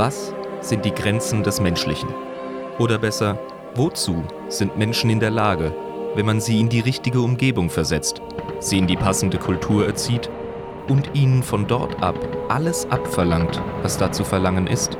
[0.00, 0.32] Was
[0.62, 2.08] sind die Grenzen des Menschlichen?
[2.78, 3.38] Oder besser,
[3.74, 5.74] wozu sind Menschen in der Lage,
[6.14, 8.22] wenn man sie in die richtige Umgebung versetzt,
[8.60, 10.30] sie in die passende Kultur erzieht
[10.88, 12.16] und ihnen von dort ab
[12.48, 14.96] alles abverlangt, was da zu verlangen ist?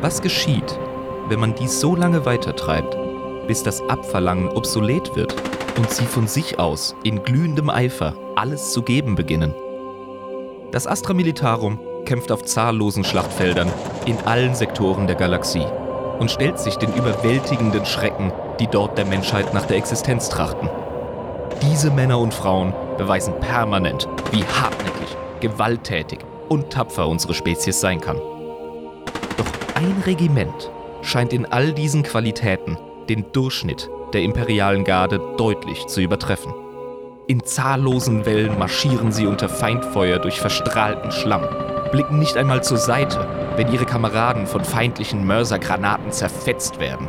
[0.00, 0.78] Was geschieht,
[1.28, 2.96] wenn man dies so lange weitertreibt,
[3.48, 5.34] bis das Abverlangen obsolet wird
[5.76, 9.52] und sie von sich aus in glühendem Eifer alles zu geben beginnen?
[10.70, 13.70] Das Astra Militarum kämpft auf zahllosen Schlachtfeldern
[14.06, 15.66] in allen Sektoren der Galaxie
[16.18, 20.70] und stellt sich den überwältigenden Schrecken, die dort der Menschheit nach der Existenz trachten.
[21.60, 28.16] Diese Männer und Frauen beweisen permanent, wie hartnäckig, gewalttätig und tapfer unsere Spezies sein kann.
[29.36, 30.70] Doch ein Regiment
[31.02, 32.78] scheint in all diesen Qualitäten
[33.10, 36.54] den Durchschnitt der imperialen Garde deutlich zu übertreffen.
[37.26, 41.46] In zahllosen Wellen marschieren sie unter Feindfeuer durch verstrahlten Schlamm,
[41.90, 47.08] blicken nicht einmal zur Seite, wenn ihre Kameraden von feindlichen Mörsergranaten zerfetzt werden,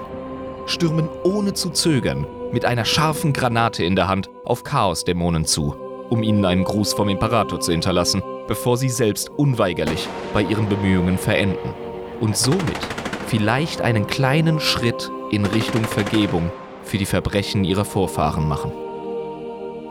[0.66, 5.76] stürmen ohne zu zögern mit einer scharfen Granate in der Hand auf Chaosdämonen zu,
[6.10, 11.18] um ihnen einen Gruß vom Imperator zu hinterlassen, bevor sie selbst unweigerlich bei ihren Bemühungen
[11.18, 11.74] verenden
[12.20, 12.80] und somit
[13.28, 16.52] vielleicht einen kleinen Schritt in Richtung Vergebung
[16.84, 18.72] für die Verbrechen ihrer Vorfahren machen.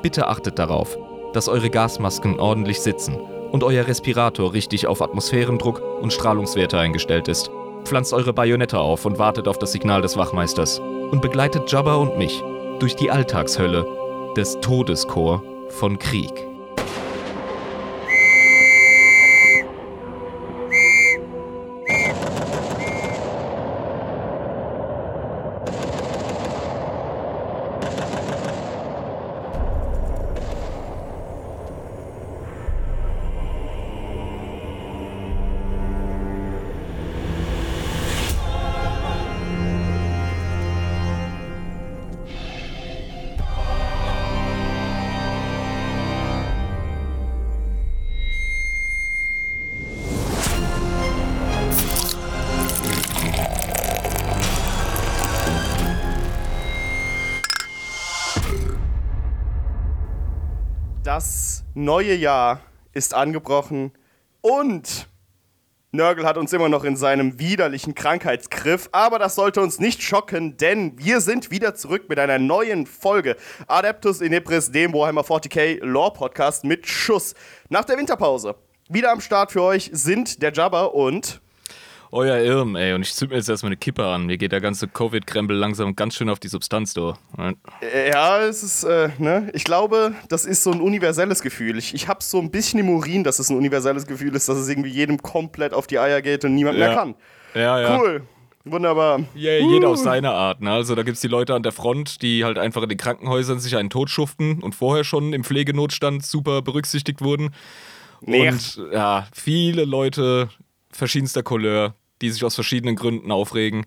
[0.03, 0.99] Bitte achtet darauf,
[1.33, 3.19] dass eure Gasmasken ordentlich sitzen
[3.53, 7.51] und euer Respirator richtig auf Atmosphärendruck und Strahlungswerte eingestellt ist.
[7.85, 12.19] Pflanzt eure Bajonette auf und wartet auf das Signal des Wachmeisters und begleitet Jabba und
[12.19, 12.43] mich
[12.81, 13.87] durch die Alltagshölle
[14.37, 16.48] des Todeschor von Krieg.
[61.89, 62.61] Neue Jahr
[62.93, 63.93] ist angebrochen
[64.43, 65.09] und
[65.91, 70.59] Nörgel hat uns immer noch in seinem widerlichen Krankheitsgriff, aber das sollte uns nicht schocken,
[70.59, 73.37] denn wir sind wieder zurück mit einer neuen Folge
[73.69, 77.35] Adeptus Inepris, dem Warhammer 40k Lore Podcast mit Schuss.
[77.71, 78.57] Nach der Winterpause.
[78.91, 81.41] Wieder am Start für euch sind der Jabber und
[82.11, 82.95] euer Irm, ey.
[82.95, 84.27] Und ich zünd mir jetzt erstmal eine Kippe an.
[84.27, 87.15] Mir geht der ganze Covid-Krempel langsam ganz schön auf die Substanz, du.
[88.11, 89.51] Ja, es ist, äh, ne?
[89.53, 91.79] Ich glaube, das ist so ein universelles Gefühl.
[91.79, 94.59] Ich, ich habe so ein bisschen im Urin, dass es ein universelles Gefühl ist, dass
[94.59, 96.87] es irgendwie jedem komplett auf die Eier geht und niemand ja.
[96.87, 97.15] mehr kann.
[97.55, 98.01] Ja, ja.
[98.01, 98.23] Cool.
[98.65, 99.21] Wunderbar.
[99.35, 99.93] Yeah, jeder uh.
[99.93, 100.61] auf seine Art.
[100.61, 100.71] Ne?
[100.71, 103.61] Also da gibt es die Leute an der Front, die halt einfach in den Krankenhäusern
[103.61, 107.55] sich einen Tod schuften und vorher schon im Pflegenotstand super berücksichtigt wurden.
[108.21, 108.49] Nee.
[108.49, 110.49] Und ja, viele Leute
[110.99, 113.87] verschiedenster Couleur, die sich aus verschiedenen Gründen aufregen.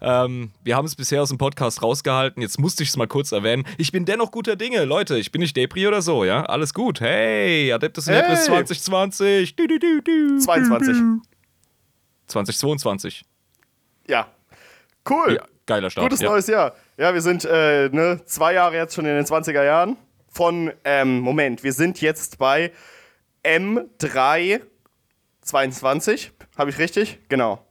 [0.00, 2.42] Ähm, wir haben es bisher aus dem Podcast rausgehalten.
[2.42, 3.64] Jetzt musste ich es mal kurz erwähnen.
[3.78, 5.18] Ich bin dennoch guter Dinge, Leute.
[5.18, 6.44] Ich bin nicht Depri oder so, ja?
[6.44, 7.00] Alles gut.
[7.00, 8.22] Hey, Adeptus hey.
[8.22, 9.56] Nebris 2020.
[9.56, 10.96] Du, du, du, du, 22.
[12.26, 13.24] 2022.
[14.06, 14.28] Ja.
[15.08, 15.34] Cool.
[15.36, 16.04] Ja, geiler Start.
[16.04, 16.30] Gutes ja.
[16.30, 16.74] neues Jahr.
[16.98, 19.96] Ja, wir sind äh, ne, zwei Jahre jetzt schon in den 20er Jahren.
[20.28, 22.72] Von, ähm, Moment, wir sind jetzt bei
[23.42, 24.60] M3
[25.46, 26.32] 22.
[26.58, 27.18] Habe ich richtig?
[27.28, 27.64] Genau.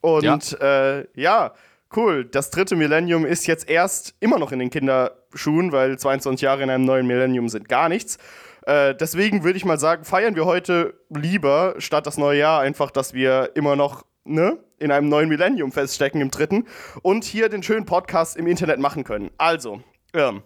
[0.00, 0.98] Und ja.
[0.98, 1.54] Äh, ja,
[1.94, 2.24] cool.
[2.24, 6.70] Das dritte Millennium ist jetzt erst immer noch in den Kinderschuhen, weil 22 Jahre in
[6.70, 8.18] einem neuen Millennium sind gar nichts.
[8.66, 12.90] Äh, deswegen würde ich mal sagen, feiern wir heute lieber statt das neue Jahr einfach,
[12.90, 16.66] dass wir immer noch ne, in einem neuen Millennium feststecken im dritten
[17.02, 19.30] und hier den schönen Podcast im Internet machen können.
[19.36, 19.82] Also,
[20.14, 20.42] ähm,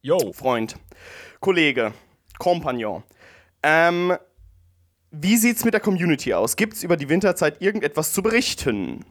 [0.00, 0.32] Yo.
[0.32, 0.76] Freund,
[1.40, 1.92] Kollege,
[2.38, 3.04] Kompagnon,
[3.62, 4.16] ähm,
[5.12, 6.56] wie sieht's mit der Community aus?
[6.56, 9.04] Gibt's über die Winterzeit irgendetwas zu berichten?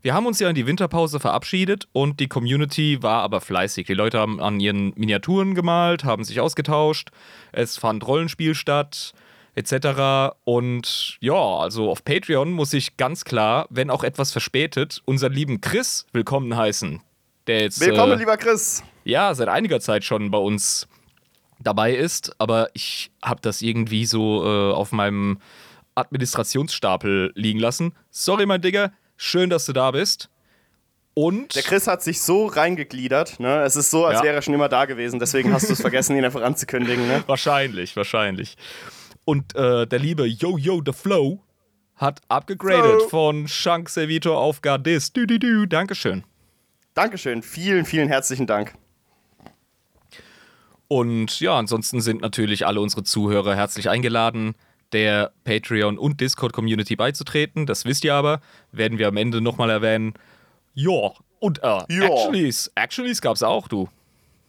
[0.00, 3.88] Wir haben uns ja in die Winterpause verabschiedet und die Community war aber fleißig.
[3.88, 7.10] Die Leute haben an ihren Miniaturen gemalt, haben sich ausgetauscht,
[7.50, 9.12] es fand Rollenspiel statt,
[9.56, 10.36] etc.
[10.44, 15.60] Und ja, also auf Patreon muss ich ganz klar, wenn auch etwas verspätet, unseren lieben
[15.60, 17.02] Chris willkommen heißen.
[17.48, 18.84] Der jetzt, willkommen, äh, lieber Chris.
[19.02, 20.86] Ja, seit einiger Zeit schon bei uns
[21.60, 25.38] dabei ist, aber ich habe das irgendwie so äh, auf meinem
[25.94, 27.94] Administrationsstapel liegen lassen.
[28.10, 30.30] Sorry, mein Digga, schön, dass du da bist.
[31.14, 33.62] Und der Chris hat sich so reingegliedert, ne?
[33.62, 34.24] Es ist so, als ja.
[34.24, 35.18] wäre er schon immer da gewesen.
[35.18, 37.24] Deswegen hast du es vergessen, ihn einfach anzukündigen, ne?
[37.26, 38.56] Wahrscheinlich, wahrscheinlich.
[39.24, 41.40] Und äh, der liebe Yo Yo The Flow
[41.96, 45.12] hat abgegradet von Shank Servitor auf Gardis.
[45.12, 45.66] Du, du, du.
[45.66, 46.22] Dankeschön.
[46.94, 47.42] Dankeschön.
[47.42, 48.74] Vielen, vielen herzlichen Dank.
[50.88, 54.54] Und ja, ansonsten sind natürlich alle unsere Zuhörer herzlich eingeladen,
[54.92, 57.66] der Patreon- und Discord-Community beizutreten.
[57.66, 58.40] Das wisst ihr aber,
[58.72, 60.14] werden wir am Ende nochmal erwähnen.
[60.74, 62.04] Ja, und äh, Ja.
[62.04, 63.88] Actuallys, Actuallys gab's auch, du.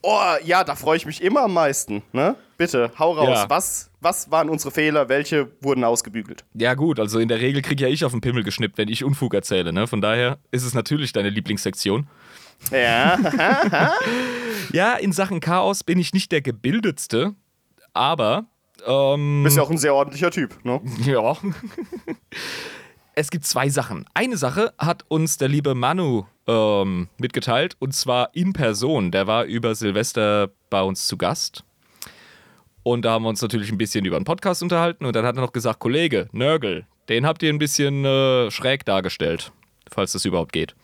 [0.01, 2.03] Oh, ja, da freue ich mich immer am meisten.
[2.13, 2.36] Ne?
[2.57, 3.39] Bitte, hau raus.
[3.39, 3.50] Ja.
[3.50, 5.09] Was, was waren unsere Fehler?
[5.09, 6.45] Welche wurden ausgebügelt?
[6.53, 9.03] Ja gut, also in der Regel krieg ja ich auf den Pimmel geschnippt, wenn ich
[9.03, 9.88] Unfug erzähle, ne?
[9.88, 12.07] Von daher ist es natürlich deine Lieblingssektion.
[12.71, 13.17] Ja,
[14.71, 17.33] Ja, in Sachen Chaos bin ich nicht der gebildetste,
[17.94, 18.45] aber
[18.85, 20.63] ähm, bist ja auch ein sehr ordentlicher Typ.
[20.63, 20.81] Ne?
[21.06, 21.35] Ja.
[23.15, 24.06] es gibt zwei Sachen.
[24.13, 29.12] Eine Sache hat uns der liebe Manu ähm, mitgeteilt und zwar in Person.
[29.12, 31.63] Der war über Silvester bei uns zu Gast.
[32.83, 35.35] Und da haben wir uns natürlich ein bisschen über den Podcast unterhalten und dann hat
[35.35, 39.51] er noch gesagt, Kollege, Nörgel, den habt ihr ein bisschen äh, schräg dargestellt,
[39.91, 40.75] falls das überhaupt geht.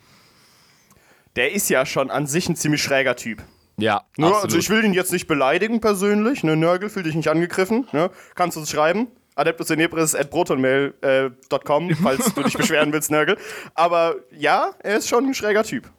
[1.35, 3.43] Der ist ja schon an sich ein ziemlich schräger Typ.
[3.77, 4.33] Ja, Ne?
[4.33, 6.43] Also ich will ihn jetzt nicht beleidigen persönlich.
[6.43, 6.55] Ne?
[6.55, 7.87] Nörgel, fühl dich nicht angegriffen.
[7.91, 8.09] Ne?
[8.35, 9.07] Kannst du uns schreiben.
[9.35, 13.37] adeptusinebris.protonmail.com, falls du dich beschweren willst, Nörgel.
[13.73, 15.89] Aber ja, er ist schon ein schräger Typ.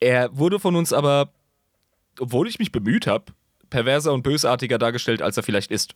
[0.00, 1.32] Er wurde von uns aber,
[2.18, 3.26] obwohl ich mich bemüht habe,
[3.70, 5.94] perverser und bösartiger dargestellt, als er vielleicht ist.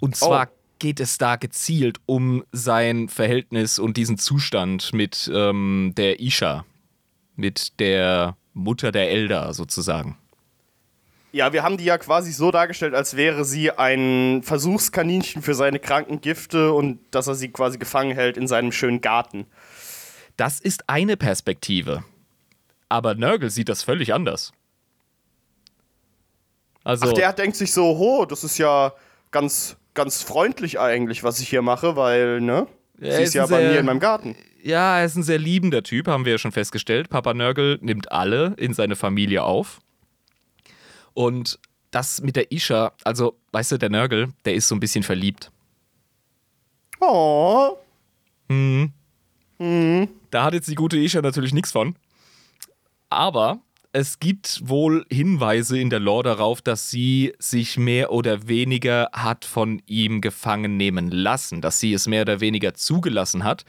[0.00, 0.52] Und zwar Oh.
[0.84, 6.66] Geht es da gezielt um sein Verhältnis und diesen Zustand mit ähm, der Isha,
[7.36, 10.18] mit der Mutter der Elder sozusagen.
[11.32, 15.78] Ja, wir haben die ja quasi so dargestellt, als wäre sie ein Versuchskaninchen für seine
[15.78, 19.46] kranken Gifte und dass er sie quasi gefangen hält in seinem schönen Garten.
[20.36, 22.04] Das ist eine Perspektive.
[22.90, 24.52] Aber Nörgel sieht das völlig anders.
[26.84, 28.92] Also, Ach, der denkt sich so, ho, das ist ja
[29.30, 32.66] ganz, ganz freundlich eigentlich, was ich hier mache, weil, ne?
[32.98, 34.36] Ja, sie ist ja bei mir in meinem Garten.
[34.62, 37.10] Ja, er ist ein sehr liebender Typ, haben wir ja schon festgestellt.
[37.10, 39.80] Papa Nörgel nimmt alle in seine Familie auf.
[41.12, 41.58] Und
[41.90, 45.50] das mit der Isha, also, weißt du, der Nörgel, der ist so ein bisschen verliebt.
[47.00, 47.78] Oh.
[50.30, 51.96] Da hat jetzt die gute Isha natürlich nichts von.
[53.10, 53.60] Aber
[53.94, 59.44] es gibt wohl Hinweise in der Lore darauf, dass sie sich mehr oder weniger hat
[59.44, 63.64] von ihm gefangen nehmen lassen, dass sie es mehr oder weniger zugelassen hat,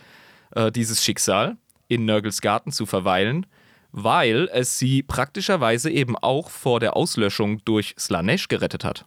[0.55, 1.57] äh, dieses Schicksal
[1.87, 3.45] in Nörgels Garten zu verweilen,
[3.91, 9.05] weil es sie praktischerweise eben auch vor der Auslöschung durch Slanesh gerettet hat.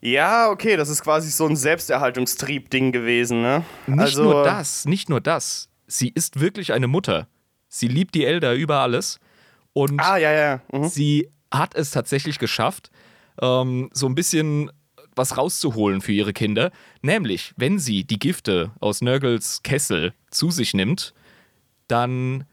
[0.00, 3.64] Ja, okay, das ist quasi so ein Selbsterhaltungstrieb-Ding gewesen, ne?
[3.88, 5.68] Nicht also, nur das, nicht nur das.
[5.88, 7.26] Sie ist wirklich eine Mutter.
[7.66, 9.18] Sie liebt die Elder über alles.
[9.72, 10.60] Und Ah, ja, ja.
[10.72, 10.88] Mhm.
[10.88, 12.90] sie hat es tatsächlich geschafft,
[13.40, 14.70] ähm, so ein bisschen
[15.14, 16.70] was rauszuholen für ihre Kinder.
[17.02, 21.12] Nämlich, wenn sie die Gifte aus Nörgels Kessel zu sich nimmt,
[21.88, 22.44] dann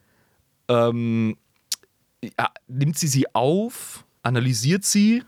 [0.68, 1.38] ähm,
[2.22, 5.24] ja, nimmt sie sie auf, analysiert sie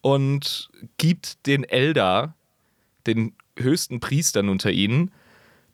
[0.00, 2.34] und gibt den Elder,
[3.06, 5.12] den höchsten Priestern unter ihnen,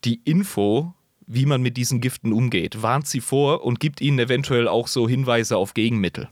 [0.04, 0.92] die Info,
[1.26, 5.08] wie man mit diesen Giften umgeht, warnt sie vor und gibt ihnen eventuell auch so
[5.08, 6.28] Hinweise auf Gegenmittel.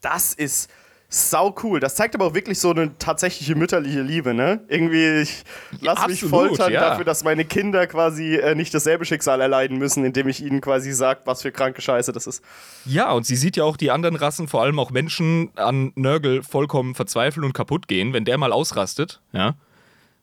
[0.00, 0.70] Das ist
[1.12, 1.80] sau cool.
[1.80, 4.60] Das zeigt aber auch wirklich so eine tatsächliche mütterliche Liebe, ne?
[4.68, 5.42] Irgendwie, ich
[5.80, 6.80] lass mich absolut, foltern ja.
[6.80, 10.92] dafür, dass meine Kinder quasi äh, nicht dasselbe Schicksal erleiden müssen, indem ich ihnen quasi
[10.92, 12.44] sage, was für kranke Scheiße das ist.
[12.84, 16.44] Ja, und sie sieht ja auch die anderen Rassen, vor allem auch Menschen, an Nörgel
[16.44, 19.56] vollkommen verzweifeln und kaputt gehen, wenn der mal ausrastet, ja.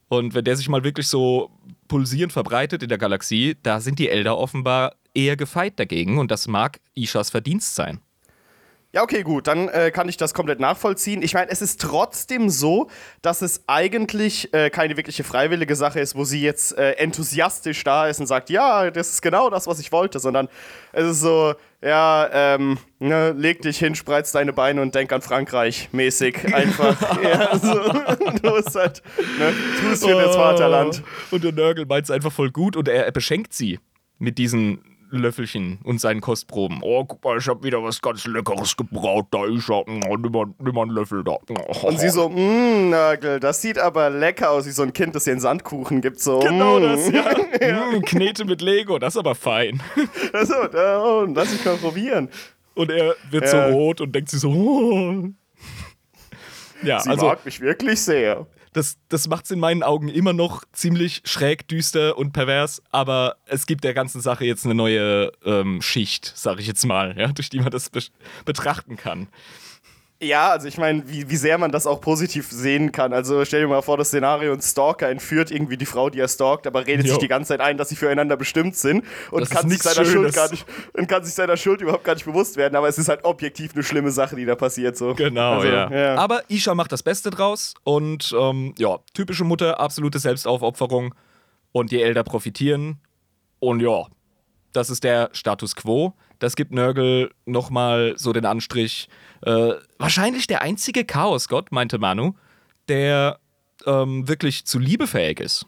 [0.10, 1.52] Und wenn der sich mal wirklich so
[1.88, 6.48] pulsierend verbreitet in der Galaxie, da sind die Elder offenbar eher gefeit dagegen und das
[6.48, 8.00] mag Ishas Verdienst sein.
[8.98, 11.22] Ja, okay, gut, dann äh, kann ich das komplett nachvollziehen.
[11.22, 12.90] Ich meine, es ist trotzdem so,
[13.22, 18.08] dass es eigentlich äh, keine wirkliche freiwillige Sache ist, wo sie jetzt äh, enthusiastisch da
[18.08, 20.50] ist und sagt, ja, das ist genau das, was ich wollte, sondern
[20.94, 25.22] es ist so, ja, ähm, ne, leg dich hin, spreiz deine Beine und denk an
[25.22, 27.22] Frankreich mäßig einfach.
[27.22, 27.74] ja, so,
[28.42, 29.04] du bist halt,
[29.38, 31.04] ne, tust für das Vaterland.
[31.30, 33.78] Und der Nörgel meint es einfach voll gut und er, er beschenkt sie
[34.18, 36.80] mit diesen Löffelchen und seinen Kostproben.
[36.82, 39.28] Oh, guck mal, ich hab wieder was ganz Leckeres gebraut.
[39.32, 39.88] Da ist er.
[39.88, 41.38] Oh, nimm, mal, nimm mal einen Löffel da.
[41.84, 45.24] Und sie so, mh, Nörgel, das sieht aber lecker aus, wie so ein Kind, das
[45.24, 46.20] dir einen Sandkuchen gibt.
[46.20, 46.84] So, Genau mm.
[46.84, 47.26] das, ja.
[47.98, 49.82] Mm, Knete mit Lego, das ist aber fein.
[50.44, 52.30] So, da, oh, lass mich mal probieren.
[52.76, 53.70] Und er wird Ja.
[53.70, 54.50] so rot und denkt sich so.
[54.52, 55.24] Oh.
[56.84, 58.46] Ja, Sie also mag mich wirklich sehr.
[58.78, 63.38] Das, das macht es in meinen Augen immer noch ziemlich schräg, düster und pervers, aber
[63.46, 67.28] es gibt der ganzen Sache jetzt eine neue ähm, Schicht, sag ich jetzt mal, ja,
[67.34, 68.02] durch die man das be
[68.46, 69.28] betrachten kann.
[70.20, 73.14] Ja, also ich meine, wie, wie sehr man das auch positiv sehen kann.
[73.14, 76.28] Also stell dir mal vor, das Szenario, ein Stalker entführt irgendwie die Frau, die er
[76.28, 77.12] stalkt, aber redet Jo.
[77.14, 80.06] sich die ganze Zeit ein, dass sie füreinander bestimmt sind und Das kann sich, seiner
[80.08, 82.76] Schuld gar nicht, und kann sich seiner Schuld überhaupt gar nicht bewusst werden.
[82.76, 84.98] Aber es ist halt objektiv eine schlimme Sache, die da passiert.
[84.98, 85.14] So.
[85.14, 85.92] Genau, Also, ja.
[85.92, 86.16] ja.
[86.16, 91.14] Aber Isha macht das Beste draus und ähm, ja, typische Mutter, absolute Selbstaufopferung
[91.74, 92.98] und die Eltern profitieren.
[93.60, 94.06] Und ja,
[94.74, 96.14] das ist der Status quo.
[96.40, 99.10] Das gibt Nörgel nochmal so den Anstrich.
[99.42, 102.34] Äh, wahrscheinlich der einzige Chaosgott, meinte Manu,
[102.88, 103.40] der
[103.86, 105.66] ähm, wirklich zu Liebe fähig ist.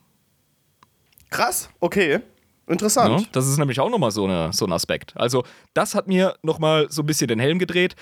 [1.30, 2.20] Krass, okay.
[2.68, 3.22] Interessant.
[3.22, 5.14] Ja, das ist nämlich auch nochmal so, eine, so ein Aspekt.
[5.16, 7.96] Also, das hat mir nochmal so ein bisschen den Helm gedreht.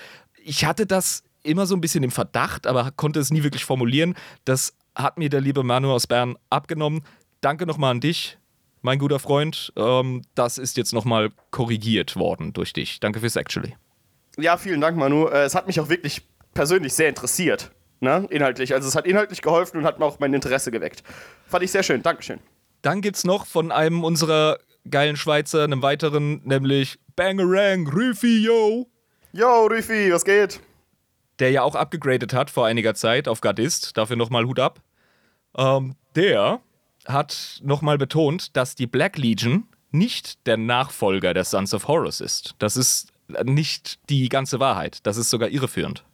[0.44, 4.14] Ich hatte das immer so ein bisschen im Verdacht, aber konnte es nie wirklich formulieren.
[4.44, 7.02] Das hat mir der liebe Manu aus Bern abgenommen.
[7.40, 8.36] Danke nochmal an dich,
[8.82, 9.72] mein guter Freund.
[9.76, 13.00] Ähm, das ist jetzt nochmal korrigiert worden durch dich.
[13.00, 13.74] Danke fürs Actually.
[14.38, 15.26] Ja, vielen Dank, Manu.
[15.26, 16.22] Äh, Es hat mich auch wirklich
[16.54, 17.70] persönlich sehr interessiert.
[18.00, 18.26] Ne?
[18.30, 18.74] Inhaltlich.
[18.74, 21.02] Also es hat inhaltlich geholfen und hat mir auch mein Interesse geweckt.
[21.46, 22.02] Fand ich sehr schön.
[22.02, 22.38] Dankeschön.
[22.82, 28.86] Dann gibt's noch von einem unserer geilen Schweizer, einem weiteren, nämlich Bangerang Rüffi, yo.
[29.32, 30.60] Yo, Rüfi, was geht?
[31.38, 34.80] der ja auch abgegradet hat vor einiger Zeit auf Gardist, dafür nochmal Hut ab.
[35.56, 36.60] Ähm, der
[37.06, 42.54] hat nochmal betont, dass die Black Legion nicht der Nachfolger der Sons of Horus ist.
[42.58, 43.12] Das ist
[43.44, 45.00] nicht die ganze Wahrheit.
[45.04, 46.04] Das ist sogar irreführend.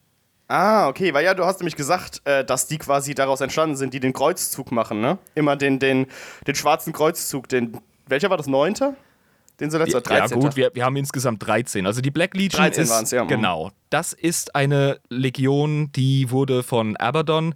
[0.49, 3.94] Ah, okay, weil ja, du hast nämlich gesagt, äh, dass die quasi daraus entstanden sind,
[3.94, 5.18] die den Kreuzzug machen, ne?
[5.35, 6.06] Immer den, den,
[6.47, 7.78] den schwarzen Kreuzzug, den.
[8.06, 8.47] Welcher war das?
[8.47, 8.94] Neunte?
[9.61, 10.40] Den sie letzter Ja 13.
[10.40, 11.87] gut, wir, wir haben insgesamt 13.
[11.87, 13.25] Also die Black Legion 13 ist waren's, ja.
[13.25, 13.28] Mhm.
[13.28, 13.71] genau.
[13.88, 17.54] Das ist eine Legion, die wurde von Abaddon,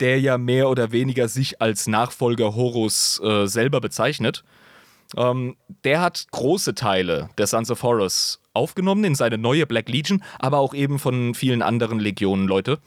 [0.00, 4.42] der ja mehr oder weniger sich als Nachfolger Horus äh, selber bezeichnet.
[5.16, 10.22] Ähm, der hat große Teile der Sons of Horus aufgenommen in seine neue Black Legion,
[10.38, 12.78] aber auch eben von vielen anderen Legionen Leute.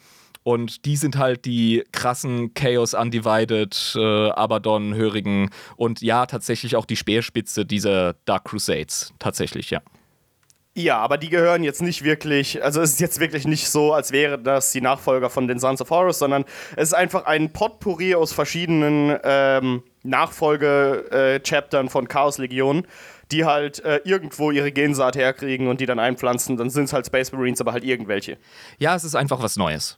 [0.44, 6.96] Und die sind halt die krassen Chaos Undivided, äh, Abaddon-Hörigen und ja, tatsächlich auch die
[6.96, 9.14] Speerspitze dieser Dark Crusades.
[9.20, 9.82] Tatsächlich, ja.
[10.74, 14.12] Ja, aber die gehören jetzt nicht wirklich, also es ist jetzt wirklich nicht so, als
[14.12, 16.46] wären das die Nachfolger von den Sons of Horus, sondern
[16.76, 22.86] es ist einfach ein Potpourri aus verschiedenen ähm, Nachfolge-Chaptern von Chaos Legionen,
[23.32, 26.58] die halt äh, irgendwo ihre Gensaat herkriegen und die dann einpflanzen.
[26.58, 28.38] Dann sind es halt Space Marines, aber halt irgendwelche.
[28.78, 29.98] Ja, es ist einfach was Neues.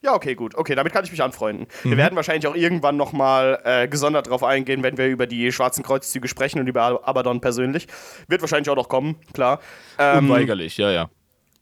[0.00, 0.54] Ja, okay, gut.
[0.54, 1.66] Okay, damit kann ich mich anfreunden.
[1.82, 5.82] Wir werden wahrscheinlich auch irgendwann nochmal äh, gesondert drauf eingehen, wenn wir über die schwarzen
[5.82, 7.88] Kreuzzüge sprechen und über Abaddon persönlich.
[8.28, 9.60] Wird wahrscheinlich auch noch kommen, klar.
[9.98, 11.10] Ähm, Unweigerlich, ja, ja.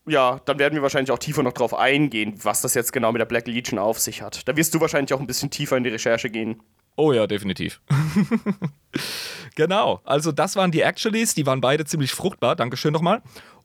[0.06, 3.20] ja, dann werden wir wahrscheinlich auch tiefer noch drauf eingehen, was das jetzt genau mit
[3.20, 4.46] der Black Legion auf sich hat.
[4.46, 6.60] Da wirst du wahrscheinlich auch ein bisschen tiefer in die Recherche gehen.
[6.96, 7.80] Oh ja, definitiv.
[9.54, 10.00] genau.
[10.04, 11.34] Also, das waren die Actuallys.
[11.34, 12.56] Die waren beide ziemlich fruchtbar.
[12.56, 13.22] Dankeschön nochmal.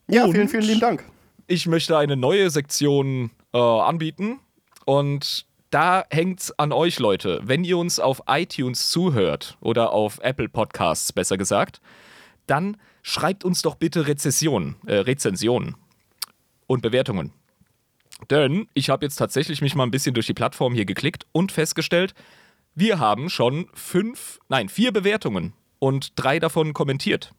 [0.08, 1.04] Ja, Und vielen, vielen lieben Dank.
[1.46, 4.38] Ich möchte eine neue Sektion äh, anbieten.
[4.84, 7.40] Und da hängt's an euch, Leute.
[7.42, 11.80] Wenn ihr uns auf iTunes zuhört oder auf Apple Podcasts, besser gesagt,
[12.46, 15.76] dann schreibt uns doch bitte Rezessionen, äh, Rezensionen
[16.66, 17.32] und Bewertungen.
[18.30, 21.52] Denn ich habe jetzt tatsächlich mich mal ein bisschen durch die Plattform hier geklickt und
[21.52, 22.14] festgestellt,
[22.74, 27.32] wir haben schon fünf, nein, vier Bewertungen und drei davon kommentiert.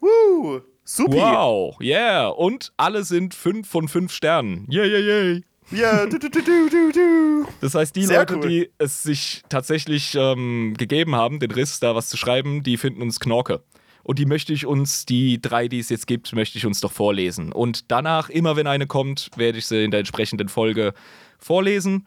[0.00, 1.16] Woo, supi.
[1.16, 2.28] Wow, yeah.
[2.28, 4.66] Und alle sind fünf von fünf Sternen.
[4.70, 5.44] Yay, yay, yay.
[5.72, 7.46] Ja, du, du, du, du, du.
[7.60, 8.48] Das heißt, die Sehr Leute, cool.
[8.48, 13.02] die es sich tatsächlich ähm, gegeben haben, den Riss, da was zu schreiben, die finden
[13.02, 13.62] uns Knorke.
[14.02, 16.90] Und die möchte ich uns, die drei, die es jetzt gibt, möchte ich uns doch
[16.90, 17.52] vorlesen.
[17.52, 20.92] Und danach, immer wenn eine kommt, werde ich sie in der entsprechenden Folge
[21.38, 22.06] vorlesen.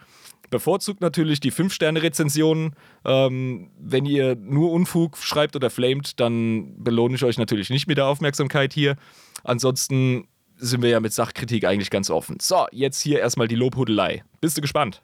[0.53, 2.75] Bevorzugt natürlich die 5-Sterne-Rezensionen.
[3.05, 7.97] Ähm, wenn ihr nur Unfug schreibt oder flamet, dann belohne ich euch natürlich nicht mit
[7.97, 8.95] der Aufmerksamkeit hier.
[9.43, 12.37] Ansonsten sind wir ja mit Sachkritik eigentlich ganz offen.
[12.39, 14.23] So, jetzt hier erstmal die Lobhudelei.
[14.41, 15.01] Bist du gespannt?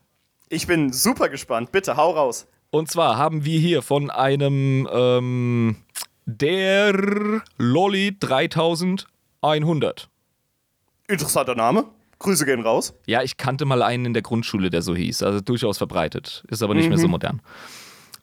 [0.49, 1.71] Ich bin super gespannt.
[1.71, 2.45] Bitte, hau raus.
[2.69, 5.77] Und zwar haben wir hier von einem ähm,
[6.27, 10.09] der Lolly 3100.
[11.07, 11.85] Interessanter Name.
[12.19, 12.93] Grüße gehen raus.
[13.07, 15.23] Ja, ich kannte mal einen in der Grundschule, der so hieß.
[15.23, 16.43] Also durchaus verbreitet.
[16.49, 17.41] Ist aber nicht mehr so modern.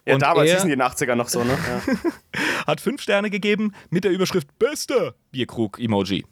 [0.07, 1.59] Ja, Und damals hießen die in den 80ern noch so, ne?
[2.35, 2.67] Ja.
[2.67, 6.25] hat fünf Sterne gegeben mit der Überschrift Beste Bierkrug-Emoji.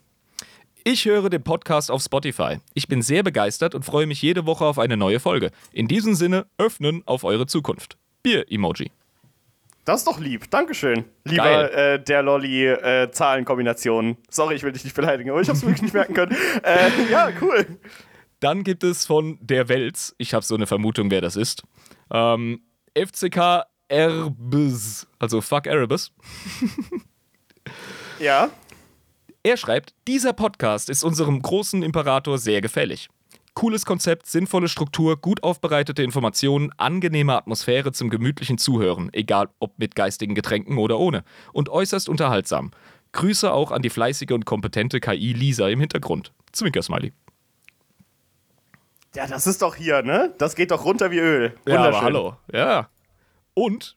[0.83, 2.59] Ich höre den Podcast auf Spotify.
[2.75, 5.49] Ich bin sehr begeistert und freue mich jede Woche auf eine neue Folge.
[5.71, 7.97] In diesem Sinne, öffnen auf eure Zukunft.
[8.21, 8.91] Bier-Emoji.
[9.85, 10.49] Das ist doch lieb.
[10.49, 11.05] Dankeschön.
[11.23, 14.17] Lieber äh, der Lolli-Zahlenkombination.
[14.29, 16.35] Sorry, ich will dich nicht beleidigen, aber ich hab's wirklich nicht merken können.
[16.63, 17.65] Äh, ja, cool.
[18.39, 21.63] Dann gibt es von der Wels, ich habe so eine Vermutung, wer das ist,
[22.11, 22.61] ähm,
[22.97, 26.11] FCK Erbes, also fuck Erebus.
[28.19, 28.49] Ja.
[29.43, 33.09] Er schreibt, dieser Podcast ist unserem großen Imperator sehr gefällig.
[33.55, 39.95] Cooles Konzept, sinnvolle Struktur, gut aufbereitete Informationen, angenehme Atmosphäre zum gemütlichen Zuhören, egal ob mit
[39.95, 41.23] geistigen Getränken oder ohne.
[41.53, 42.71] Und äußerst unterhaltsam.
[43.13, 46.33] Grüße auch an die fleißige und kompetente KI Lisa im Hintergrund.
[46.51, 47.13] Zwinker-Smiley.
[49.15, 50.33] Ja, das ist doch hier, ne?
[50.37, 51.55] Das geht doch runter wie Öl.
[51.65, 52.35] Ja, aber hallo.
[52.51, 52.89] Ja.
[53.53, 53.95] Und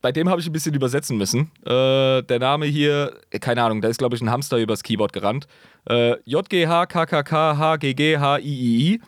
[0.00, 1.50] bei dem habe ich ein bisschen übersetzen müssen.
[1.64, 5.48] Äh, der Name hier, keine Ahnung, da ist, glaube ich, ein Hamster übers Keyboard gerannt.
[5.88, 9.00] Äh, JGHKKKHGGHIII.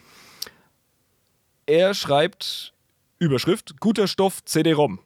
[1.66, 2.74] Er schreibt
[3.18, 5.00] Überschrift: Guter Stoff CD-ROM.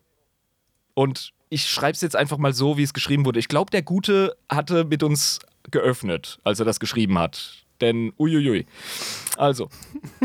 [0.94, 3.40] Und ich schreibe es jetzt einfach mal so, wie es geschrieben wurde.
[3.40, 5.40] Ich glaube, der Gute hatte mit uns
[5.70, 7.63] geöffnet, als er das geschrieben hat.
[7.84, 8.64] Denn uiuiui.
[9.36, 9.68] Also,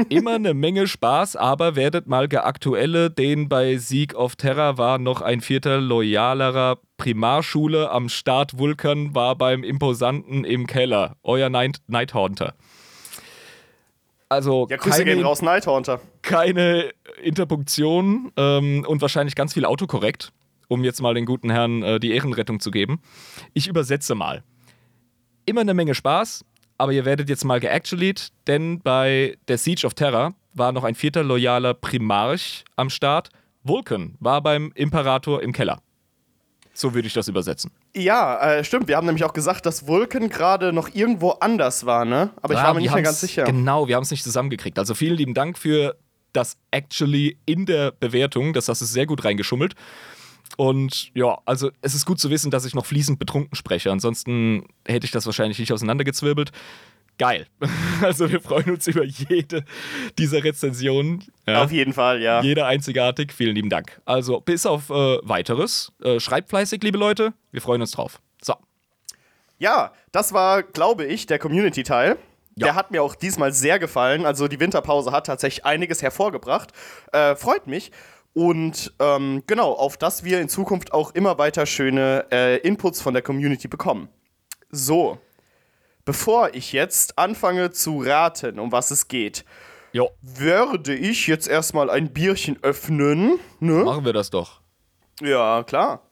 [0.07, 5.21] immer eine Menge Spaß, aber werdet mal geaktuelle, den bei Sieg of Terror war noch
[5.21, 11.17] ein vierter loyalerer Primarschule am Start Vulkan war beim Imposanten im Keller.
[11.23, 12.53] Euer Night Nighthaunter.
[14.29, 15.99] Also Ja, Grüße keine, gehen raus, Nighthaunter.
[16.21, 20.31] keine Interpunktion ähm, und wahrscheinlich ganz viel Autokorrekt,
[20.69, 23.01] um jetzt mal den guten Herrn äh, die Ehrenrettung zu geben.
[23.53, 24.43] Ich übersetze mal.
[25.45, 26.45] Immer eine Menge Spaß,
[26.79, 30.95] aber ihr werdet jetzt mal geactualied, denn bei der Siege of Terror war noch ein
[30.95, 33.29] vierter loyaler Primarch am Start.
[33.63, 35.79] Vulcan war beim Imperator im Keller.
[36.73, 37.71] So würde ich das übersetzen.
[37.93, 38.87] Ja, äh, stimmt.
[38.87, 42.29] Wir haben nämlich auch gesagt, dass Vulcan gerade noch irgendwo anders war, ne?
[42.41, 43.43] Aber ich Ja, war mir nicht mehr ganz sicher.
[43.43, 44.79] Genau, wir haben es nicht zusammengekriegt.
[44.79, 45.97] Also vielen lieben Dank für
[46.31, 48.53] das Actually in der Bewertung.
[48.53, 49.75] Das hast du sehr gut reingeschummelt.
[50.59, 53.93] Und ja, also es ist gut zu wissen, dass ich noch fließend betrunken spreche.
[53.93, 56.51] Ansonsten hätte ich das wahrscheinlich nicht auseinandergezwirbelt.
[57.17, 57.47] Geil.
[58.01, 59.63] Also wir freuen uns über jede
[60.17, 61.23] dieser Rezensionen.
[61.47, 61.63] Ja.
[61.63, 62.41] Auf jeden Fall, ja.
[62.41, 63.31] Jeder einzigartig.
[63.31, 64.01] Vielen lieben Dank.
[64.03, 65.93] Also bis auf äh, weiteres.
[66.03, 67.33] Äh, schreibt fleißig, liebe Leute.
[67.51, 68.19] Wir freuen uns drauf.
[68.41, 68.55] So.
[69.59, 72.17] Ja, das war, glaube ich, der Community-Teil.
[72.55, 72.67] Ja.
[72.67, 74.25] Der hat mir auch diesmal sehr gefallen.
[74.25, 76.71] Also die Winterpause hat tatsächlich einiges hervorgebracht.
[77.13, 77.91] Äh, freut mich.
[78.39, 83.13] Und ähm, genau, auf das wir in Zukunft auch immer weiter schöne äh, Inputs von
[83.13, 84.07] der Community bekommen.
[84.71, 85.17] So,
[86.05, 89.43] bevor ich jetzt anfange zu raten, um was es geht,
[89.91, 93.41] Jo, würde ich jetzt erstmal ein Bierchen öffnen.
[93.59, 93.83] Ne?
[93.83, 94.61] machen wir das doch.
[95.19, 96.03] Ja, klar.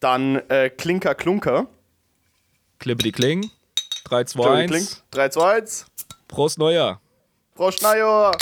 [0.00, 1.68] Dann äh, Klinker Klunker.
[2.80, 3.48] Klippity Kling.
[4.06, 4.70] 3, 2, Dirty 1.
[4.72, 4.88] Klink.
[5.12, 5.86] 3, 2, 1.
[6.26, 7.00] Prost Neujahr.
[7.54, 8.32] Frau Schneier.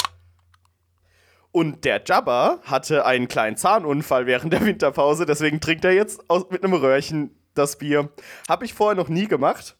[1.53, 6.49] Und der Jabba hatte einen kleinen Zahnunfall während der Winterpause, deswegen trinkt er jetzt aus,
[6.49, 8.09] mit einem Röhrchen das Bier.
[8.49, 9.77] Habe ich vorher noch nie gemacht.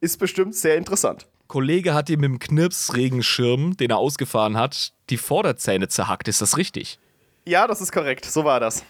[0.00, 1.26] Ist bestimmt sehr interessant.
[1.48, 6.28] Kollege hat ihm mit dem Knirpsregenschirm, den er ausgefahren hat, die Vorderzähne zerhackt.
[6.28, 7.00] Ist das richtig?
[7.44, 8.24] Ja, das ist korrekt.
[8.24, 8.84] So war das.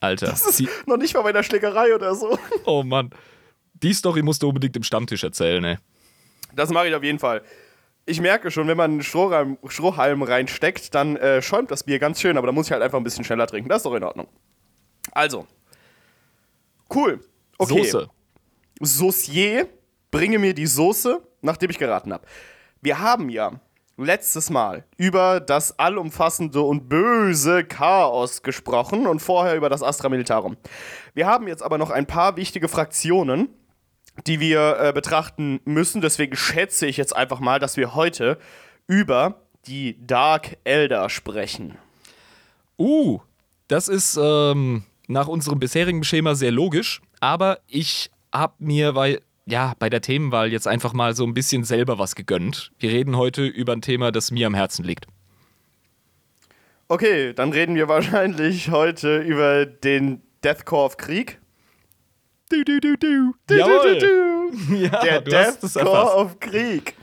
[0.00, 0.26] Alter.
[0.26, 2.36] Das ist noch nicht mal bei der Schlägerei oder so.
[2.64, 3.10] oh Mann.
[3.74, 5.76] Die Story musst du unbedingt im Stammtisch erzählen, ey.
[6.56, 7.42] Das mache ich auf jeden Fall.
[8.10, 12.20] Ich merke schon, wenn man einen Strohhalm, Strohhalm reinsteckt, dann äh, schäumt das Bier ganz
[12.20, 13.68] schön, aber da muss ich halt einfach ein bisschen schneller trinken.
[13.68, 14.26] Das ist doch in Ordnung.
[15.12, 15.46] Also.
[16.92, 17.20] Cool.
[17.56, 17.84] Okay.
[17.84, 18.10] Soße.
[18.80, 19.68] Saucier,
[20.10, 22.26] bringe mir die Soße, nachdem ich geraten habe.
[22.80, 23.60] Wir haben ja
[23.96, 30.56] letztes Mal über das allumfassende und böse Chaos gesprochen und vorher über das Astra Militarum.
[31.14, 33.50] Wir haben jetzt aber noch ein paar wichtige Fraktionen,
[34.26, 36.00] die wir äh, betrachten müssen.
[36.00, 38.38] Deswegen schätze ich jetzt einfach mal, dass wir heute
[38.86, 41.76] über die Dark Elder sprechen.
[42.78, 43.20] Uh,
[43.68, 49.74] das ist ähm, nach unserem bisherigen Schema sehr logisch, aber ich habe mir, weil, ja,
[49.78, 52.72] bei der Themenwahl jetzt einfach mal so ein bisschen selber was gegönnt.
[52.78, 55.06] Wir reden heute über ein Thema, das mir am Herzen liegt.
[56.88, 61.39] Okay, dann reden wir wahrscheinlich heute über den Deathcore of Krieg.
[62.50, 63.34] Du, du, du, du.
[63.46, 63.98] Du, Jawohl.
[64.00, 64.74] du, du, du.
[64.74, 66.14] Ja, Der du hast erfasst.
[66.16, 66.96] of Krieg.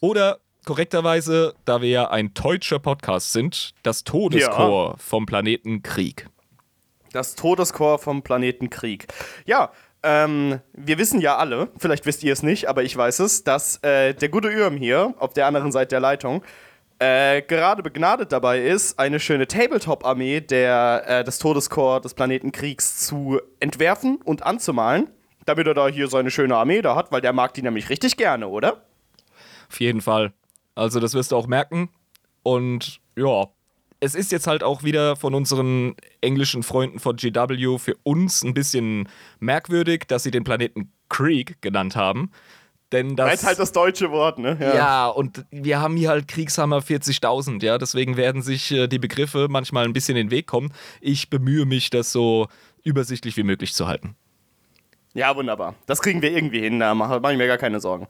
[0.00, 6.28] Oder korrekterweise, da wir ja ein deutscher Podcast sind, das Todeskorps vom Planeten Krieg.
[7.12, 9.08] Das Todescore vom Planeten Krieg.
[9.44, 9.72] Ja,
[10.04, 13.82] ähm, wir wissen ja alle, vielleicht wisst ihr es nicht, aber ich weiß es, dass
[13.82, 16.44] äh, der gute Ürm hier auf der anderen Seite der Leitung
[16.98, 23.40] äh, gerade begnadet dabei ist, eine schöne Tabletop-Armee äh, des Todeskorps des Planeten Kriegs zu
[23.60, 25.08] entwerfen und anzumalen,
[25.44, 28.16] damit er da hier seine schöne Armee da hat, weil der mag die nämlich richtig
[28.16, 28.82] gerne, oder?
[29.68, 30.32] Auf jeden Fall.
[30.74, 31.90] Also, das wirst du auch merken.
[32.42, 33.48] Und ja,
[34.00, 38.54] es ist jetzt halt auch wieder von unseren englischen Freunden von GW für uns ein
[38.54, 39.08] bisschen
[39.40, 42.30] merkwürdig, dass sie den Planeten Krieg genannt haben.
[42.96, 43.34] Denn das.
[43.34, 44.56] Ist halt das deutsche Wort, ne?
[44.60, 45.08] ja.
[45.08, 47.76] und wir haben hier halt Kriegshammer 40.000, ja.
[47.78, 50.72] Deswegen werden sich äh, die Begriffe manchmal ein bisschen in den Weg kommen.
[51.00, 52.48] Ich bemühe mich, das so
[52.82, 54.16] übersichtlich wie möglich zu halten.
[55.12, 55.74] Ja, wunderbar.
[55.86, 58.06] Das kriegen wir irgendwie hin, da mache mach ich mir gar keine Sorgen.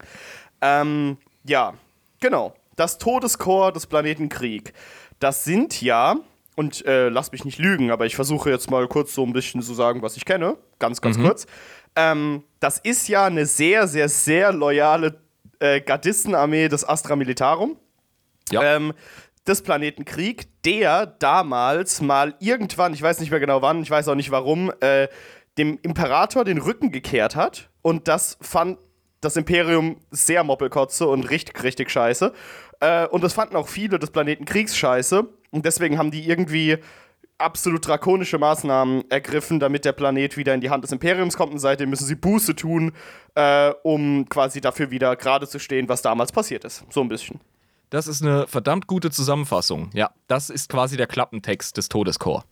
[0.61, 1.75] Ähm, ja,
[2.21, 2.55] genau.
[2.77, 4.73] Das Todeskorps des Planeten Krieg.
[5.19, 6.17] Das sind ja,
[6.57, 9.63] und äh, lass mich nicht lügen, aber ich versuche jetzt mal kurz so ein bisschen
[9.63, 10.57] zu sagen, was ich kenne.
[10.79, 11.47] Ganz, ganz kurz.
[11.97, 15.21] Ähm, das ist ja eine sehr, sehr, sehr loyale
[15.59, 17.77] äh, Gardistenarmee des Astra Militarum.
[18.51, 18.77] Ja.
[18.77, 18.93] Ähm,
[19.47, 24.09] des Planeten Krieg, der damals mal irgendwann, ich weiß nicht mehr genau wann, ich weiß
[24.09, 25.09] auch nicht warum, äh,
[25.57, 27.71] dem Imperator den Rücken gekehrt hat.
[27.83, 28.79] Und das fand
[29.21, 32.33] das Imperium sehr moppelkotze und richtig, richtig scheiße.
[32.81, 35.27] Äh, und das fanden auch viele des Planeten Kriegs scheiße.
[35.51, 36.79] Und deswegen haben die irgendwie
[37.39, 41.53] absolut drakonische Maßnahmen ergriffen, damit der Planet wieder in die Hand des Imperiums kommt.
[41.53, 42.93] Und seitdem müssen sie Buße tun,
[43.35, 46.85] äh, um quasi dafür wieder gerade zu stehen, was damals passiert ist.
[46.91, 47.41] So ein bisschen.
[47.91, 49.91] Das ist eine verdammt gute Zusammenfassung.
[49.93, 52.47] Ja, das ist quasi der Klappentext des Todeskorps.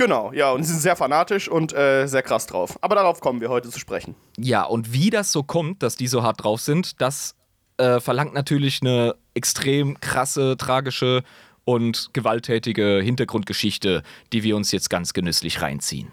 [0.00, 2.78] Genau, ja, und sie sind sehr fanatisch und äh, sehr krass drauf.
[2.80, 4.16] Aber darauf kommen wir heute zu sprechen.
[4.38, 7.34] Ja, und wie das so kommt, dass die so hart drauf sind, das
[7.76, 11.22] äh, verlangt natürlich eine extrem krasse, tragische
[11.64, 16.08] und gewalttätige Hintergrundgeschichte, die wir uns jetzt ganz genüsslich reinziehen.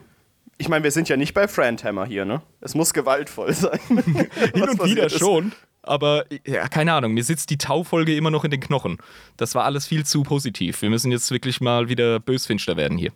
[0.57, 2.41] Ich meine, wir sind ja nicht bei Friendhammer hier, ne?
[2.61, 3.79] Es muss gewaltvoll sein.
[3.87, 5.51] Hin und wieder schon.
[5.83, 8.97] Aber ja, keine Ahnung, mir sitzt die Taufolge immer noch in den Knochen.
[9.37, 10.81] Das war alles viel zu positiv.
[10.81, 13.13] Wir müssen jetzt wirklich mal wieder bösfinster werden hier.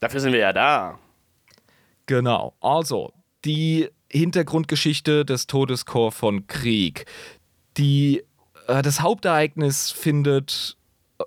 [0.00, 0.98] Dafür sind wir ja da.
[2.06, 2.54] Genau.
[2.60, 3.12] Also,
[3.44, 7.06] die Hintergrundgeschichte des Todeskorps von Krieg.
[7.76, 8.22] Die,
[8.66, 10.76] äh, das Hauptereignis findet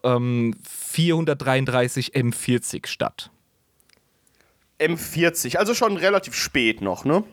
[0.04, 3.32] ähm, 433 M40 statt.
[4.80, 7.23] M40, also schon relativ spät noch, ne?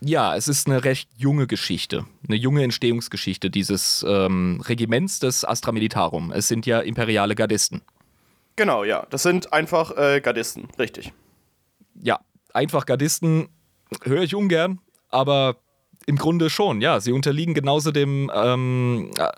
[0.00, 5.72] Ja, es ist eine recht junge Geschichte, eine junge Entstehungsgeschichte dieses ähm, Regiments des Astra
[5.72, 6.32] Militarum.
[6.32, 7.80] Es sind ja imperiale Gardisten.
[8.56, 9.06] Genau, ja.
[9.10, 11.12] Das sind einfach äh, Gardisten, richtig.
[11.94, 12.20] Ja,
[12.52, 13.48] einfach Gardisten
[14.02, 15.56] höre ich ungern, aber
[16.06, 17.00] im Grunde schon, ja.
[17.00, 19.28] Sie unterliegen genauso dem, ähm, äh,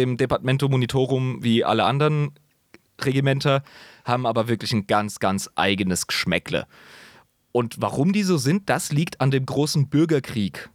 [0.00, 2.32] dem Departamento Monitorum wie alle anderen
[3.00, 3.62] Regimenter,
[4.04, 6.66] haben aber wirklich ein ganz, ganz eigenes Geschmäckle.
[7.52, 10.70] Und warum die so sind, das liegt an dem großen Bürgerkrieg,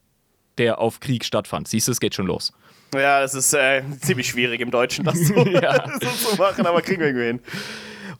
[0.57, 1.67] der auf Krieg stattfand.
[1.67, 2.53] Siehst du, es geht schon los.
[2.93, 5.85] Ja, das ist äh, ziemlich schwierig im Deutschen, das so, Ja.
[6.01, 7.39] so zu machen, aber kriegen wir irgendwie hin.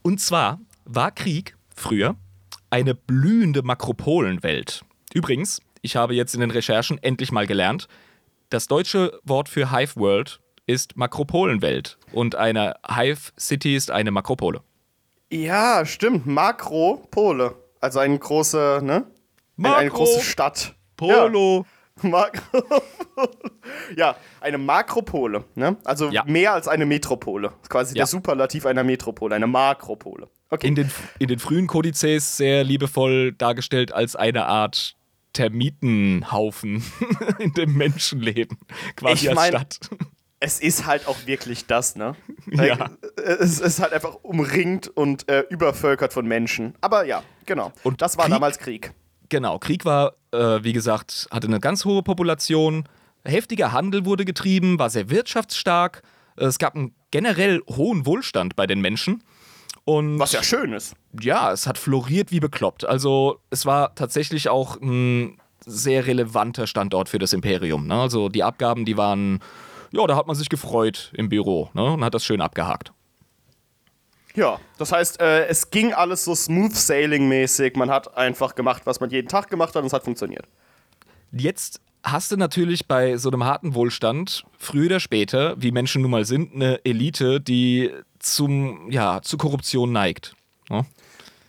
[0.02, 2.16] Und zwar war Krieg früher
[2.70, 4.84] eine blühende Makropolenwelt.
[5.14, 7.88] Übrigens, ich habe jetzt in den Recherchen endlich mal gelernt,
[8.50, 14.62] das deutsche Wort für Hive World ist Makropolenwelt und eine Hive City ist eine Makropole.
[15.32, 16.26] Ja, stimmt.
[16.26, 17.56] Makropole.
[17.82, 19.06] Also eine große, ne?
[19.58, 20.76] Eine, eine Makro- große Stadt.
[20.98, 21.66] Polo.
[22.04, 22.64] Ja, Makro
[23.96, 25.78] ja eine Makropole, ne?
[25.86, 26.24] Also Ja.
[26.26, 27.52] mehr als eine Metropole.
[27.70, 28.00] Quasi Ja.
[28.00, 30.28] der Superlativ einer Metropole, eine Makropole.
[30.50, 30.68] Okay.
[30.68, 34.96] In den, in den frühen Kodizes sehr liebevoll dargestellt als eine Art
[35.34, 36.84] Termitenhaufen
[37.40, 38.58] in dem Menschenleben.
[38.96, 39.80] Quasi Ich als mein- Stadt.
[40.40, 42.16] Es ist halt auch wirklich das, ne?
[42.52, 42.90] Ja.
[43.18, 46.76] Es ist halt einfach umringt und äh, übervölkert von Menschen.
[46.82, 47.72] Aber ja, genau.
[47.84, 48.94] Und das war Krieg- damals Krieg.
[49.30, 52.88] Genau, Krieg war, äh, wie gesagt, hatte eine ganz hohe Population.
[53.24, 56.04] Heftiger Handel wurde getrieben, war sehr wirtschaftsstark.
[56.36, 59.24] Es gab einen generell hohen Wohlstand bei den Menschen.
[59.84, 60.96] Und Was ja schön ist.
[61.20, 62.86] ja, es hat floriert wie bekloppt.
[62.86, 67.88] Also es war tatsächlich auch ein sehr relevanter Standort für das Imperium.
[67.88, 67.96] Ne?
[68.00, 69.40] Also die Abgaben, die waren,
[69.96, 71.94] ja, da hat man sich gefreut im Büro ne?
[71.94, 72.92] und hat das schön abgehakt.
[74.36, 77.78] Ja, das heißt, äh, es ging alles so smooth sailing mäßig.
[77.78, 80.46] Man hat einfach gemacht, was man jeden Tag gemacht hat und es hat funktioniert.
[81.32, 86.12] Jetzt hast du natürlich bei so einem harten Wohlstand früher oder später, wie Menschen nun
[86.12, 90.36] mal sind, eine Elite, die zum, ja, zu Korruption neigt.
[90.70, 90.86] Ne?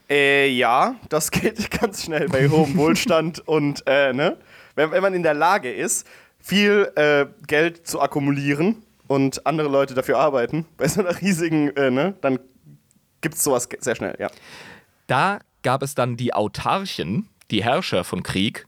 [0.09, 4.37] Äh, ja, das geht ganz schnell bei hohem Wohlstand und, äh, ne?
[4.77, 6.07] Wenn, wenn man in der Lage ist,
[6.47, 11.91] viel äh, Geld zu akkumulieren und andere Leute dafür arbeiten, bei so einer riesigen, äh,
[11.91, 12.15] ne?
[12.21, 12.39] Dann
[13.21, 14.29] gibt's sowas ge- sehr schnell, ja.
[15.09, 18.67] Da gab es dann die Autarchen, die Herrscher von Krieg.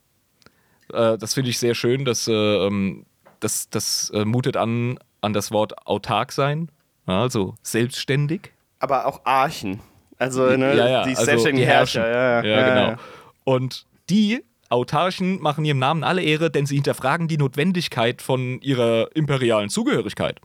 [0.93, 2.05] Äh, das finde ich sehr schön.
[2.05, 3.07] Das, äh, ähm,
[3.39, 6.71] das, das äh, mutet an, an das Wort autark sein,
[7.07, 8.53] also selbstständig.
[8.81, 9.81] Aber auch Archen.
[10.19, 10.75] Also, ne?
[10.77, 11.69] ja, ja, die also selbstständigen.
[11.71, 12.09] Herrscher.
[12.11, 12.87] Ja, ja, Ja, genau.
[12.91, 12.97] ja.
[13.45, 19.15] Und die Autarchen machen ihrem Namen alle Ehre, denn sie hinterfragen die Notwendigkeit von ihrer
[19.15, 20.41] imperialen Zugehörigkeit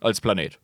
[0.00, 0.58] als Planet.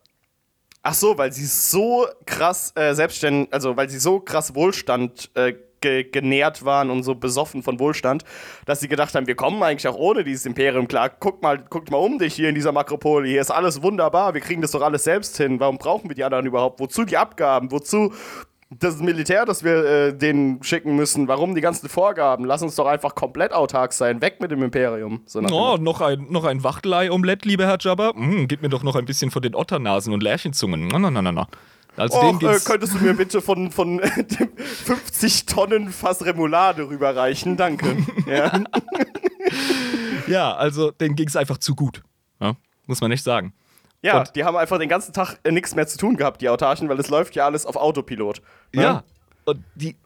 [0.83, 5.55] Ach so, weil sie so krass äh, selbstständig, also weil sie so krass Wohlstand äh,
[5.81, 8.25] ge genährt waren und so besoffen von Wohlstand,
[8.67, 11.11] dass sie gedacht haben, wir kommen eigentlich auch ohne dieses Imperium klar.
[11.11, 13.29] Guck mal, guck mal um dich hier in dieser Makropole.
[13.29, 14.35] Hier ist alles wunderbar.
[14.35, 15.61] Wir kriegen das doch alles selbst hin.
[15.61, 16.81] Warum brauchen wir die anderen überhaupt?
[16.81, 17.71] Wozu die Abgaben?
[17.71, 18.13] Wozu
[18.79, 22.45] das Militär, das wir äh, denen schicken müssen, warum die ganzen Vorgaben?
[22.45, 24.21] Lass uns doch einfach komplett autark sein.
[24.21, 25.23] Weg mit dem Imperium.
[25.27, 28.13] So Oh, noch ein, noch ein Wachtelei-Omelett, lieber Herr Jabba.
[28.15, 30.89] Mm, gib mir doch noch ein bisschen von den Otternasen und Lärchenzungen.
[30.89, 31.49] Na, na, na, na, na.
[31.97, 36.89] Also Och, äh, könntest du mir bitte von, von äh, dem 50 Tonnen Fass Remoulade
[36.89, 37.57] rüberreichen?
[37.57, 37.97] Danke.
[38.27, 38.65] ja.
[40.27, 42.03] ja, also denen ging's einfach zu gut.
[42.41, 42.55] Ja,
[42.87, 43.53] muss man nicht sagen.
[44.05, 46.49] Ja, Und- die haben einfach den ganzen Tag äh, nichts mehr zu tun gehabt, die
[46.49, 48.41] Autarchen, weil es läuft ja alles auf Autopilot.
[48.73, 48.83] ne?
[48.83, 49.05] Ja.
[49.45, 49.97] Und die,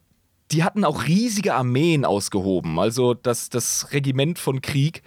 [0.51, 2.79] die hatten auch riesige Armeen ausgehoben.
[2.79, 5.03] Also das, das Regiment von Krieg,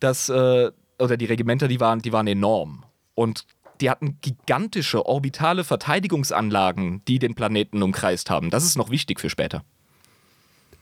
[0.00, 2.84] das, äh, oder die Regimenter, die waren, die waren enorm.
[3.14, 3.44] Und
[3.82, 8.50] die hatten gigantische orbitale Verteidigungsanlagen, die den Planeten umkreist haben.
[8.50, 9.62] Das ist noch wichtig für später.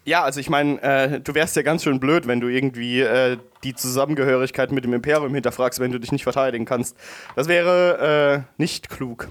[0.06, 3.38] Ja, also ich meine, äh, du wärst ja ganz schön blöd, wenn du irgendwie äh,
[3.62, 6.96] die Zusammengehörigkeit mit dem Imperium hinterfragst, wenn du dich nicht verteidigen kannst.
[7.36, 9.28] Das wäre äh, nicht klug.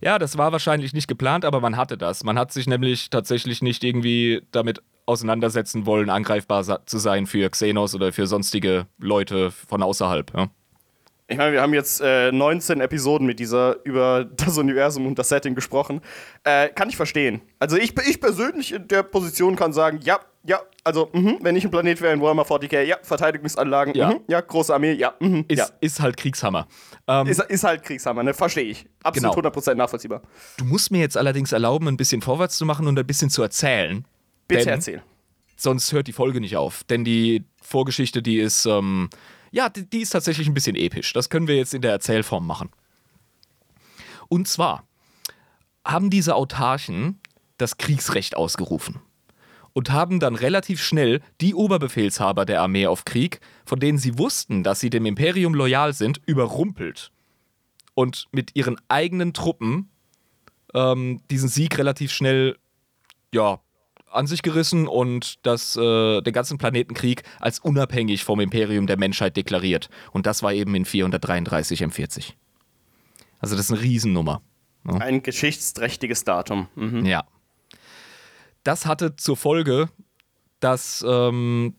[0.00, 2.24] Ja, das war wahrscheinlich nicht geplant, aber man hatte das.
[2.24, 7.94] Man hat sich nämlich tatsächlich nicht irgendwie damit auseinandersetzen wollen, angreifbar zu sein für Xenos
[7.94, 10.32] oder für sonstige Leute von außerhalb.
[10.36, 10.48] Ja.
[11.28, 15.28] Ich meine, wir haben jetzt äh, 19 Episoden mit dieser über das Universum und das
[15.28, 16.00] Setting gesprochen.
[16.44, 17.40] Äh, kann ich verstehen.
[17.58, 21.64] Also ich, ich persönlich in der Position kann sagen, ja, ja, also mhm, wenn ich
[21.64, 24.10] ein Planet wäre in Warhammer 40k, ja, Verteidigungsanlagen, Ja.
[24.10, 25.66] mhm, ja, große Armee, ja, mhm, Ist, ja.
[25.80, 26.68] ist halt Kriegshammer.
[27.08, 28.32] Ähm, Ist, ist halt Kriegshammer, ne?
[28.32, 28.86] Verstehe ich.
[29.02, 29.48] Absolut Genau.
[29.48, 30.22] 100% nachvollziehbar.
[30.58, 33.42] Du musst mir jetzt allerdings erlauben, ein bisschen vorwärts zu machen und ein bisschen zu
[33.42, 34.04] erzählen.
[34.46, 35.02] Bitte erzähl.
[35.56, 36.84] Sonst hört die Folge nicht auf.
[36.84, 39.08] Denn die Vorgeschichte, die ist, ähm,
[39.56, 41.14] ja, die, die ist tatsächlich ein bisschen episch.
[41.14, 42.68] Das können wir jetzt in der Erzählform machen.
[44.28, 44.86] Und zwar
[45.82, 47.20] haben diese Autarchen
[47.56, 49.00] das Kriegsrecht ausgerufen
[49.72, 54.62] und haben dann relativ schnell die Oberbefehlshaber der Armee auf Krieg, von denen sie wussten,
[54.62, 57.10] dass sie dem Imperium loyal sind, überrumpelt
[57.94, 59.88] und mit ihren eigenen Truppen
[60.74, 62.58] ähm, diesen Sieg relativ schnell
[63.32, 63.60] ja,
[64.10, 69.36] an sich gerissen und das, äh, den ganzen Planetenkrieg als unabhängig vom Imperium der Menschheit
[69.36, 69.88] deklariert.
[70.12, 72.32] Und das war eben in 433 M40.
[73.40, 74.42] Also das ist eine Riesennummer.
[74.84, 76.68] Ein geschichtsträchtiges Datum.
[76.76, 77.04] Mhm.
[77.04, 77.24] Ja.
[78.62, 79.88] Das hatte zur Folge,
[80.60, 81.74] dass ähm,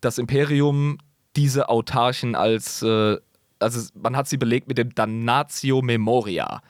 [0.00, 0.98] das Imperium
[1.36, 3.16] diese Autarchen als, äh,
[3.58, 6.62] also man hat sie belegt mit dem Damnatio Memoria.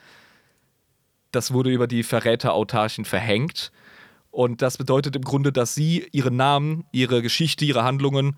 [1.32, 3.72] Das wurde über die Verräter-Autarchen verhängt.
[4.34, 8.36] Und das bedeutet im Grunde, dass sie ihren Namen, ihre Geschichte, ihre Handlungen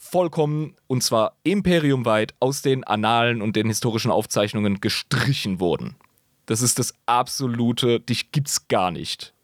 [0.00, 5.94] vollkommen, und zwar imperiumweit, aus den Annalen und den historischen Aufzeichnungen gestrichen wurden.
[6.46, 9.34] Das ist das absolute, dich gibt's gar nicht.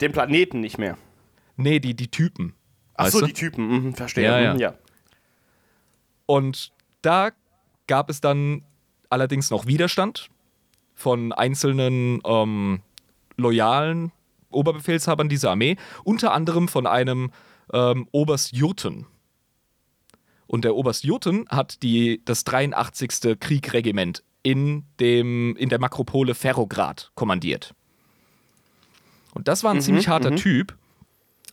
[0.00, 0.96] Den Planeten nicht mehr.
[1.56, 2.54] Nee, die, die Typen.
[2.94, 3.26] Ach weißt so, du?
[3.26, 3.66] die Typen.
[3.66, 4.24] Mhm, verstehe.
[4.24, 4.54] Ja, ja.
[4.54, 4.74] Mhm, ja.
[6.26, 6.70] Und
[7.02, 7.32] da
[7.88, 8.62] gab es dann
[9.10, 10.30] allerdings noch Widerstand
[10.94, 12.82] von einzelnen ähm,
[13.36, 14.12] loyalen
[14.54, 17.30] Oberbefehlshabern dieser Armee, unter anderem von einem
[17.72, 19.06] ähm, Oberst Jurten.
[20.46, 23.38] Und der Oberst Jurten hat die, das 83.
[23.40, 27.74] Kriegregiment in, dem, in der Makropole Ferrograd kommandiert.
[29.32, 30.76] Und das war ein ziemlich harter Typ.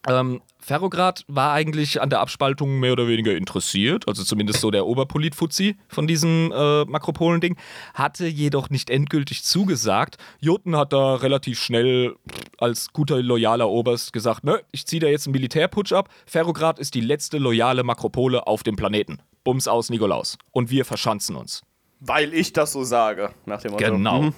[0.08, 4.86] Ähm, Ferrograd war eigentlich an der Abspaltung mehr oder weniger interessiert, also zumindest so der
[4.86, 7.56] Oberpolit-Fuzzi von diesem äh, Makropolen-Ding,
[7.94, 10.18] hatte jedoch nicht endgültig zugesagt.
[10.40, 12.16] Jurten hat da relativ schnell
[12.58, 16.96] als guter, loyaler Oberst gesagt, ne, ich ziehe da jetzt einen Militärputsch ab, Ferrograd ist
[16.96, 19.20] die letzte loyale Makropole auf dem Planeten.
[19.44, 20.38] Bums aus Nikolaus.
[20.52, 21.64] Und wir verschanzen uns.
[22.00, 23.86] Weil ich das so sage, nach dem Motto.
[23.86, 24.22] Genau.
[24.24, 24.34] Mhm.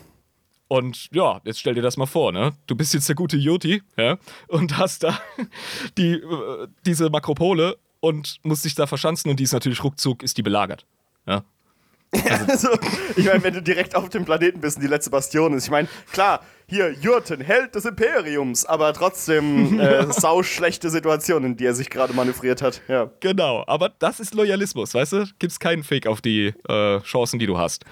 [0.74, 2.54] Und ja, jetzt stell dir das mal vor, ne?
[2.66, 5.20] Du bist jetzt der gute Joti, ja, und hast da
[6.00, 10.36] die, äh, diese Makropole und musst dich da verschanzen und die ist natürlich ruckzuck, ist
[10.40, 10.88] die belagert.
[11.28, 11.44] Ja.
[12.48, 12.70] Also,
[13.16, 15.72] ich meine, wenn du direkt auf dem Planeten bist und die letzte Bastion ist, ich
[15.72, 21.76] meine, klar, hier, Jurten, Held des Imperiums, aber trotzdem äh, sauschlechte Situation, in die er
[21.76, 22.82] sich gerade manövriert hat.
[22.88, 23.12] Ja.
[23.20, 25.26] Genau, aber das ist Loyalismus, weißt du?
[25.38, 27.86] Gibt's keinen Fake auf die äh, Chancen, die du hast.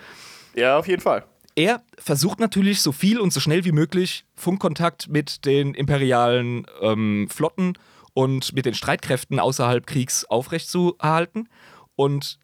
[0.56, 1.26] ja, auf jeden Fall.
[1.62, 7.28] Er versucht natürlich so viel und so schnell wie möglich Funkkontakt mit den imperialen ähm,
[7.30, 7.78] Flotten
[8.14, 11.50] und mit den Streitkräften außerhalb Kriegs aufrechtzuerhalten.
[11.96, 12.40] Und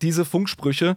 [0.00, 0.96] diese Funksprüche,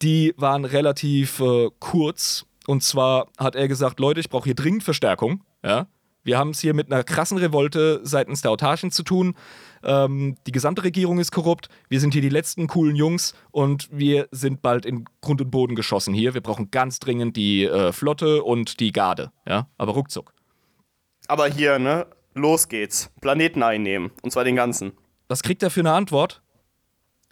[0.00, 2.46] die waren relativ äh, kurz.
[2.66, 5.44] Und zwar hat er gesagt, Leute, ich brauche hier dringend Verstärkung.
[5.62, 5.88] Ja?
[6.24, 9.34] Wir haben es hier mit einer krassen Revolte seitens der Autarchen zu tun.
[9.82, 11.68] Ähm, die gesamte Regierung ist korrupt.
[11.88, 15.74] Wir sind hier die letzten coolen Jungs und wir sind bald in Grund und Boden
[15.74, 16.34] geschossen hier.
[16.34, 19.32] Wir brauchen ganz dringend die äh, Flotte und die Garde.
[19.46, 19.68] Ja?
[19.78, 20.32] Aber ruckzuck.
[21.28, 23.10] Aber hier, ne, los geht's.
[23.20, 24.10] Planeten einnehmen.
[24.22, 24.92] Und zwar den ganzen.
[25.28, 26.42] Was kriegt er für eine Antwort?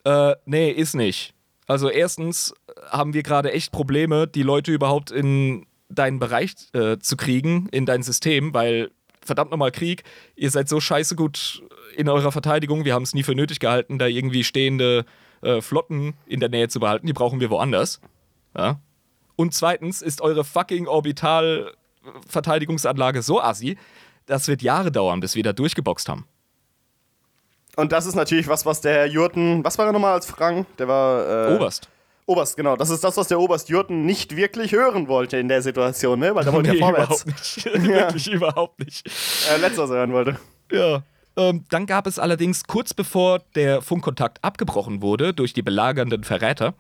[0.05, 1.35] Äh, nee, ist nicht.
[1.66, 2.55] Also erstens
[2.90, 7.87] haben wir gerade echt Probleme, die Leute überhaupt in deinen Bereich äh, zu kriegen in
[7.87, 8.90] dein System, weil
[9.22, 10.05] verdammt nochmal Krieg,
[10.37, 11.62] ihr seid so scheiße gut
[11.96, 15.05] in eurer Verteidigung, wir haben es nie für nötig gehalten, da irgendwie stehende
[15.42, 18.01] äh, Flotten in der Nähe zu behalten, die brauchen wir woanders.
[18.57, 18.81] Ja?
[19.37, 23.79] Und zweitens ist eure fucking Orbital-Verteidigungsanlage so assi,
[24.27, 26.27] das wird Jahre dauern, bis wir da durchgeboxt haben.
[27.77, 30.66] Und das ist natürlich was, was der Herr Jurten, was war er nochmal als Frank?
[30.79, 31.51] Der war.
[31.51, 31.88] Äh, Oberst.
[32.27, 32.77] Oberst, genau.
[32.77, 36.35] Das ist das, was der Oberst Jurten nicht wirklich hören wollte in der Situation, ne?
[36.35, 37.23] Weil da wollte nee, er vorwärts.
[37.23, 37.65] Überhaupt nicht.
[37.89, 39.07] wirklich überhaupt nicht.
[39.07, 40.37] Äh, was er hören wollte.
[40.73, 41.03] Ja.
[41.37, 46.75] Ähm, dann gab es allerdings kurz bevor der Funkkontakt abgebrochen wurde durch die belagernden Verräter,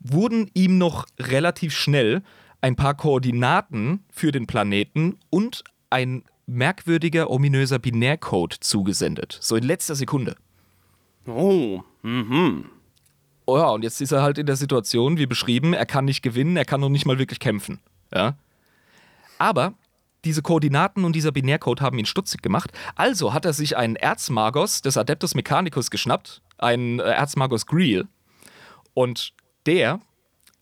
[0.00, 2.22] wurden ihm noch relativ schnell
[2.60, 9.38] ein paar Koordinaten für den Planeten und ein merkwürdiger, ominöser Binärcode zugesendet.
[9.40, 10.36] So in letzter Sekunde.
[11.26, 12.66] Oh, mhm.
[13.50, 16.22] Oh ja, und jetzt ist er halt in der Situation, wie beschrieben, er kann nicht
[16.22, 17.80] gewinnen, er kann noch nicht mal wirklich kämpfen.
[18.14, 18.36] Ja.
[19.38, 19.74] Aber
[20.24, 22.70] diese Koordinaten und dieser Binärcode haben ihn stutzig gemacht.
[22.94, 28.06] Also hat er sich einen Erzmagos des Adeptus Mechanicus geschnappt, einen äh, Erzmagos Greel.
[28.94, 29.32] Und
[29.66, 29.98] der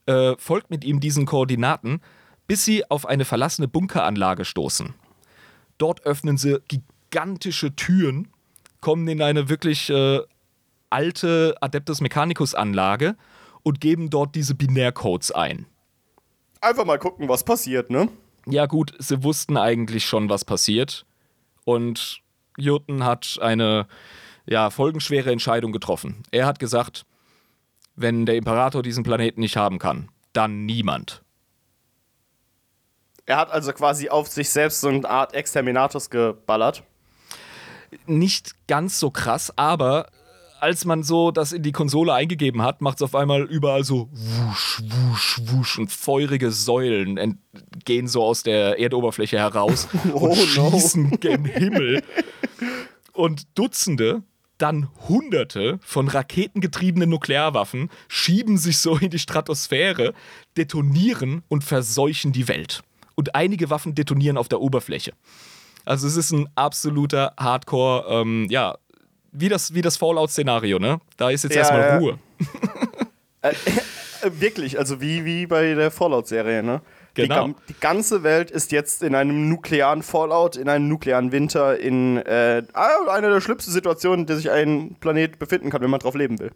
[0.06, 2.00] äh, folgt mit ihm diesen Koordinaten,
[2.46, 4.94] bis sie auf eine verlassene Bunkeranlage stoßen.
[5.76, 8.28] Dort öffnen sie gigantische Türen,
[8.80, 10.20] kommen in eine wirklich äh,
[10.90, 13.16] alte Adeptus Mechanicus Anlage
[13.62, 15.66] und geben dort diese Binärcodes ein.
[16.60, 18.08] Einfach mal gucken, was passiert, ne?
[18.46, 21.04] Ja, gut, sie wussten eigentlich schon, was passiert.
[21.64, 22.20] Und
[22.56, 23.86] Jurten hat eine
[24.46, 26.22] ja, folgenschwere Entscheidung getroffen.
[26.30, 27.04] Er hat gesagt,
[27.94, 31.22] wenn der Imperator diesen Planeten nicht haben kann, dann niemand.
[33.26, 36.82] Er hat also quasi auf sich selbst so eine Art Exterminatus geballert.
[38.06, 40.08] Nicht ganz so krass, aber
[40.60, 44.08] als man so das in die Konsole eingegeben hat, macht es auf einmal überall so
[44.12, 47.40] wusch, wusch, wusch und feurige Säulen
[47.84, 50.70] gehen so aus der Erdoberfläche heraus Oh und no.
[50.70, 52.02] schießen gen Himmel.
[53.12, 54.22] Und Dutzende,
[54.58, 60.14] dann Hunderte von raketengetriebenen Nuklearwaffen schieben sich so in die Stratosphäre,
[60.56, 62.82] detonieren und verseuchen die Welt.
[63.14, 65.12] Und einige Waffen detonieren auf der Oberfläche.
[65.84, 68.76] Also es ist ein absoluter Hardcore, ähm, ja,
[69.32, 71.00] wie das, wie das Fallout-Szenario, ne?
[71.16, 71.98] Da ist jetzt Ja, erstmal ja.
[71.98, 72.18] Ruhe.
[73.40, 73.52] Äh,
[74.40, 76.82] wirklich, also wie, wie bei der Fallout-Serie, ne?
[77.14, 77.48] Genau.
[77.48, 82.16] Die, die ganze Welt ist jetzt in einem nuklearen Fallout, in einem nuklearen Winter, in
[82.18, 86.00] äh, ah, einer der schlimmsten Situationen, in der sich ein Planet befinden kann, wenn man
[86.00, 86.50] drauf leben will.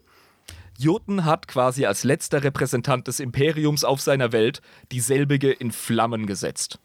[0.79, 6.79] Jurten hat quasi als letzter Repräsentant des Imperiums auf seiner Welt dieselbige in Flammen gesetzt.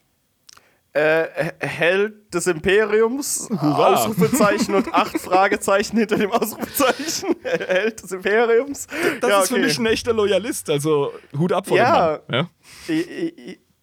[0.98, 3.94] Äh, Held des Imperiums, Hurra.
[3.94, 7.36] Ausrufezeichen und acht Fragezeichen hinter dem Ausrufezeichen.
[7.44, 8.86] Held des Imperiums.
[9.20, 12.18] Das ja, ist für mich ein echter Loyalist, also Hut ab vor Ja.
[12.18, 12.48] dem Mann.
[12.88, 12.94] Ja?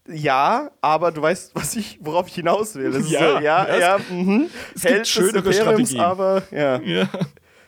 [0.07, 2.91] Ja, aber du weißt, was ich, worauf ich hinaus will.
[2.91, 4.49] Das Ja, ist, ja, das- ja, mhm.
[4.75, 6.01] es Held gibt schönere des Imperiums, Strategien.
[6.01, 6.79] aber ja.
[6.83, 7.09] Ja.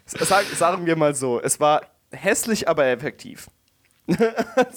[0.05, 1.81] Sag, sagen wir mal so, es war
[2.11, 3.47] hässlich, aber effektiv.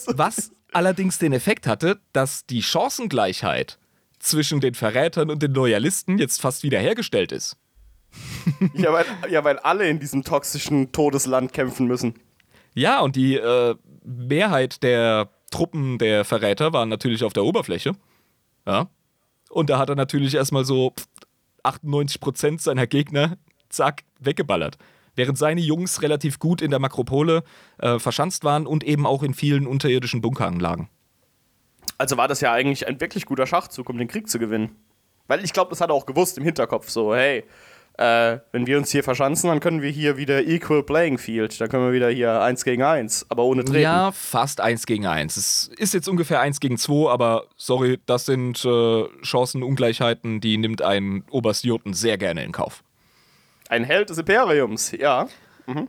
[0.07, 3.79] Was allerdings den Effekt hatte, dass die Chancengleichheit
[4.21, 7.57] zwischen den Verrätern und den Loyalisten jetzt fast wiederhergestellt ist.
[8.75, 12.15] Ja weil, ja, weil alle in diesem toxischen Todesland kämpfen müssen.
[12.75, 17.93] Ja, und die äh, Mehrheit der Truppen der Verräter waren natürlich auf der Oberfläche.
[18.67, 18.89] Ja.
[19.49, 20.93] Und da hat er natürlich erstmal so
[21.65, 23.37] 98% seiner Gegner,
[23.69, 24.79] zack, weggeballert.
[25.17, 27.43] Während seine Jungs relativ gut in der Makropole
[27.79, 30.89] äh, verschanzt waren und eben auch in vielen unterirdischen Bunkeranlagen.
[32.01, 34.75] Also war das ja eigentlich ein wirklich guter Schachzug, um den Krieg zu gewinnen.
[35.29, 37.45] Weil ich glaube, das hat er auch gewusst im Hinterkopf, so, hey,
[37.99, 41.61] äh, wenn wir uns hier verschanzen, dann können wir hier wieder Equal Playing Field.
[41.61, 43.83] Dann können wir wieder hier eins gegen eins, aber ohne Treten.
[43.83, 45.37] Ja, fast eins gegen eins.
[45.37, 50.81] Es ist jetzt ungefähr eins gegen zwei, aber sorry, das sind äh, Chancenungleichheiten, die nimmt
[50.81, 52.83] ein Oberst Jurten sehr gerne in Kauf.
[53.69, 55.29] Ein Held des Imperiums, ja.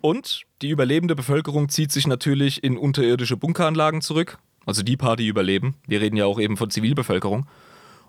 [0.01, 4.37] Und die überlebende Bevölkerung zieht sich natürlich in unterirdische Bunkeranlagen zurück.
[4.65, 5.75] Also die paar, die überleben.
[5.87, 7.47] Wir reden ja auch eben von Zivilbevölkerung.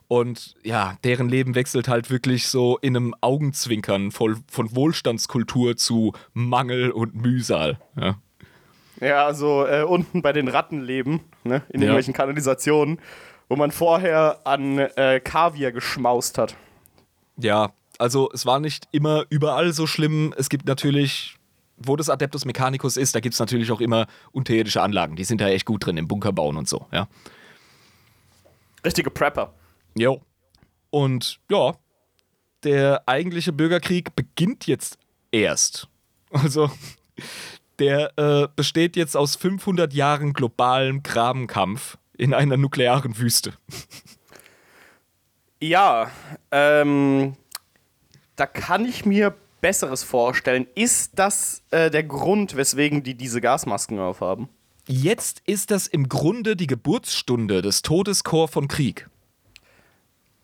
[0.09, 6.12] Und ja, deren Leben wechselt halt wirklich so in einem Augenzwinkern voll von Wohlstandskultur zu
[6.34, 7.78] Mangel und Mühsal.
[7.98, 8.16] Ja.
[9.00, 11.86] Ja, also äh, unten bei den Ratten leben, ne, in Ja.
[11.86, 13.00] irgendwelchen Kanalisationen,
[13.48, 16.57] wo man vorher an äh, Kaviar geschmaust hat.
[17.38, 20.34] Ja, also es war nicht immer überall so schlimm.
[20.36, 21.36] Es gibt natürlich,
[21.87, 25.16] wo das Adeptus Mechanicus ist, da gibt es natürlich auch immer unterirdische Anlagen.
[25.16, 27.09] Die sind da echt gut drin im Bunker bauen und so, ja.
[28.85, 29.55] Richtige Prepper.
[29.97, 30.20] Jo.
[30.91, 31.74] Und ja,
[32.64, 34.99] der eigentliche Bürgerkrieg beginnt jetzt
[35.30, 35.89] erst.
[36.35, 36.70] Also,
[37.78, 43.53] der äh, besteht jetzt aus 500 Jahren globalem Grabenkampf in einer nuklearen Wüste.
[45.61, 46.11] Ja,
[46.51, 47.37] ähm,
[48.37, 50.66] da kann ich mir Besseres vorstellen.
[50.74, 54.50] Ist das äh, der Grund, weswegen die diese Gasmasken aufhaben?
[54.86, 59.08] Jetzt ist das im Grunde die Geburtsstunde des Todeskorps von Krieg.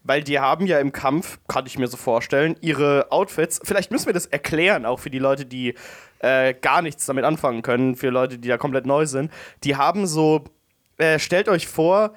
[0.05, 3.61] Weil die haben ja im Kampf, kann ich mir so vorstellen, ihre Outfits.
[3.63, 5.75] Vielleicht müssen wir das erklären, auch für die Leute, die
[6.21, 9.33] äh, gar nichts damit anfangen können, für Leute, die da komplett neu sind.
[9.65, 10.45] Die haben so,
[10.97, 12.15] äh, stellt euch vor,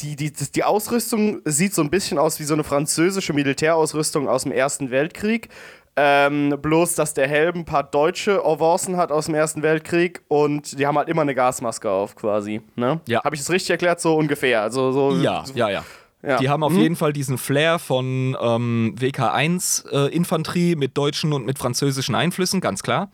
[0.00, 4.44] die, die, die Ausrüstung sieht so ein bisschen aus wie so eine französische Militärausrüstung aus
[4.44, 5.50] dem Ersten Weltkrieg.
[5.94, 10.78] Ähm, bloß, dass der Helm ein paar deutsche Avancen hat aus dem Ersten Weltkrieg und
[10.78, 12.62] die haben halt immer eine Gasmaske auf, quasi.
[12.76, 13.00] Ne?
[13.06, 13.22] Ja.
[13.24, 14.00] Habe ich das richtig erklärt?
[14.00, 14.62] So ungefähr.
[14.62, 15.84] Also, so, Ja, so, ja, ja.
[16.24, 16.38] Ja.
[16.38, 16.78] Die haben auf Mhm.
[16.80, 23.10] jeden Fall diesen Flair von ähm, WK1-Infanterie mit deutschen und mit französischen Einflüssen, ganz klar.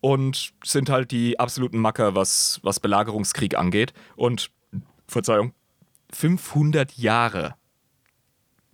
[0.00, 3.94] Und sind halt die absoluten Macker, was, was Belagerungskrieg angeht.
[4.16, 4.50] Und,
[5.08, 5.52] Verzeihung,
[6.12, 7.54] 500 Jahre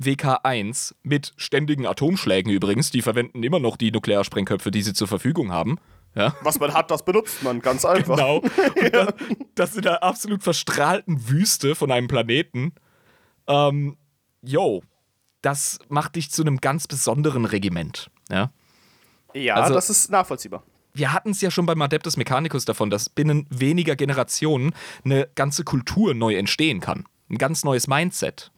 [0.05, 5.53] WK1 mit ständigen Atomschlägen übrigens, die verwenden immer noch die Nuklearsprengköpfe, die sie zur Verfügung
[5.53, 5.79] haben.
[6.15, 6.37] Ja.
[6.43, 8.17] Was man hat, das benutzt man, ganz einfach.
[8.17, 8.37] Genau.
[8.41, 9.15] Und das,
[9.55, 12.73] das in der absolut verstrahlten Wüste von einem Planeten.
[13.47, 13.97] Ähm,
[14.43, 14.83] yo,
[15.41, 18.11] das macht dich zu einem ganz besonderen Regiment.
[18.31, 18.53] Ja.
[19.35, 20.63] Ja, Also- das ist nachvollziehbar.
[20.95, 24.75] Wir hatten es ja schon beim Adeptus Mechanicus davon, dass binnen weniger Generationen
[25.07, 27.07] eine ganze Kultur neu entstehen kann.
[27.31, 28.52] Ein ganz neues Mindset.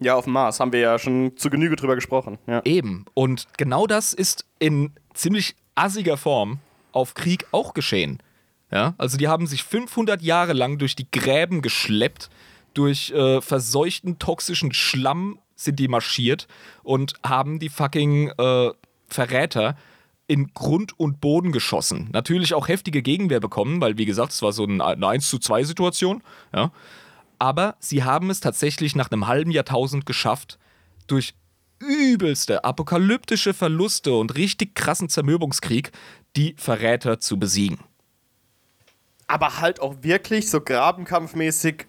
[0.00, 2.38] Ja, auf dem Mars haben wir ja schon zu Genüge drüber gesprochen.
[2.46, 2.62] Ja.
[2.64, 3.04] Eben.
[3.14, 6.58] Und genau das ist in ziemlich assiger Form
[6.92, 8.22] auf Krieg auch geschehen.
[8.72, 12.30] Ja, also die haben sich 500 Jahre lang durch die Gräben geschleppt,
[12.74, 16.46] durch äh, verseuchten toxischen Schlamm sind die marschiert
[16.82, 18.70] und haben die fucking äh,
[19.08, 19.76] Verräter
[20.26, 22.08] in Grund und Boden geschossen.
[22.12, 25.38] Natürlich auch heftige Gegenwehr bekommen, weil wie gesagt, es war so ein- eine 1 zu
[25.38, 26.22] 2 Situation.
[26.54, 26.72] Ja.
[27.38, 30.58] Aber sie haben es tatsächlich nach einem halben Jahrtausend geschafft,
[31.06, 31.34] durch
[31.78, 35.92] übelste apokalyptische Verluste und richtig krassen Zermürbungskrieg
[36.36, 37.78] die Verräter zu besiegen.
[39.26, 41.86] Aber halt auch wirklich so grabenkampfmäßig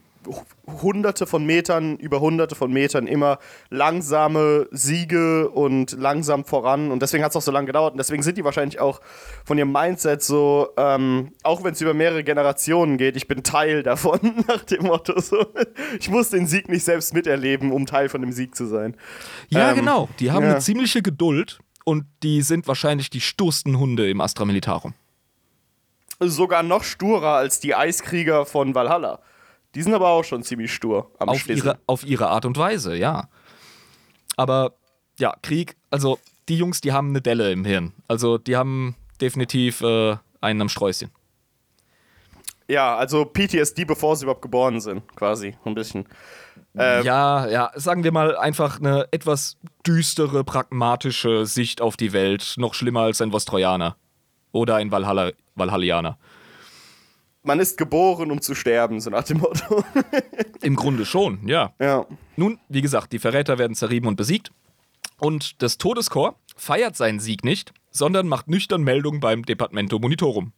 [0.82, 6.92] hunderte von Metern, über hunderte von Metern immer langsame Siege und langsam voran.
[6.92, 7.94] Und deswegen hat es auch so lange gedauert.
[7.94, 9.02] Und deswegen sind die wahrscheinlich auch
[9.46, 13.84] von ihrem Mindset so, ähm, auch wenn es über mehrere Generationen geht, ich bin Teil
[13.84, 15.20] davon, nach dem Motto.
[15.20, 15.46] So.
[16.00, 18.96] Ich muss den Sieg nicht selbst miterleben, um Teil von dem Sieg zu sein.
[19.50, 20.10] Ja, Ähm, genau.
[20.20, 20.52] Die haben ja.
[20.52, 24.94] eine ziemliche Geduld und die sind wahrscheinlich die stursten Hunde im Astra Militarum.
[26.20, 29.22] Sogar noch sturer als die Eiskrieger von Valhalla.
[29.78, 31.68] Die sind aber auch schon ziemlich stur am Auf Schließen.
[31.68, 33.30] ihre, auf ihre Art und Weise, ja.
[34.36, 34.74] Aber
[35.20, 36.18] ja, Krieg, also
[36.50, 37.94] die Jungs, die haben eine Delle im Hirn.
[38.08, 41.12] Also die haben definitiv äh, einen am Sträußchen.
[42.68, 46.08] Ja, also PTSD, bevor sie überhaupt geboren sind, quasi, ein bisschen.
[46.76, 52.56] Ähm, ja, ja, sagen wir mal einfach eine etwas düstere, pragmatische Sicht auf die Welt.
[52.58, 53.96] Noch schlimmer als ein Vostrojaner.
[54.54, 56.18] Oder ein Valhalla, Valhallianer.
[57.48, 59.82] Man ist geboren, um zu sterben, so nach dem Motto.
[60.62, 61.74] Im Grunde schon, ja.
[61.80, 62.06] ja.
[62.36, 64.52] Nun, wie gesagt, die Verräter werden zerrieben und besiegt.
[65.18, 70.52] Und das Todeskorps feiert seinen Sieg nicht, sondern macht nüchtern Meldung beim Departamento Monitorum.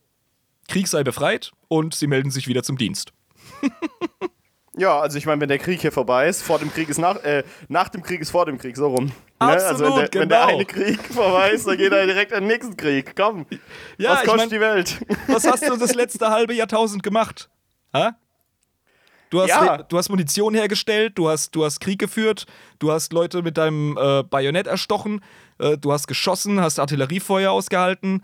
[0.68, 3.14] Krieg sei befreit und sie melden sich wieder zum Dienst.
[4.80, 7.18] Ja, also ich meine, wenn der Krieg hier vorbei ist, vor dem Krieg ist nach,
[7.24, 9.12] äh, nach dem Krieg ist vor dem Krieg, so rum.
[9.40, 10.56] also wenn Absolut, der, wenn der genau.
[10.56, 13.14] eine Krieg vorbei ist, dann geht er direkt an den nächsten Krieg.
[13.16, 13.46] Komm,
[13.98, 15.00] Ja, was ich kostet mein- die Welt?
[15.28, 17.50] Was hast du das letzte halbe Jahrtausend gemacht?
[17.94, 18.16] Ha?
[19.30, 19.78] Du hast, Ja.
[19.84, 22.46] du hast Munition hergestellt, du hast, du hast Krieg geführt,
[22.80, 25.22] du hast Leute mit deinem äh, Bajonett erstochen,
[25.60, 28.24] äh, du hast geschossen, hast Artilleriefeuer ausgehalten,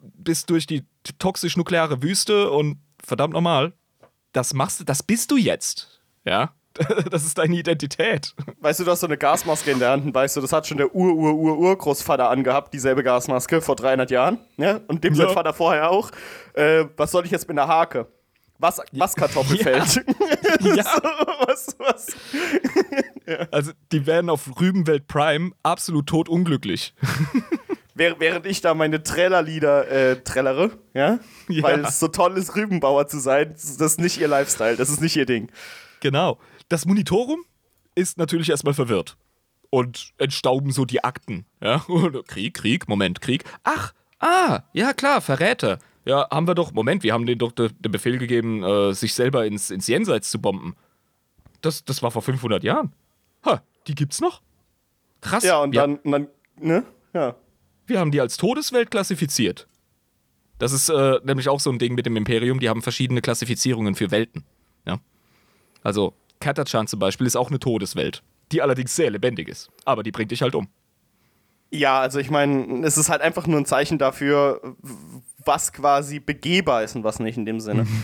[0.00, 0.84] bist durch die
[1.18, 3.74] toxisch-nukleare Wüste und verdammt nochmal,
[4.32, 6.00] das machst du, das bist du jetzt.
[6.24, 6.52] Ja?
[7.10, 8.32] Das ist deine Identität.
[8.60, 10.78] Weißt du, du hast so eine Gasmaske in der Hand weißt du, das hat schon
[10.78, 14.38] der Ur-Ur-Ur-Urgroßvater angehabt, dieselbe Gasmaske vor 300 Jahren.
[14.56, 14.80] Ja?
[14.86, 15.26] Und dem Ja.
[15.26, 16.10] sein Vater vorher auch.
[16.54, 18.06] Äh, was soll ich jetzt mit einer Hake?
[18.58, 20.04] Was, was Kartoffelfeld?
[20.60, 20.84] Ja.
[21.46, 22.06] was, was?
[23.50, 26.94] Also, die werden auf Rübenwelt Prime absolut totunglücklich.
[28.00, 31.18] Währ- Während ich da meine Trellerlieder äh, trellere, ja?
[31.48, 31.62] Ja.
[31.62, 35.00] Weil es so toll ist, Rübenbauer zu sein, das ist nicht ihr Lifestyle, das ist
[35.00, 35.50] nicht ihr Ding.
[36.00, 36.38] Genau.
[36.68, 37.44] Das Monitorum
[37.94, 39.16] ist natürlich erstmal verwirrt.
[39.68, 41.44] Und entstauben so die Akten.
[41.60, 41.84] Ja?
[42.26, 43.44] Krieg, Krieg, Moment, Krieg.
[43.64, 45.78] Ach, ah, ja klar, Verräter.
[46.06, 49.12] Ja, haben wir doch, Moment, wir haben denen doch de- den Befehl gegeben, äh, sich
[49.14, 50.74] selber ins, ins Jenseits zu bomben.
[51.60, 52.92] Das, das war vor 500 Jahren.
[53.44, 54.40] Ha, die gibt's noch?
[55.20, 55.44] Krass.
[55.44, 56.28] Ja, und wir, dann, und dann,
[56.58, 56.84] ne?
[57.12, 57.34] Ja.
[57.90, 59.68] Wir haben die als Todeswelt klassifiziert.
[60.58, 63.94] Das ist äh, nämlich auch so ein Ding mit dem Imperium, die haben verschiedene Klassifizierungen
[63.94, 64.44] für Welten.
[64.86, 64.98] Ja?
[65.82, 68.22] Also Katachan zum Beispiel ist auch eine Todeswelt,
[68.52, 69.70] die allerdings sehr lebendig ist.
[69.84, 70.68] Aber die bringt dich halt um.
[71.72, 74.76] Ja, also ich meine, es ist halt einfach nur ein Zeichen dafür,
[75.44, 77.86] was quasi begehbar ist und was nicht in dem Sinne.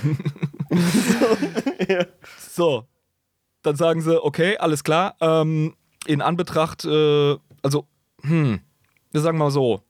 [2.39, 2.87] So,
[3.63, 5.17] dann sagen sie, okay, alles klar.
[5.21, 5.75] Ähm,
[6.07, 7.87] in Anbetracht, äh, also,
[8.23, 8.61] hm,
[9.17, 9.81] wir sagen mal so,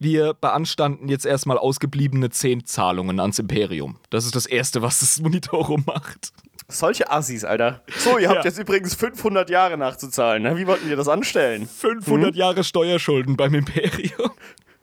[0.00, 3.98] wir beanstanden jetzt erstmal ausgebliebene Zehnzahlungen ans Imperium.
[4.10, 6.32] Das ist das Erste, was das Monitorum macht.
[6.68, 7.82] Solche Assis, Alter.
[7.98, 8.44] So, ihr habt Ja.
[8.46, 10.42] jetzt übrigens 500 Jahre nachzuzahlen.
[10.42, 10.56] Ne?
[10.56, 11.68] Wie wollten wir das anstellen?
[11.68, 14.30] 500 Jahre Steuerschulden beim Imperium.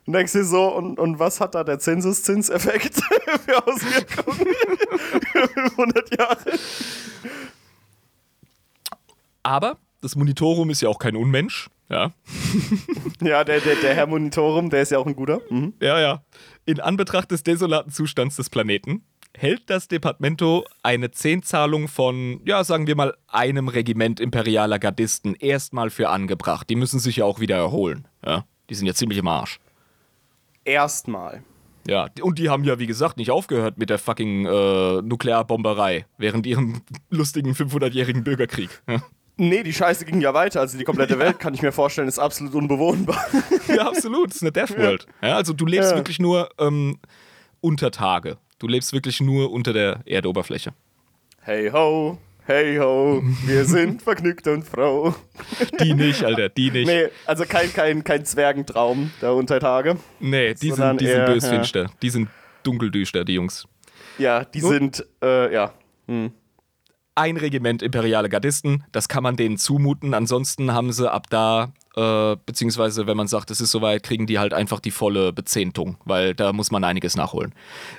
[0.06, 2.96] Und denkst du so, und, und was hat da der Zinseszinseffekt
[3.46, 4.48] für Auswirkungen?
[5.34, 6.38] für 500 Jahre?
[9.44, 11.70] Aber das Monitorum ist ja auch kein Unmensch.
[11.90, 12.12] Ja,
[13.22, 15.42] Ja, der, der, der Herr Monitorum, der ist ja auch ein guter.
[15.50, 15.74] Mhm.
[15.82, 16.24] ja, ja.
[16.66, 19.04] In Anbetracht des desolaten Zustands des Planeten
[19.36, 25.90] hält das Departamento eine Zehnzahlung von, ja, sagen wir mal, einem Regiment imperialer Gardisten erstmal
[25.90, 26.70] für angebracht.
[26.70, 28.08] Die müssen sich ja auch wieder erholen.
[28.26, 29.60] Ja, die sind ja ziemlich im Arsch.
[30.64, 31.44] Erstmal.
[31.88, 36.46] Ja, und die haben ja, wie gesagt, nicht aufgehört mit der fucking äh, Nuklearbomberei während
[36.46, 38.70] ihrem lustigen 500-jährigen Bürgerkrieg.
[39.40, 39.46] Ja.
[39.46, 40.60] Nee, die Scheiße ging ja weiter.
[40.60, 43.24] Also die komplette Welt, kann ich mir vorstellen, ist absolut unbewohnbar.
[43.68, 44.30] ja, absolut.
[44.30, 45.06] Das ist eine Death World.
[45.22, 45.98] Ja, also du lebst Ja.
[45.98, 47.00] wirklich nur ähm,
[47.62, 48.38] unter Tage.
[48.60, 50.72] Du lebst wirklich nur unter der Erdoberfläche.
[51.42, 55.16] Hey ho, hey ho, wir sind vergnügt und froh.
[55.80, 56.88] Die nicht, Alter, die nicht.
[56.88, 59.96] Nee, Nee, also kein, kein, kein Zwergentraum da unter Tage.
[60.20, 60.28] die,
[60.70, 61.90] Sondern sind, die sind eher, bösfinster.
[62.02, 62.28] Die sind
[62.64, 63.66] dunkeldüster, die Jungs.
[64.18, 64.70] Ja, die So.
[64.70, 65.74] sind, äh, ja.
[67.20, 70.14] Ein Regiment imperiale Gardisten, das kann man denen zumuten.
[70.14, 74.40] Ansonsten haben sie ab da, äh, beziehungsweise wenn man sagt, es ist soweit, kriegen die
[74.40, 77.54] halt einfach die volle Bezehntung, weil da muss man einiges nachholen.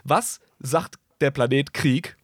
[0.04, 2.16] Was sagt der Planet Krieg?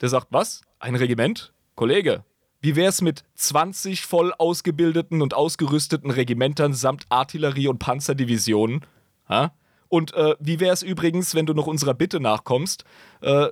[0.00, 0.62] Der sagt, was?
[0.78, 1.52] Ein Regiment?
[1.74, 2.22] Kollege,
[2.60, 8.86] wie wär's mit 20 voll ausgebildeten und ausgerüsteten Regimentern samt Artillerie- und Panzerdivisionen?
[9.28, 9.52] Ha?
[9.88, 12.84] Und äh, wie wär's übrigens, wenn du noch unserer Bitte nachkommst,
[13.20, 13.48] äh,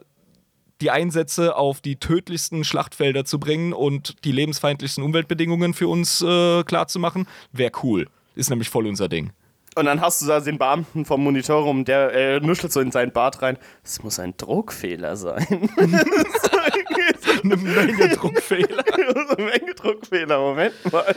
[0.80, 6.62] die Einsätze auf die tödlichsten Schlachtfelder zu bringen und die lebensfeindlichsten Umweltbedingungen für uns äh,
[6.64, 8.08] klarzumachen, wäre cool.
[8.34, 9.30] Ist nämlich voll unser Ding.
[9.74, 13.12] Und dann hast du da den Beamten vom Monitorum, der äh, nuschelt so in seinen
[13.12, 13.58] Bart rein.
[13.84, 15.68] Es muss ein Druckfehler sein.
[17.44, 18.84] Eine Menge Druckfehler.
[19.28, 21.16] so ein Menge Druckfehler, Moment mal.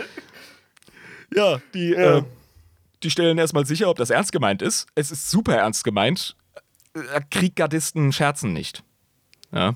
[1.34, 2.20] Ja, die, Ja.
[2.20, 2.24] Äh,
[3.04, 4.88] die stellen erstmal sicher, ob das ernst gemeint ist.
[4.96, 6.36] Es ist super ernst gemeint.
[6.94, 8.84] Äh, Krieggardisten scherzen nicht.
[9.52, 9.76] Ja.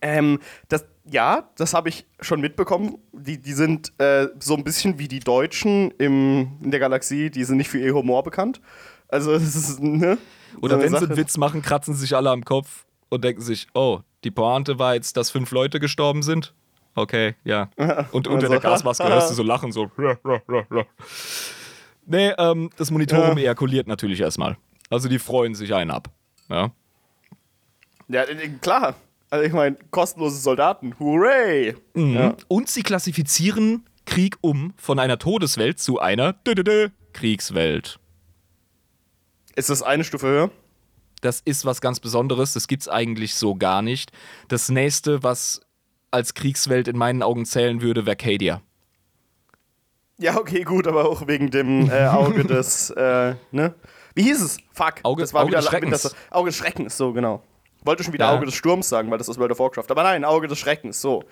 [0.00, 0.38] Ähm,
[0.68, 2.98] das, ja, das habe ich schon mitbekommen.
[3.12, 7.44] Die, die sind äh, so ein bisschen wie die Deutschen im, in der Galaxie, die
[7.44, 8.60] sind nicht für ihr Humor bekannt.
[9.08, 10.18] Also, das ist, ne?
[10.60, 11.04] Oder so wenn sie Sache.
[11.06, 14.94] einen Witz machen, kratzen sich alle am Kopf und denken sich, oh, die Pointe war
[14.94, 16.54] jetzt, dass fünf Leute gestorben sind.
[16.96, 17.70] Okay, ja.
[18.12, 19.90] Und unter so, der Gasmaske hörst du so lachen, so.
[22.06, 23.44] Nee, ähm, das Monitorum Ja.
[23.44, 24.56] ejakuliert natürlich erstmal.
[24.90, 26.08] Also die freuen sich einen ab.
[26.48, 26.70] Ja.
[28.08, 28.94] Ja, äh, klar.
[29.30, 30.94] Also, ich meine, kostenlose Soldaten.
[30.98, 31.74] Hooray!
[31.94, 32.36] Ja.
[32.48, 37.98] Und sie klassifizieren Krieg um von einer Todeswelt zu einer dö, dö, dö, Kriegswelt.
[39.56, 40.50] Ist das eine Stufe höher?
[41.20, 42.52] Das ist was ganz Besonderes.
[42.52, 44.12] Das gibt's eigentlich so gar nicht.
[44.48, 45.62] Das nächste, was
[46.10, 48.60] als Kriegswelt in meinen Augen zählen würde, wäre Cadia.
[50.18, 53.74] Ja, okay, gut, aber auch wegen dem äh, Auge des, äh, ne?
[54.14, 54.58] Wie hieß es?
[54.72, 54.96] Fuck.
[55.02, 56.02] Auge- das war Auge wieder des Schreckens.
[56.02, 57.42] Das, Auge des Schreckens, so, genau.
[57.84, 58.36] Wollte schon wieder Ja.
[58.36, 59.86] Auge des Sturms sagen, weil das ist World of Warcraft.
[59.90, 61.22] Aber nein, Auge des Schreckens, so.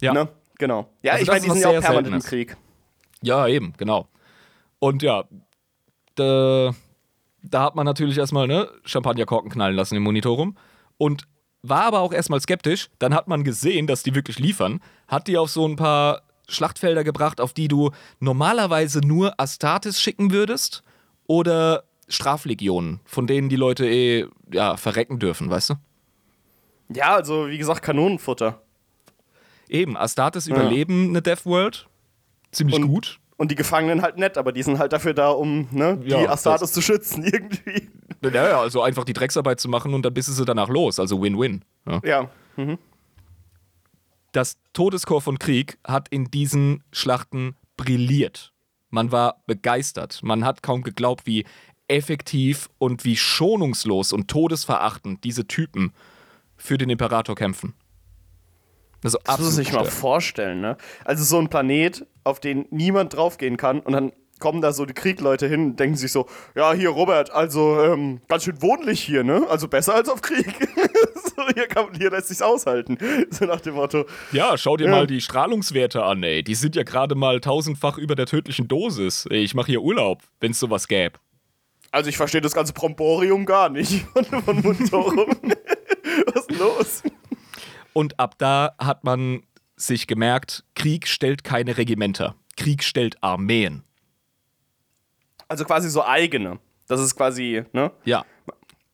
[0.00, 0.12] Ja.
[0.12, 0.28] Ne?
[0.58, 0.88] Genau.
[1.02, 2.22] Ja, Also ich meine, die sind ja auch permanent im.
[2.22, 2.56] Krieg.
[3.22, 4.08] Ja, eben, genau.
[4.78, 5.24] Und ja,
[6.14, 6.72] da,
[7.42, 10.56] da hat man natürlich erstmal ne, Champagnerkorken knallen lassen im Monitorum
[10.96, 11.24] und
[11.62, 12.88] war aber auch erstmal skeptisch.
[12.98, 17.04] Dann hat man gesehen, dass die wirklich liefern, hat die auf so ein paar Schlachtfelder
[17.04, 17.90] gebracht, auf die du
[18.20, 20.82] normalerweise nur Astartes schicken würdest
[21.26, 25.74] oder Straflegionen, von denen die Leute eh ja, verrecken dürfen, weißt du?
[26.94, 28.62] Ja, also wie gesagt, Kanonenfutter.
[29.68, 31.88] Eben, Astartes überleben eine Death World.
[32.52, 33.20] Ziemlich Und- gut.
[33.36, 36.28] Und die Gefangenen halt nett, aber die sind halt dafür da, um ne, die Ja,
[36.28, 37.88] Astartes zu schützen, irgendwie.
[38.20, 40.98] Naja, also einfach die Drecksarbeit zu machen und dann bist du sie danach los.
[40.98, 41.64] Also Win-Win.
[41.86, 42.00] Ja.
[42.02, 42.30] Ja.
[44.32, 48.52] Das Todeskorps von Krieg hat in diesen Schlachten brilliert.
[48.90, 50.20] Man war begeistert.
[50.22, 51.44] Man hat kaum geglaubt, wie
[51.86, 55.92] effektiv und wie schonungslos und todesverachtend diese Typen
[56.58, 57.74] für den Imperator kämpfen.
[59.02, 60.76] Also Das muss man sich mal vorstellen, ne?
[61.04, 64.94] Also so ein Planet, auf den niemand draufgehen kann und dann kommen da so die
[64.94, 69.24] Kriegleute hin und denken sich so, ja, hier Robert, also ähm, ganz schön wohnlich hier,
[69.24, 69.46] ne?
[69.48, 70.46] Also besser als auf Krieg.
[71.54, 72.98] hier, kann, hier lässt sich's aushalten.
[73.30, 74.04] So nach dem Motto.
[74.32, 74.90] Ja, schau dir Ja.
[74.90, 76.42] mal die Strahlungswerte an, ey.
[76.42, 79.26] Die sind ja gerade mal tausendfach über der tödlichen Dosis.
[79.30, 81.18] Ich mache hier Urlaub, wenn es sowas gäbe.
[81.90, 85.30] Also ich verstehe das ganze Bromborium gar nicht von, von Monitorum.
[86.58, 87.02] Denn los?
[87.92, 89.42] Und ab da hat man
[89.76, 92.34] sich gemerkt, Krieg stellt keine Regimenter.
[92.56, 93.82] Krieg stellt Armeen.
[95.48, 96.58] Also quasi so eigene.
[96.88, 97.90] Das ist quasi, ne?
[98.04, 98.24] Ja.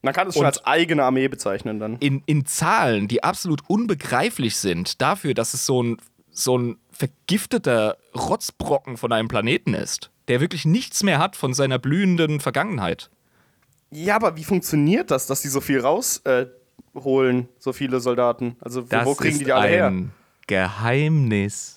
[0.03, 1.97] Man kann es schon Und- als eigene Armee bezeichnen dann.
[1.99, 5.97] In, in Zahlen, die absolut unbegreiflich sind, dafür, dass es so ein,
[6.31, 11.79] so ein vergifteter Rotzbrocken von einem Planeten ist, der wirklich nichts mehr hat von seiner
[11.79, 13.11] blühenden Vergangenheit.
[13.91, 16.51] Ja, aber wie funktioniert das, dass die so viel rausholen, äh,
[16.95, 18.57] holen, so viele Soldaten?
[18.61, 19.87] Also wo, wo kriegen die die alle her?
[19.87, 20.13] ein
[20.47, 21.77] Geheimnis.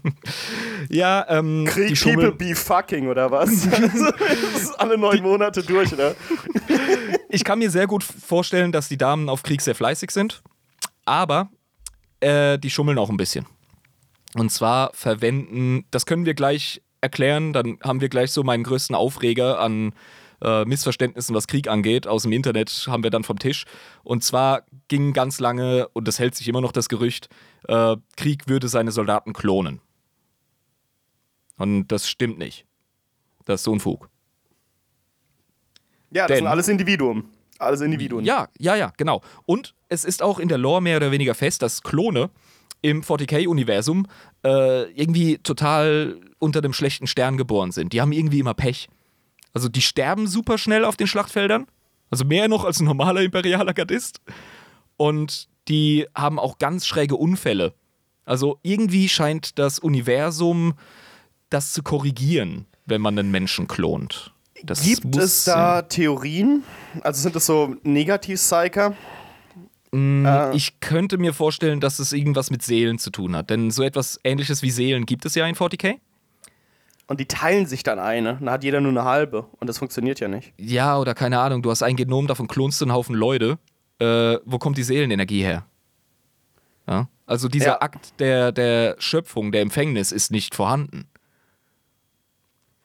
[0.88, 3.68] ja, ähm, Krieg die People be fucking oder was?
[3.72, 6.14] also, das ist alle neun Monate durch, oder?
[7.28, 10.42] ich kann mir sehr gut vorstellen, dass die Damen auf Krieg sehr fleißig sind,
[11.04, 11.50] aber
[12.20, 13.46] äh, die schummeln auch ein bisschen.
[14.34, 18.96] Und zwar verwenden, das können wir gleich erklären, dann haben wir gleich so meinen größten
[18.96, 19.92] Aufreger an
[20.42, 23.64] äh, Missverständnissen, was Krieg angeht, aus dem Internet haben wir dann vom Tisch.
[24.02, 27.28] Und zwar ging ganz lange, und das hält sich immer noch das Gerücht,
[27.68, 29.80] äh, Krieg würde seine Soldaten klonen.
[31.56, 32.66] Und das stimmt nicht.
[33.44, 34.08] Das ist so ein Fug.
[36.10, 37.24] Ja, das Denn- sind alles Individuen.
[37.58, 38.24] Alles Individuen.
[38.24, 39.22] Ja, ja, ja, genau.
[39.46, 42.30] Und es ist auch in der Lore mehr oder weniger fest, dass Klone
[42.80, 44.06] im 40k-Universum
[44.44, 47.92] äh, irgendwie total unter dem schlechten Stern geboren sind.
[47.92, 48.88] Die haben irgendwie immer Pech.
[49.52, 51.66] Also die sterben super schnell auf den Schlachtfeldern.
[52.10, 54.20] Also mehr noch als ein normaler imperialer Gardist.
[54.96, 57.74] Und die haben auch ganz schräge Unfälle.
[58.24, 60.74] Also irgendwie scheint das Universum
[61.50, 64.32] das zu korrigieren, wenn man einen Menschen klont.
[64.64, 66.62] Das Gibt es da Theorien?
[67.02, 68.94] Also sind das so Negativ-Psyker?
[69.94, 73.50] Äh, Ich könnte mir vorstellen, dass es irgendwas mit Seelen zu tun hat.
[73.50, 75.98] Denn so etwas ähnliches wie Seelen gibt es ja in 40k.
[77.08, 78.36] Und die teilen sich dann eine.
[78.36, 79.46] Dann hat jeder nur eine halbe.
[79.60, 80.52] Und das funktioniert ja nicht.
[80.58, 83.58] Ja, oder keine Ahnung, du hast ein Genom, davon klonst du einen Haufen Leute.
[83.98, 85.66] Äh, wo kommt die Seelenenergie her?
[86.88, 87.08] Ja?
[87.26, 87.80] Also dieser Ja.
[87.82, 91.06] Akt der, der Schöpfung, der Empfängnis ist nicht vorhanden.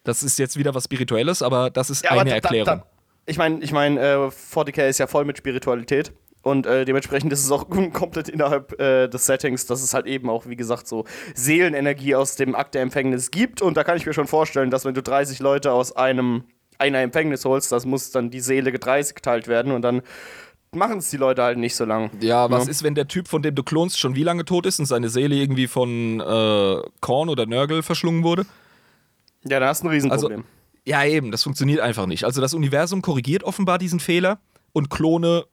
[0.04, 2.66] Das ist jetzt wieder was Spirituelles, aber das ist eine da- Erklärung.
[2.66, 2.86] Da,
[3.26, 6.14] ich meine, ich mein, äh, 40k ist ja voll mit Spiritualität.
[6.48, 10.30] Und äh, dementsprechend ist es auch komplett innerhalb äh, des Settings, dass es halt eben
[10.30, 13.62] auch, wie gesagt, so Seelenenergie aus dem Akt der Empfängnis gibt.
[13.62, 16.44] Und da kann ich mir schon vorstellen, dass wenn du 30 Leute aus einem
[16.80, 20.04] einer Empfängnis holst, das muss dann die Seele 30 geteilt werden und dann
[20.76, 22.12] machen es die Leute halt nicht so lang.
[22.20, 22.72] Ja, was Ja.
[22.72, 25.10] ist, wenn der Typ, von dem du klonst, schon wie lange tot ist und seine
[25.10, 28.46] Seele irgendwie von äh, Korn oder Nörgel verschlungen wurde?
[29.44, 30.44] Ja, da hast du ein Riesenproblem.
[30.86, 32.26] Ja, eben, das funktioniert einfach nicht.
[32.26, 34.40] Also das Universum korrigiert offenbar diesen Fehler
[34.72, 35.46] und Klone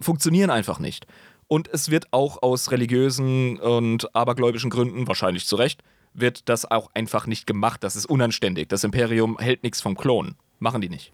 [0.00, 1.06] funktionieren einfach nicht.
[1.46, 5.82] Und es wird auch aus religiösen und abergläubischen Gründen, wahrscheinlich zu Recht,
[6.12, 7.82] wird das auch einfach nicht gemacht.
[7.82, 8.68] Das ist unanständig.
[8.68, 10.36] Das Imperium hält nichts vom Klon.
[10.58, 11.12] Machen die nicht.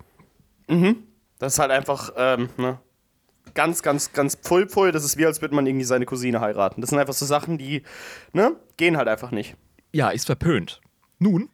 [1.39, 2.79] Das ist halt einfach, ähm, ne?
[3.53, 4.91] Ganz, ganz, ganz pfui pfui.
[4.91, 6.81] Das ist wie, als würde man irgendwie seine Cousine heiraten.
[6.81, 7.83] Das sind einfach so Sachen, die,
[8.33, 8.57] ne?
[8.77, 9.57] Gehen halt einfach nicht.
[9.93, 10.81] Ja, ist verpönt.
[11.19, 11.51] Nun,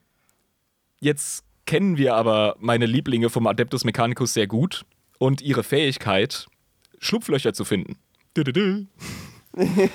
[1.00, 4.86] jetzt kennen wir aber meine Lieblinge vom Adeptus Mechanicus sehr gut
[5.18, 6.46] und ihre Fähigkeit,
[7.00, 7.96] Schlupflöcher zu finden.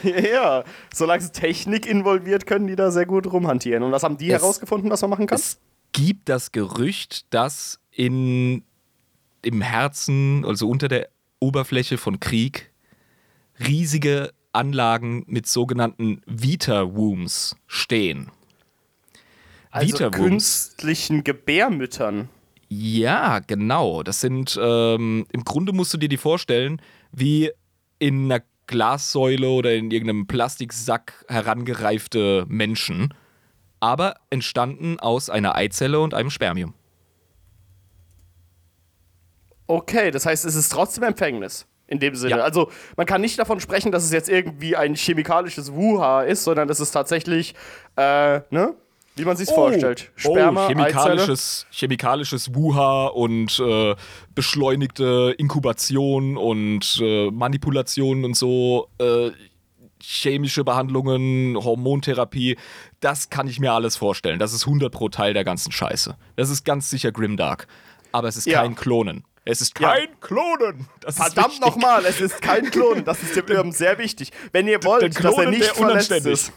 [0.04, 3.84] Ja, solange es Technik involviert, können die da sehr gut rumhantieren.
[3.84, 5.38] Und was haben die Es- herausgefunden, was man machen kann?
[5.38, 5.60] Es
[5.94, 8.64] gibt das Gerücht, dass in,
[9.42, 11.08] im Herzen, also unter der
[11.40, 12.74] Oberfläche von Krieg,
[13.66, 18.32] riesige Anlagen mit sogenannten Vita-Wombs stehen.
[19.72, 22.28] also künstlichen Gebärmüttern.
[22.68, 24.04] Ja, genau.
[24.04, 27.52] Das sind, ähm, im Grunde musst du dir die vorstellen, wie
[28.00, 33.14] in einer Glassäule oder in irgendeinem Plastiksack herangereifte Menschen,
[33.80, 36.74] aber entstanden aus einer Eizelle und einem Spermium.
[39.68, 41.68] Okay, das heißt, es ist trotzdem Empfängnis.
[41.88, 42.38] In dem Sinne.
[42.38, 42.44] Ja.
[42.44, 46.68] Also, man kann nicht davon sprechen, dass es jetzt irgendwie ein chemikalisches Wuha ist, sondern
[46.70, 47.54] es ist tatsächlich,
[47.96, 48.76] äh, ne?
[49.18, 50.12] Wie man sich vorstellt.
[50.16, 50.88] Sperma, oh, Eizelle.
[50.88, 53.96] chemikalisches, chemikalisches Wuha und äh,
[54.34, 59.32] beschleunigte Inkubation und äh, Manipulation und so, äh,
[60.02, 62.58] chemische Behandlungen, Hormontherapie,
[63.00, 64.38] das kann ich mir alles vorstellen.
[64.38, 66.16] Das ist 100 pro Teil der ganzen Scheiße.
[66.36, 67.68] Das ist ganz sicher Grimdark.
[68.12, 68.62] Aber es ist Ja.
[68.62, 69.24] kein Klonen.
[69.46, 69.94] Es ist Ja.
[69.94, 70.88] kein Klonen.
[71.02, 73.04] Das Verdammt nochmal, es ist kein Klon.
[73.06, 74.32] Das ist dem Irm sehr wichtig.
[74.52, 76.34] Wenn ihr wollt, dass er Klonen nicht verletzt unanständig.
[76.34, 76.52] ist.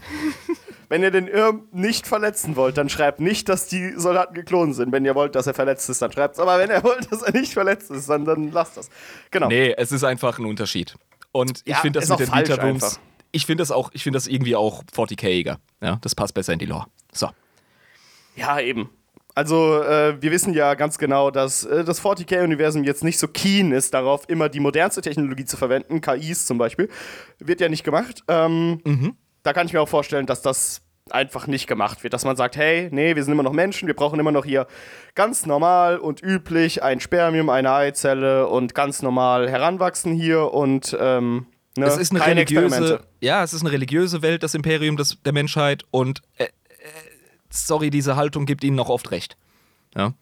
[0.88, 4.90] Wenn ihr den Irm nicht verletzen wollt, dann schreibt nicht, dass die Soldaten geklont sind.
[4.92, 6.38] Wenn ihr wollt, dass er verletzt ist, dann schreibt's.
[6.38, 8.88] Aber wenn ihr wollt, dass er nicht verletzt ist, dann, dann lasst das.
[9.30, 9.48] Genau.
[9.48, 10.94] Nee, es ist einfach ein Unterschied.
[11.32, 12.98] Und ich Ja, finde das mit den einfach.
[13.32, 15.58] ich finde das auch, ich finde das irgendwie auch 40k-iger.
[15.82, 16.86] Ja, das passt besser in die Lore.
[17.12, 17.28] So.
[18.36, 18.88] Ja, eben.
[19.34, 23.70] Also, äh, wir wissen ja ganz genau, dass äh, das 40k-Universum jetzt nicht so keen
[23.70, 26.88] ist darauf, immer die modernste Technologie zu verwenden, KIs zum Beispiel.
[27.38, 28.24] Wird ja nicht gemacht.
[28.26, 28.80] Ähm,
[29.42, 32.12] Da kann ich mir auch vorstellen, dass das einfach nicht gemacht wird.
[32.12, 34.66] Dass man sagt, hey, nee, wir sind immer noch Menschen, wir brauchen immer noch hier
[35.14, 41.46] ganz normal und üblich ein Spermium, eine Eizelle und ganz normal heranwachsen hier und ähm,
[41.76, 43.06] ne, Es ist eine keine religiöse, Experimente.
[43.20, 46.48] ja, es ist eine religiöse Welt, das Imperium des, der Menschheit und äh, äh,
[47.50, 49.36] sorry, diese Haltung gibt ihnen auch oft recht.
[49.96, 50.12] Ja,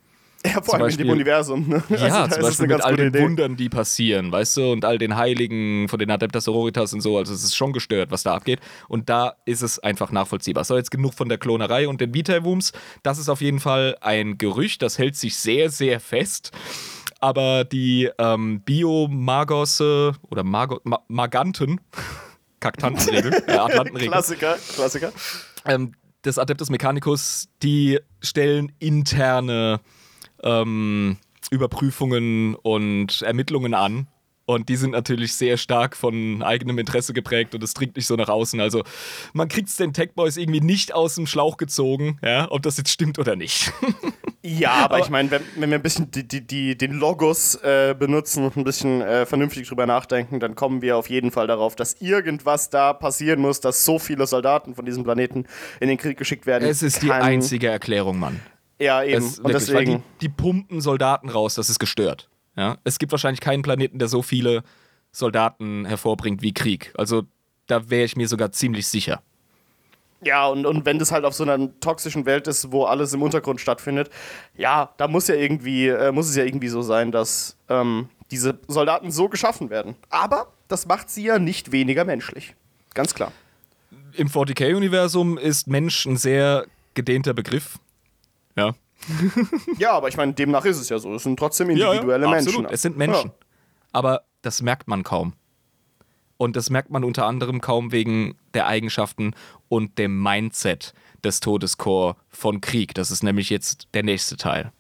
[0.47, 1.69] Ja, vor zum allem in Beispiel- dem Universum.
[1.69, 1.83] Ne?
[1.91, 3.23] ja Also, zum Beispiel mit all den Idee.
[3.23, 7.19] Wundern, die passieren, weißt du, und all den Heiligen von den Adeptas Sororitas und so.
[7.19, 8.61] Also es ist schon gestört, was da abgeht.
[8.89, 10.65] Und da ist es einfach nachvollziehbar.
[10.65, 12.73] So, jetzt genug von der Klonerei und den Vita-Wooms.
[13.03, 16.53] Das ist auf jeden Fall ein Gerücht, das hält sich sehr, sehr fest.
[17.19, 21.81] Aber die ähm, Bio-Magos oder Mago Ma Maganten,
[22.61, 25.13] Kaktantenregel, äh, Atlantenregel, Klassiker, Klassiker.
[25.65, 25.93] ähm,
[26.25, 29.81] des Adeptus Mechanicus, die stellen interne
[30.43, 31.19] ähm,
[31.51, 34.09] Überprüfungen und Ermittlungen an.
[34.47, 38.15] Und die sind natürlich sehr stark von eigenem Interesse geprägt und es dringt nicht so
[38.15, 38.61] nach außen.
[38.61, 38.85] Also
[39.33, 42.77] man kriegt es den Tech Boys irgendwie nicht aus dem Schlauch gezogen, ja, ob das
[42.77, 43.73] jetzt stimmt oder nicht.
[44.47, 47.97] Ja, aber, ich meine, wenn, wenn wir ein bisschen die, die, die, den Logos äh,
[47.99, 51.75] benutzen und ein bisschen äh, vernünftig drüber nachdenken, dann kommen wir auf jeden Fall darauf,
[51.75, 55.47] dass irgendwas da passieren muss, dass so viele Soldaten von diesem Planeten
[55.81, 56.69] in den Krieg geschickt werden.
[56.69, 57.23] es ist die kann.
[57.23, 58.41] einzige Erklärung, Mann.
[58.79, 59.25] Ja, eben.
[59.25, 60.03] Es, und wirklich, deswegen.
[60.21, 62.29] die, die pumpen Soldaten raus, das ist gestört.
[62.57, 62.79] Ja?
[62.85, 64.63] Es gibt wahrscheinlich keinen Planeten, der so viele
[65.13, 66.93] Soldaten hervorbringt wie Krieg.
[66.97, 67.23] Also
[67.67, 69.23] da wäre ich mir sogar ziemlich sicher.
[70.23, 73.23] Ja, und, und wenn das halt auf so einer toxischen Welt ist, wo alles im
[73.23, 74.11] Untergrund stattfindet,
[74.57, 78.59] ja, da muss ja irgendwie, äh, muss es ja irgendwie so sein, dass ähm, diese
[78.67, 79.95] Soldaten so geschaffen werden.
[80.09, 82.55] Aber das macht sie ja nicht weniger menschlich.
[82.95, 83.31] Ganz klar.
[84.15, 87.79] Im 40k-Universum ist Mensch ein sehr gedehnter Begriff.
[88.57, 88.75] Ja.
[89.79, 91.15] Ja, aber ich meine, demnach ist es ja so.
[91.15, 92.61] Es sind trotzdem individuelle absolut.
[92.63, 92.75] Menschen.
[92.75, 93.31] Es sind Menschen.
[93.93, 95.35] Aber das merkt man kaum.
[96.39, 99.35] Und das merkt man unter anderem kaum wegen der Eigenschaften
[99.69, 100.93] und dem Mindset
[101.25, 102.95] des Todescore von Krieg.
[102.95, 104.73] Das ist nämlich jetzt der nächste Teil.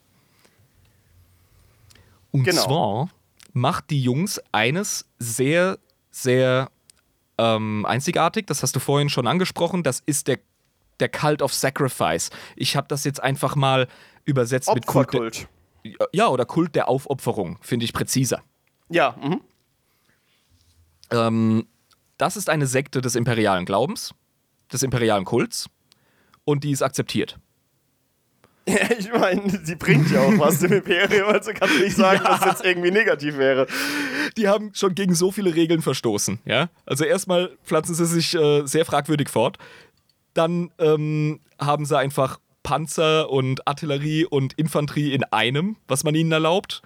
[2.31, 2.63] Und Genau.
[2.65, 3.09] zwar
[3.53, 5.79] macht die Jungs eines sehr,
[6.11, 6.71] sehr
[7.39, 8.47] ähm, einzigartig.
[8.47, 9.83] Das hast du vorhin schon angesprochen.
[9.83, 10.39] Das ist der,
[11.01, 12.31] der Cult of Sacrifice.
[12.57, 13.89] Ich habe das jetzt einfach mal
[14.25, 14.75] übersetzt Ja.
[14.75, 15.13] mit Kult.
[15.13, 15.31] der-
[16.13, 18.43] ja, oder Kult der Aufopferung, finde ich präziser.
[18.89, 19.41] Ja, mhm.
[21.11, 21.67] Ähm,
[22.19, 24.15] das ist eine Sekte des imperialen Glaubens,
[24.73, 25.69] des imperialen Kults
[26.45, 27.39] und die ist akzeptiert.
[28.69, 32.25] Ja, ich meine, sie bringt ja auch was dem Imperium, also kann ich nicht sagen,
[32.25, 33.69] dass es jetzt irgendwie negativ wäre.
[34.37, 36.69] Die haben schon gegen so viele Regeln verstoßen, ja.
[36.85, 39.59] Also erstmal pflanzen sie sich äh, sehr fragwürdig fort,
[40.37, 46.33] dann ähm, haben sie einfach Panzer und Artillerie und Infanterie in einem, was man ihnen
[46.33, 46.83] erlaubt.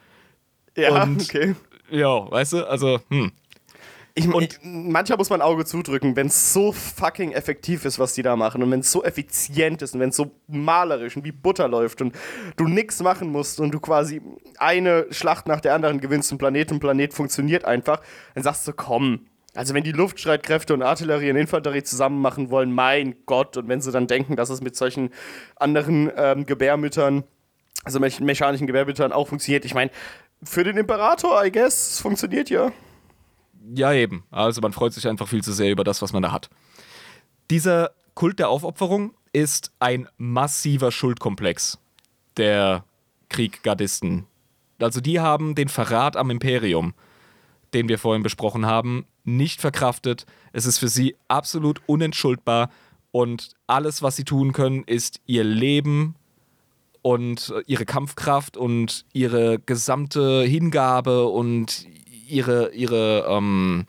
[0.77, 1.55] Ja, Und- okay.
[1.91, 3.33] Ja, weißt du, also, hm.
[4.15, 8.13] Ich, und manchmal muss man ein Auge zudrücken, wenn es so fucking effektiv ist, was
[8.15, 11.25] die da machen und wenn es so effizient ist und wenn es so malerisch und
[11.25, 12.15] wie Butter läuft und
[12.57, 14.21] du nichts machen musst und du quasi
[14.59, 18.01] eine Schlacht nach der anderen gewinnst und Planet und Planet funktioniert einfach,
[18.35, 19.27] dann sagst du, komm.
[19.55, 23.57] Also wenn die Luftstreitkräfte und Artillerie und Infanterie zusammen machen wollen, mein Gott.
[23.57, 25.11] Und wenn sie dann denken, dass es mit solchen
[25.57, 27.25] anderen ähm, Gebärmüttern,
[27.85, 29.65] also me mechanischen Gebärmüttern auch funktioniert.
[29.65, 29.91] Ich meine,
[30.43, 32.73] für den Imperator, I guess, es funktioniert ja.
[33.75, 34.25] Ja, eben.
[34.31, 36.49] Also man freut sich einfach viel zu sehr über das, was man da hat.
[37.51, 41.79] Dieser Kult der Aufopferung ist ein massiver Schuldkomplex
[42.37, 42.85] der
[43.29, 44.27] Krieggardisten.
[44.79, 46.95] Also die haben den Verrat am Imperium,
[47.75, 50.27] den wir vorhin besprochen haben, nicht verkraftet.
[50.53, 52.71] Es ist für sie absolut unentschuldbar
[53.13, 56.15] und alles, was sie tun können, ist ihr Leben
[57.03, 61.87] und ihre Kampfkraft und ihre gesamte Hingabe und
[62.29, 63.87] ihre, ihre ähm,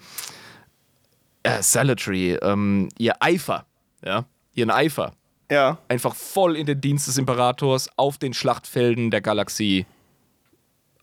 [1.44, 3.66] äh, Salutary, ähm, ihr Eifer,
[4.04, 5.14] ja, ihren Eifer,
[5.52, 5.78] Ja.
[5.88, 9.86] einfach voll in den Dienst des Imperators auf den Schlachtfelden der Galaxie.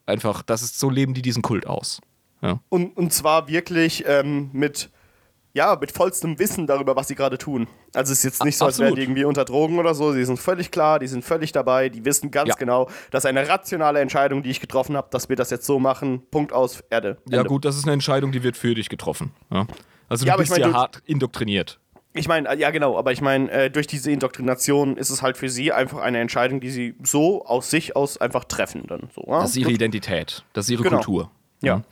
[0.06, 2.00] Einfach, das ist so leben die diesen Kult aus.
[2.42, 2.60] Ja.
[2.68, 4.90] Und, und zwar wirklich ähm, mit,
[5.54, 7.66] ja, mit vollstem Wissen darüber, was sie gerade tun.
[7.94, 10.12] Also es ist jetzt nicht so, als wären die irgendwie unter Drogen oder so.
[10.12, 12.54] Sie sind völlig klar, die sind völlig dabei, die wissen ganz Ja.
[12.54, 15.78] genau, das ist eine rationale Entscheidung, die ich getroffen habe, dass wir das jetzt so
[15.80, 16.22] machen.
[16.30, 17.18] Punkt aus, Erde.
[17.28, 17.48] ja, Ende.
[17.48, 19.32] gut, das ist eine Entscheidung, die wird für dich getroffen.
[19.52, 19.66] Ja.
[20.08, 21.80] Also du Ja, bist ich mein, ja du- hart indoktriniert.
[22.14, 25.48] Ich meine, ja genau, aber ich meine, äh, durch diese Indoktrination ist es halt für
[25.50, 29.10] sie einfach eine Entscheidung, die sie so aus sich aus einfach treffen dann.
[29.14, 29.40] So, ja?
[29.42, 30.96] Das ist ihre Identität, das ist ihre Genau.
[30.96, 31.30] Kultur.
[31.62, 31.82] Ja.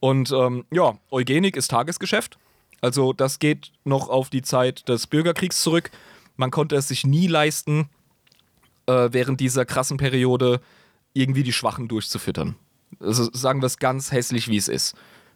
[0.00, 2.38] Und ähm, ja, Eugenik ist Tagesgeschäft.
[2.80, 5.90] Also das geht noch auf die Zeit des Bürgerkriegs zurück.
[6.36, 7.88] Man konnte es sich nie leisten,
[8.86, 10.60] äh, während dieser krassen Periode
[11.14, 12.56] irgendwie die Schwachen durchzufüttern.
[13.00, 14.94] Also sagen wir es ganz hässlich, wie es ist.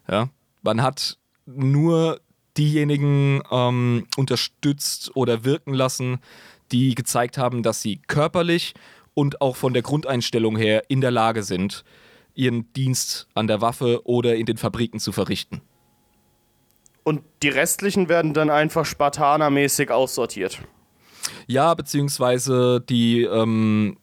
[0.09, 0.29] Ja?
[0.61, 2.21] Man hat nur
[2.57, 6.19] diejenigen ähm, unterstützt oder wirken lassen,
[6.71, 8.73] die gezeigt haben, dass sie körperlich
[9.13, 11.83] und auch von der Grundeinstellung her in der Lage sind,
[12.41, 15.61] ihren Dienst an der Waffe oder in den Fabriken zu verrichten.
[17.03, 20.59] Und die restlichen werden dann einfach spartanermäßig aussortiert.
[21.47, 23.97] Ja, beziehungsweise die ähm,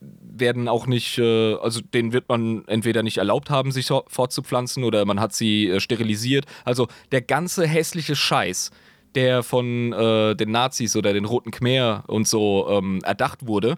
[0.00, 5.04] werden auch nicht, äh, also denen wird man entweder nicht erlaubt haben, sich fortzupflanzen oder
[5.04, 6.46] man hat sie äh, sterilisiert.
[6.64, 8.70] Also der ganze hässliche Scheiß,
[9.14, 13.76] der von äh, den Nazis oder den Roten Khmer und so ähm, erdacht wurde,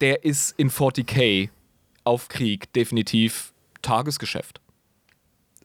[0.00, 1.50] der ist in 40k
[2.04, 3.52] auf Krieg definitiv
[3.82, 4.60] Tagesgeschäft.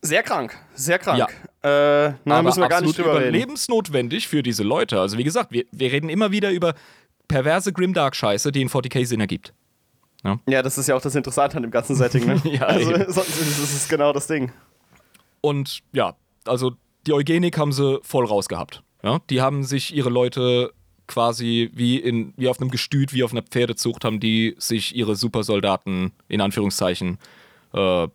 [0.02, 1.20] Sehr krank, sehr krank.
[1.64, 2.08] Ja.
[2.08, 3.30] Äh, na, müssen wir gar nicht drüber reden.
[3.30, 5.00] überlebensnotwendig für diese Leute.
[5.00, 6.74] Also wie gesagt, wir, wir reden immer wieder über
[7.28, 9.54] perverse Grimdark-Scheiße, die in 40k Sinn ergibt.
[10.24, 10.40] Ja.
[10.48, 12.26] ja, das ist ja auch das Interessante an dem ganzen Setting.
[12.26, 12.42] Ne?
[12.52, 14.52] ja, also das ist genau das Ding.
[15.42, 16.16] Und ja,
[16.46, 16.74] also
[17.08, 18.84] die Eugenik haben sie voll rausgehabt.
[19.04, 19.20] Ja?
[19.30, 20.74] Die haben sich ihre Leute
[21.10, 25.16] quasi wie, in, wie auf einem Gestüt, wie auf einer Pferdezucht, haben die sich ihre
[25.16, 27.18] Supersoldaten in Anführungszeichen
[27.74, 28.08] äh,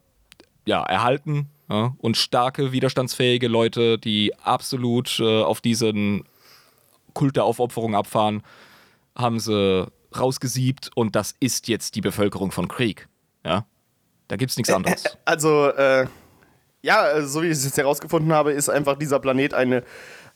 [0.64, 1.50] ja, erhalten.
[1.68, 1.94] Ja?
[1.98, 6.24] Und starke, widerstandsfähige Leute, die absolut äh, auf diesen
[7.12, 8.42] Kult der Aufopferung abfahren,
[9.16, 9.86] haben sie
[10.16, 13.08] rausgesiebt und das ist jetzt die Bevölkerung von Krieg.
[13.44, 13.66] Ja?
[14.28, 15.18] Da gibt es nichts anderes.
[15.24, 16.06] Also, äh,
[16.82, 19.82] ja, so wie ich es jetzt herausgefunden habe, ist einfach dieser Planet eine,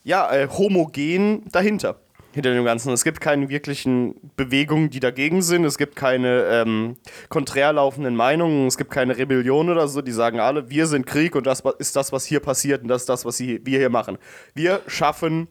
[0.03, 2.01] ja, äh, homogen dahinter.
[2.33, 2.93] Hinter dem Ganzen.
[2.93, 5.65] Es gibt keine wirklichen Bewegungen, die dagegen sind.
[5.65, 6.97] Es gibt keine ähm,
[7.31, 8.67] konträr laufenden Meinungen.
[8.67, 10.03] Es gibt keine Rebellion oder so.
[10.03, 13.03] Die sagen alle, wir sind Krieg und das ist das, was hier passiert und das
[13.03, 14.19] ist das, was wir hier machen.
[14.55, 15.49] Wir schaffen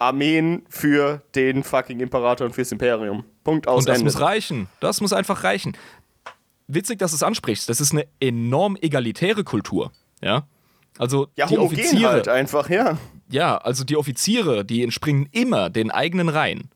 [0.00, 3.24] Armeen für den fucking Imperator und fürs Imperium.
[3.44, 3.80] Punkt aus.
[3.80, 4.04] Und das Ende.
[4.04, 4.68] muss reichen.
[4.80, 5.76] Das muss einfach reichen.
[6.68, 7.68] Witzig, dass du es ansprichst.
[7.68, 9.92] Das ist eine enorm egalitäre Kultur.
[10.22, 10.46] Ja.
[10.98, 12.98] Also ja, die Offiziere halt einfach, ja.
[13.30, 16.70] Ja, also die Offiziere, die entspringen immer den eigenen Reihen.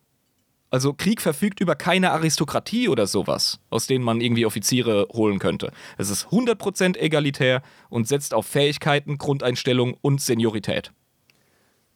[0.71, 5.73] Also Krieg verfügt über keine Aristokratie oder sowas, aus denen man irgendwie Offiziere holen könnte.
[5.99, 10.93] Es ist 100% egalitär und setzt auf Fähigkeiten, Grundeinstellung und Seniorität.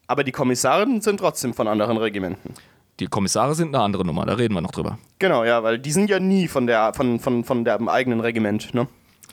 [0.07, 2.55] Aber die Kommissare sind trotzdem von anderen Regimenten.
[3.01, 4.99] Die Kommissare sind eine andere Nummer, da reden wir noch drüber.
[5.19, 8.75] Genau, ja, weil die sind ja nie von der von, von, von dem eigenen Regiment,
[8.75, 8.89] ne?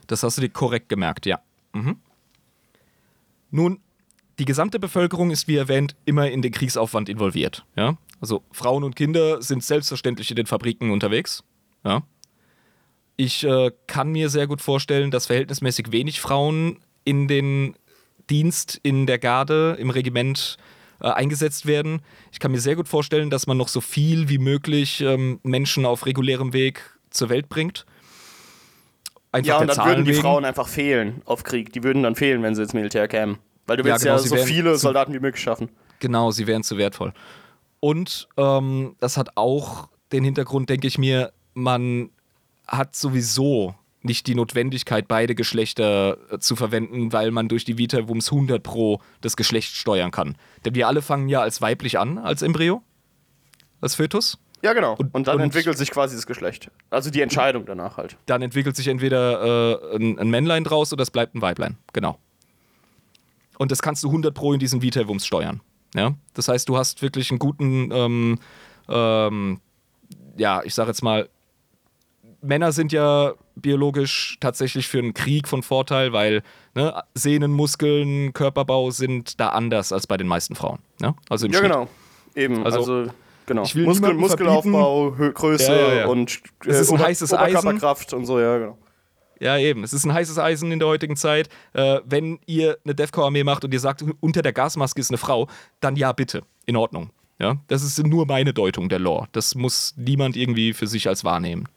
[0.07, 1.39] Das hast du dir korrekt gemerkt, ja.
[1.73, 1.97] Mhm.
[3.49, 3.79] Nun,
[4.39, 7.65] die gesamte Bevölkerung ist, wie erwähnt, immer in den Kriegsaufwand involviert.
[7.75, 7.97] Ja?
[8.19, 11.43] Also Frauen und Kinder sind selbstverständlich in den Fabriken unterwegs.
[11.83, 12.03] Ja?
[13.17, 17.75] Ich äh, kann mir sehr gut vorstellen, dass verhältnismäßig wenig Frauen in den
[18.29, 20.57] Dienst in der Garde, im Regiment
[20.99, 22.01] äh, eingesetzt werden.
[22.31, 25.85] Ich kann mir sehr gut vorstellen, dass man noch so viel wie möglich ähm, Menschen
[25.85, 27.85] auf regulärem Weg zur Welt bringt.
[29.31, 30.21] Einfach ja, und dann würden die wegen.
[30.21, 31.71] Frauen einfach fehlen auf Krieg.
[31.73, 33.37] Die würden dann fehlen, wenn sie ins Militär kämen.
[33.67, 35.69] Weil du willst ja, genau, ja so viele Soldaten wie möglich schaffen.
[35.99, 37.13] Genau, sie wären zu wertvoll.
[37.79, 42.09] Und ähm, das hat auch den Hintergrund, denke ich mir, man
[42.67, 48.07] hat sowieso nicht die Notwendigkeit, beide Geschlechter äh, zu verwenden, weil man durch die Vita
[48.07, 50.37] Wumms 100 Pro das Geschlecht steuern kann.
[50.63, 52.83] Denn wir alle fangen ja als weiblich an, als Embryo,
[53.81, 54.37] als Fötus.
[54.61, 54.95] Ja, genau.
[54.95, 56.71] Und, und dann und entwickelt sich quasi das Geschlecht.
[56.89, 58.17] Also die Entscheidung danach halt.
[58.25, 61.77] Dann entwickelt sich entweder äh, ein, ein, Männlein draus oder es bleibt ein Weiblein.
[61.93, 62.17] Genau.
[63.57, 65.61] Und das kannst du 100 Pro in diesen Vita Wumms steuern.
[65.95, 66.13] Ja?
[66.33, 68.39] Das heißt, du hast wirklich einen guten, ähm,
[68.89, 69.59] ähm,
[70.37, 71.29] ja, ich sag jetzt mal,
[72.41, 76.43] Männer sind ja biologisch tatsächlich für einen Krieg von Vorteil, weil
[76.75, 80.79] ne, Sehnen, Muskeln, Körperbau sind da anders als bei den meisten Frauen.
[80.99, 81.15] Ne?
[81.29, 81.71] Also im ja, Schnitt.
[81.71, 81.87] genau.
[82.35, 82.63] Eben.
[82.65, 83.11] Also, also
[83.45, 83.61] genau.
[83.61, 86.07] Muskel, Muskelaufbau, Größe ja, ja, ja.
[86.07, 87.81] und äh, es ist ein heißes Eisen.
[88.13, 88.77] und so, ja, genau.
[89.39, 89.83] Ja, eben.
[89.83, 91.49] Es ist ein heißes Eisen in der heutigen Zeit.
[91.73, 95.47] Äh, wenn ihr eine Defcore-Armee macht und ihr sagt, unter der Gasmaske ist eine Frau,
[95.79, 96.43] dann ja, bitte.
[96.65, 97.09] In Ordnung.
[97.37, 99.27] Ja, das ist nur meine Deutung der Lore.
[99.33, 101.67] Das muss niemand irgendwie für sich als wahrnehmen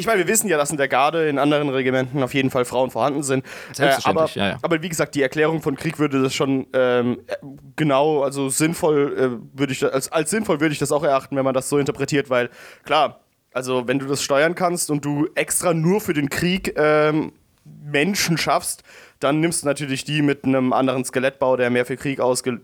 [0.00, 2.64] ich meine, wir wissen ja, dass in der Garde in anderen Regimenten auf jeden Fall
[2.64, 3.44] Frauen vorhanden sind.
[3.72, 4.58] Selbstverständlich, äh, aber, ja, ja.
[4.62, 7.20] aber wie gesagt, die Erklärung von Krieg würde das schon ähm,
[7.76, 11.44] genau, also sinnvoll äh, würde ich als, als sinnvoll würde ich das auch erachten, wenn
[11.44, 12.48] man das so interpretiert, weil
[12.84, 13.20] klar,
[13.52, 17.32] also wenn du das steuern kannst und du extra nur für den Krieg ähm,
[17.64, 18.82] Menschen schaffst,
[19.18, 22.58] dann nimmst du natürlich die mit einem anderen Skelettbau, der mehr für Krieg ausge äh,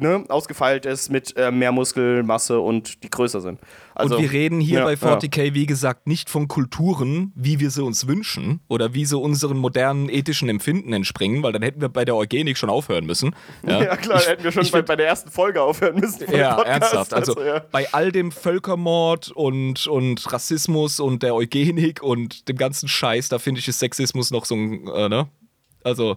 [0.00, 3.60] ne, ausgefeilt ist mit äh, mehr Muskelmasse und die größer sind.
[3.94, 7.70] Also, und wir reden hier ja, bei 40k, wie gesagt, nicht von Kulturen, wie wir
[7.70, 11.88] sie uns wünschen oder wie sie unseren modernen ethischen Empfinden entspringen, weil dann hätten wir
[11.88, 13.34] bei der Eugenik schon aufhören müssen.
[13.66, 16.30] Ja, ja klar, ich, hätten wir schon bei, bei, der ersten Folge aufhören müssen.
[16.32, 17.12] Ja, ernsthaft.
[17.12, 17.60] Also, also ja.
[17.70, 23.38] bei all dem Völkermord und, und Rassismus und der Eugenik und dem ganzen Scheiß, da
[23.38, 25.28] finde ich, ist Sexismus noch so ein, äh, ne?
[25.84, 26.16] Also,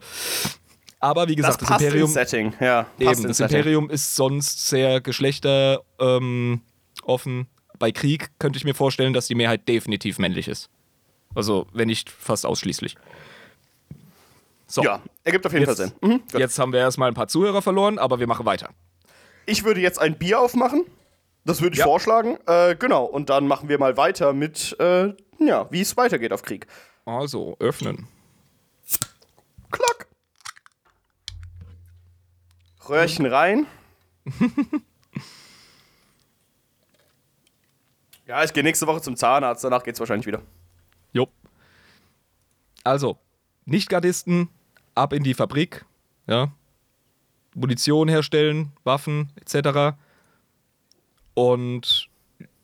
[1.03, 2.09] aber wie gesagt, das, das Imperium.
[2.09, 2.53] Setting.
[2.61, 3.57] Ja, eben, das Setting.
[3.57, 6.61] Imperium ist sonst sehr geschlechteroffen.
[7.09, 7.47] Ähm,
[7.77, 10.69] Bei Krieg könnte ich mir vorstellen, dass die Mehrheit definitiv männlich ist.
[11.35, 12.95] Also, wenn nicht fast ausschließlich.
[14.65, 14.81] So.
[14.81, 16.09] Ja, ergibt auf jeden jetzt, Fall Sinn.
[16.09, 18.69] Mhm, jetzt haben wir erstmal ein paar Zuhörer verloren, aber wir machen weiter.
[19.45, 20.85] Ich würde jetzt ein Bier aufmachen.
[21.43, 21.85] Das würde ich ja.
[21.85, 22.37] vorschlagen.
[22.47, 23.03] Äh, genau.
[23.03, 26.65] Und dann machen wir mal weiter mit, äh, ja, wie es weitergeht auf Krieg.
[27.03, 28.07] Also, öffnen.
[29.69, 30.07] Klack.
[32.89, 33.65] Röhrchen rein.
[38.27, 40.41] ja, ich gehe nächste Woche zum Zahnarzt, danach geht's wahrscheinlich wieder.
[41.11, 41.27] Jo.
[42.83, 43.17] Also,
[43.65, 44.49] Nicht-Gardisten,
[44.95, 45.85] ab in die Fabrik,
[46.27, 46.51] ja.
[47.55, 49.95] Munition herstellen, Waffen, etc.
[51.35, 52.09] Und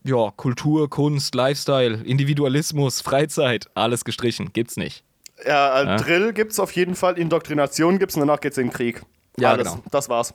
[0.03, 5.03] ja, Kultur, Kunst, Lifestyle, Individualismus, Freizeit, alles gestrichen, gibt's nicht.
[5.45, 5.97] Ja, äh, ja.
[5.97, 9.03] Drill gibt's auf jeden Fall, Indoktrination gibt's und danach geht's in den Krieg.
[9.39, 9.71] Ja, Alles.
[9.71, 9.83] genau.
[9.91, 10.33] Das war's.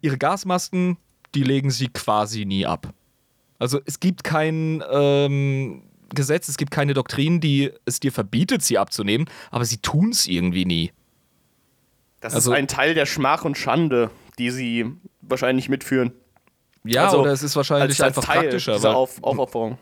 [0.00, 0.96] Ihre Gasmasken,
[1.34, 2.92] die legen sie quasi nie ab.
[3.58, 5.82] Also es gibt kein ähm,
[6.14, 10.26] Gesetz, es gibt keine Doktrin, die es dir verbietet, sie abzunehmen, aber sie tun es
[10.26, 10.92] irgendwie nie.
[12.20, 14.86] Das also, ist ein Teil der Schmach und Schande, die sie
[15.20, 16.12] wahrscheinlich mitführen.
[16.84, 18.74] Ja, also, oder es ist wahrscheinlich als, als einfach Teil praktischer.
[18.74, 19.78] Dieser Auf Aufopferung.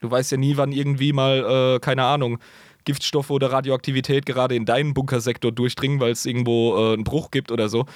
[0.00, 2.38] Du weißt ja nie, wann irgendwie mal, äh, keine Ahnung,
[2.84, 7.50] Giftstoffe oder Radioaktivität gerade in deinen Bunkersektor durchdringen, weil es irgendwo äh, einen Bruch gibt
[7.50, 7.86] oder so.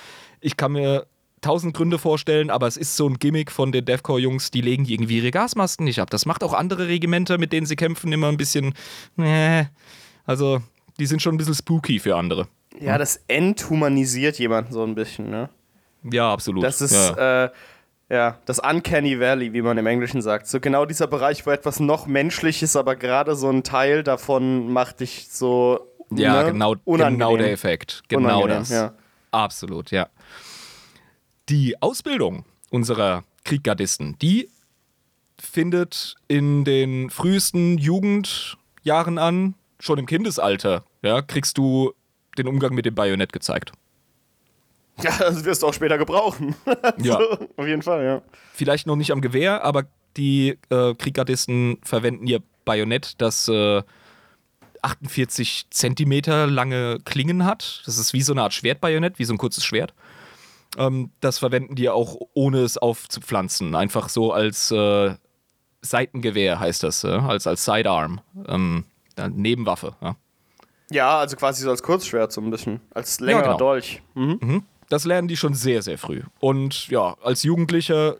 [0.40, 1.06] Ich kann mir
[1.40, 5.18] tausend Gründe vorstellen, aber es ist so ein Gimmick von den Devcore-Jungs, die legen irgendwie
[5.18, 6.10] ihre Gasmasken nicht ab.
[6.10, 8.74] Das macht auch andere Regimenter, mit denen sie kämpfen, immer ein bisschen.
[9.18, 9.66] Äh,
[10.24, 10.60] also,
[10.98, 12.48] die sind schon ein bisschen spooky für andere.
[12.80, 15.48] Ja, das enthumanisiert jemanden so ein bisschen, ne?
[16.04, 16.62] Ja, absolut.
[16.62, 17.44] Das ist, ja.
[17.44, 17.50] äh,
[18.10, 20.46] ja, das Uncanny Valley, wie man im Englischen sagt.
[20.46, 24.72] So genau dieser Bereich, wo etwas noch menschlich ist, aber gerade so ein Teil davon
[24.72, 25.80] macht dich so.
[26.10, 26.52] Ja, ne?
[26.52, 28.02] genau, genau der Effekt.
[28.08, 28.70] Genau Unangenehm, das.
[28.70, 28.94] Ja.
[29.30, 30.08] Absolut, ja.
[31.50, 34.48] Die Ausbildung unserer Krieggardisten, die
[35.38, 41.92] findet in den frühesten Jugendjahren an, schon im Kindesalter, ja, kriegst du
[42.38, 43.72] den Umgang mit dem Bajonett gezeigt.
[45.02, 46.56] Ja, das wirst du auch später gebrauchen.
[46.98, 47.18] ja.
[47.56, 48.22] Auf jeden Fall, ja.
[48.52, 49.84] Vielleicht noch nicht am Gewehr, aber
[50.16, 53.82] die äh, Krieggardisten verwenden ihr Bajonett, das äh,
[54.82, 57.82] 48 Zentimeter lange Klingen hat.
[57.86, 59.94] Das ist wie so eine Art Schwertbajonett, wie so ein kurzes Schwert.
[60.76, 63.74] Ähm, das verwenden die auch ohne es aufzupflanzen.
[63.74, 65.14] Einfach so als äh,
[65.80, 68.20] Seitengewehr heißt das, äh, als, als Sidearm.
[68.46, 68.84] Ähm,
[69.30, 69.96] Nebenwaffe.
[70.00, 70.16] Ja.
[70.90, 71.18] ja.
[71.18, 72.80] also quasi so als Kurzschwert, so ein bisschen.
[72.92, 73.58] Als längerer ja, genau.
[73.58, 74.02] Dolch.
[74.14, 74.38] Mhm.
[74.40, 74.62] Mhm.
[74.88, 76.22] Das lernen die schon sehr, sehr früh.
[76.40, 78.16] Und ja, als Jugendlicher,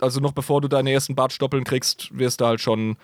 [0.00, 2.96] also noch bevor du deine ersten Bartstoppeln kriegst, wirst du halt schon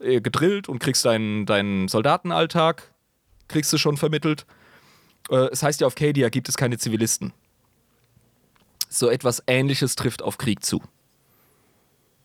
[0.00, 2.92] äh, gedrillt und kriegst deinen, deinen Soldatenalltag,
[3.48, 4.44] kriegst du schon vermittelt.
[5.30, 7.32] Äh, es heißt ja, auf Cadia gibt es keine Zivilisten.
[8.88, 10.82] So etwas Ähnliches trifft auf Krieg zu.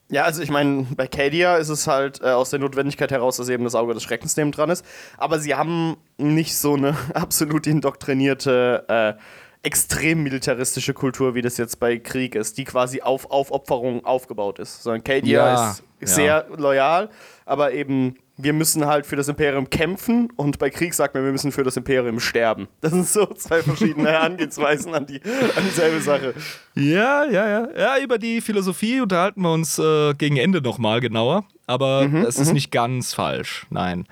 [0.10, 3.48] Ja, also ich meine, bei Cadia ist es halt äh, aus der Notwendigkeit heraus, dass
[3.48, 4.86] eben das Auge des Schreckens neben dran ist.
[5.18, 9.22] Aber sie haben nicht so eine absolut indoktrinierte äh,
[9.64, 14.84] extrem militaristische Kultur, wie das jetzt bei Krieg ist, die quasi auf Aufopferung aufgebaut ist.
[14.84, 16.56] Sondern Cadia ja, ist sehr ja.
[16.56, 17.10] loyal,
[17.46, 21.32] aber eben wir müssen halt für das Imperium kämpfen und bei Krieg sagt man, wir
[21.32, 22.68] müssen für das Imperium sterben.
[22.82, 26.34] Das sind so zwei verschiedene Herangehensweisen an, die, an dieselbe Sache.
[26.74, 27.68] Ja, ja, ja.
[27.78, 32.40] Ja, über die Philosophie unterhalten wir uns äh, gegen Ende nochmal genauer, aber mhm, es
[32.40, 32.54] ist mhm.
[32.56, 33.68] nicht ganz falsch.
[33.70, 34.08] Nein.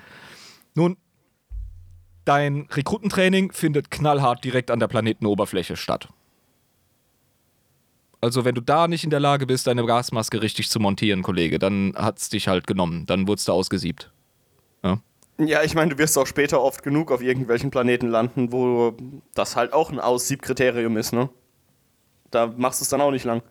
[0.74, 0.96] Nun,
[2.30, 6.06] Dein Rekrutentraining findet knallhart direkt an der Planetenoberfläche statt.
[8.20, 11.58] Also, wenn du da nicht in der Lage bist, deine Gasmaske richtig zu montieren, Kollege,
[11.58, 13.04] dann hat es dich halt genommen.
[13.06, 14.12] Dann wurdest du ausgesiebt.
[14.84, 15.00] Ja,
[15.38, 18.94] ja ich meine, du wirst auch später oft genug auf irgendwelchen Planeten landen, wo
[19.34, 21.30] das halt auch ein Aussiebkriterium ist, ne?
[22.30, 23.42] Da machst du es dann auch nicht lang.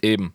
[0.00, 0.32] Eben.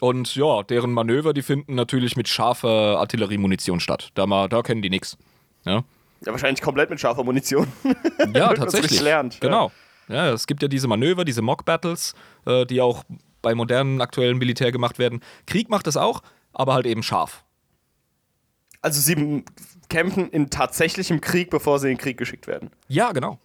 [0.00, 4.12] Und ja, deren Manöver, die finden natürlich mit scharfer Artilleriemunition statt.
[4.14, 5.18] Da, da kennen die nichts.
[5.66, 5.84] Ja.
[6.24, 7.66] Ja, wahrscheinlich komplett mit scharfer Munition.
[8.34, 9.00] Ja, tatsächlich.
[9.00, 9.70] Lernt, genau.
[10.08, 10.26] Ja.
[10.26, 10.32] ja.
[10.32, 12.14] es gibt ja diese Manöver, diese Mock-Battles,
[12.46, 13.04] äh, die auch
[13.42, 15.20] bei modernen aktuellen Militär gemacht werden.
[15.46, 16.22] Krieg macht das auch,
[16.52, 17.44] aber halt eben scharf.
[18.80, 19.44] Also sie
[19.88, 22.70] kämpfen in tatsächlichem Krieg, bevor sie in den Krieg geschickt werden.
[22.88, 23.38] Ja, genau.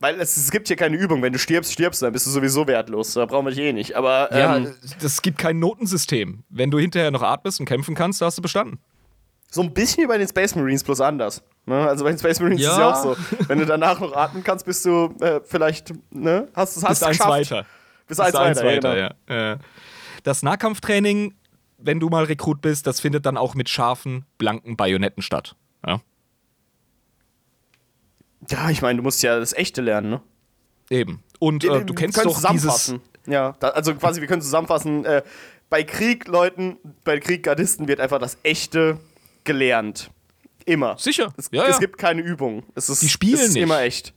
[0.00, 1.22] Weil es, es gibt hier keine Übung.
[1.22, 3.14] Wenn du stirbst, stirbst du, dann bist du sowieso wertlos.
[3.14, 3.96] Da brauchen wir dich eh nicht.
[3.96, 6.44] Aber Ja, ähm, das gibt kein Notensystem.
[6.48, 8.78] Wenn du hinterher noch atmest und kämpfen kannst, da hast du bestanden.
[9.54, 11.40] So ein bisschen wie bei den Space Marines, bloß anders.
[11.64, 11.76] Ne?
[11.88, 12.68] Also bei den Space Marines Ja.
[12.70, 13.48] ist es ja auch so.
[13.48, 16.48] Wenn du danach noch atmen kannst, bist du äh, vielleicht, ne?
[16.56, 17.30] Hast, hast Bist du eins geschafft.
[17.30, 17.66] weiter.
[18.08, 19.40] Bist eins weiter, ja, genau.
[19.40, 19.56] ja.
[20.24, 21.34] Das Nahkampftraining,
[21.78, 25.54] wenn du mal Rekrut bist, das findet dann auch mit scharfen, blanken Bajonetten statt.
[25.86, 26.00] Ja.
[28.50, 30.20] Ja, ich meine, du musst ja das Echte lernen, ne?
[30.90, 31.22] Eben.
[31.38, 32.36] Und äh, du kennst doch dieses.
[32.42, 33.00] zusammenfassen.
[33.26, 35.22] Ja, da, also quasi, wir können zusammenfassen, äh,
[35.70, 38.98] bei Kriegleuten, bei Krieggardisten wird einfach das Echte
[39.44, 40.10] gelernt.
[40.66, 40.96] Immer.
[40.98, 41.32] Sicher.
[41.36, 41.78] Es, ja, es ja.
[41.78, 42.64] gibt keine Übung.
[42.74, 43.62] Es ist, Die spielen es ist nicht.
[43.62, 44.14] immer echt.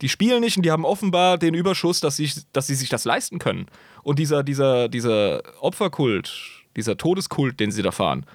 [0.00, 3.04] Die spielen nicht und die haben offenbar den Überschuss, dass sie, dass sie sich das
[3.04, 3.66] leisten können.
[4.02, 6.32] Und dieser, dieser, dieser Opferkult,
[6.76, 8.26] dieser Todeskult, den sie da fahren,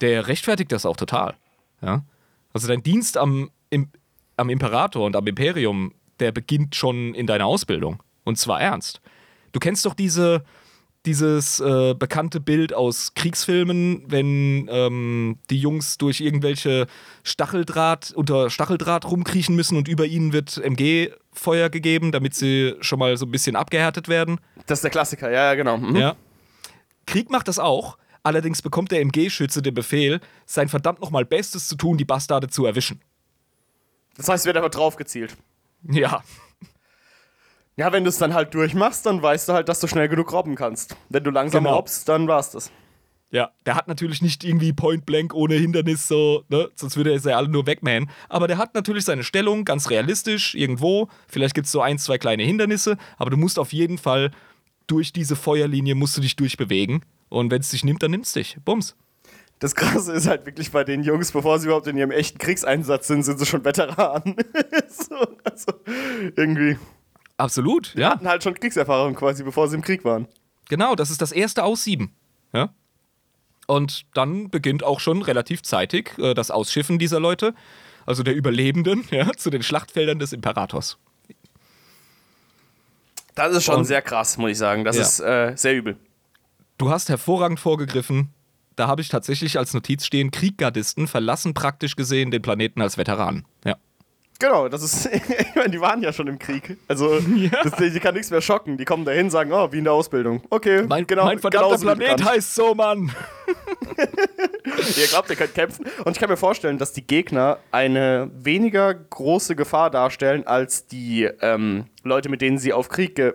[0.00, 1.34] der rechtfertigt das auch total.
[1.82, 2.04] Ja?
[2.52, 3.88] Also dein Dienst am, im,
[4.36, 8.02] am Imperator und am Imperium, der beginnt schon in deiner Ausbildung.
[8.24, 9.00] Und zwar ernst.
[9.52, 10.44] Du kennst doch diese,
[11.08, 16.86] dieses äh, bekannte Bild aus Kriegsfilmen, wenn ähm, die Jungs durch irgendwelche
[17.22, 23.16] Stacheldraht, unter Stacheldraht rumkriechen müssen und über ihnen wird MG-Feuer gegeben, damit sie schon mal
[23.16, 24.38] so ein bisschen abgehärtet werden.
[24.66, 25.78] Das ist der Klassiker, ja, ja, genau.
[25.78, 25.96] Mhm.
[25.96, 26.14] Ja.
[27.06, 27.96] Krieg macht das auch.
[28.22, 32.66] Allerdings bekommt der MG-Schütze den Befehl, sein verdammt nochmal Bestes zu tun, die Bastarde zu
[32.66, 33.00] erwischen.
[34.18, 35.38] Das heißt, wird einfach draufgezielt.
[35.84, 36.22] Ja.
[37.78, 40.32] Ja, wenn du es dann halt durchmachst, dann weißt du halt, dass du schnell genug
[40.32, 40.96] robben kannst.
[41.10, 41.76] Wenn du langsam Genau.
[41.76, 42.72] robbst, dann war's das.
[43.30, 46.70] Ja, der hat natürlich nicht irgendwie Point Blank ohne Hindernis so, ne?
[46.74, 48.10] Sonst würde er sie alle nur wegmähen.
[48.28, 51.08] Aber der hat natürlich seine Stellung, ganz realistisch, irgendwo.
[51.28, 54.32] Vielleicht gibt es so ein, zwei kleine Hindernisse, aber du musst auf jeden Fall
[54.88, 57.04] durch diese Feuerlinie musst du dich durchbewegen.
[57.28, 58.56] Und wenn es dich nimmt, dann nimmt's dich.
[58.64, 58.96] Bums.
[59.60, 63.06] Das Krasse ist halt wirklich bei den Jungs, bevor sie überhaupt in ihrem echten Kriegseinsatz
[63.06, 64.34] sind, sind sie schon Veteranen.
[64.88, 65.14] so,
[65.44, 65.72] also,
[66.36, 66.76] irgendwie.
[67.38, 68.10] Absolut, ja.
[68.10, 70.28] Hatten halt schon Kriegserfahrung quasi, bevor sie im Krieg waren.
[70.68, 72.12] Genau, das ist das erste Aussieben.
[72.52, 72.74] Ja?
[73.66, 77.54] Und dann beginnt auch schon relativ zeitig äh, das Ausschiffen dieser Leute,
[78.06, 80.98] also der Überlebenden, ja, zu den Schlachtfeldern des Imperators.
[83.34, 84.84] Das ist schon Und- sehr krass, muss ich sagen.
[84.84, 85.02] Das Ja.
[85.02, 85.96] ist äh, sehr übel.
[86.76, 88.30] Du hast hervorragend vorgegriffen.
[88.76, 93.44] Da habe ich tatsächlich als Notiz stehen, Krieggardisten verlassen praktisch gesehen den Planeten als Veteranen.
[93.64, 93.76] Ja.
[94.40, 96.76] Genau, das ist, ich meine, die waren ja schon im Krieg.
[96.86, 97.18] Also,
[97.64, 98.76] das, die kann nichts mehr schocken.
[98.76, 100.42] Die kommen dahin, sagen, oh, wie in der Ausbildung.
[100.48, 103.10] Okay, Mein, genau, mein verdammter Planet heißt so, Mann.
[104.96, 105.86] Ihr glaubt, ihr könnt kämpfen.
[106.04, 111.24] Und ich kann mir vorstellen, dass die Gegner eine weniger große Gefahr darstellen als die
[111.40, 113.34] ähm, Leute, mit denen sie auf Krieg ge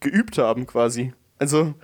[0.00, 1.12] geübt haben, quasi.
[1.38, 1.74] Also,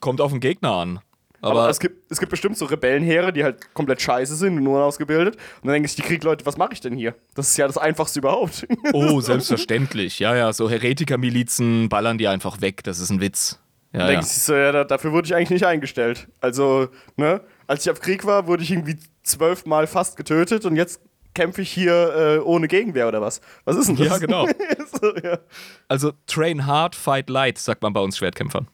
[0.00, 1.00] Kommt auf den Gegner an.
[1.42, 4.64] Aber, Aber, es, gibt, es gibt bestimmt so Rebellenheere, die halt komplett scheiße sind und
[4.64, 5.36] nur ausgebildet.
[5.36, 7.14] Und dann denken sich die Kriegleute, was mache ich denn hier?
[7.34, 8.66] Das ist ja das Einfachste überhaupt.
[8.92, 10.18] oh, selbstverständlich.
[10.18, 12.84] Ja, ja, so Heretikermilizen ballern die einfach weg.
[12.84, 13.58] Das ist ein Witz.
[13.92, 14.12] Ja, Dann ja.
[14.12, 16.28] denke ich so, ja, da, dafür wurde ich eigentlich nicht eingestellt.
[16.40, 21.00] Also, ne, als ich auf Krieg war, wurde ich irgendwie zwölfmal fast getötet und jetzt
[21.34, 23.40] kämpfe ich hier äh, ohne Gegenwehr oder was?
[23.64, 24.08] Was ist denn das?
[24.08, 24.46] Ja, genau.
[25.00, 25.38] so, ja.
[25.88, 28.68] Also train hard, fight light, sagt man bei uns Schwertkämpfern.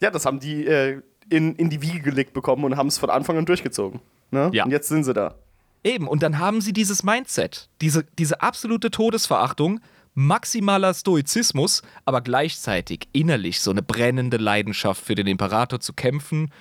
[0.00, 1.00] ja, das haben die äh,
[1.32, 4.00] in, in die Wiege gelegt bekommen und haben es von Anfang an durchgezogen.
[4.30, 4.50] Ne?
[4.52, 4.64] Ja.
[4.64, 5.34] Und jetzt sind sie da.
[5.82, 9.80] Eben, und dann haben sie dieses Mindset, diese, diese absolute Todesverachtung,
[10.14, 16.52] maximaler Stoizismus, aber gleichzeitig innerlich so eine brennende Leidenschaft für den Imperator zu kämpfen,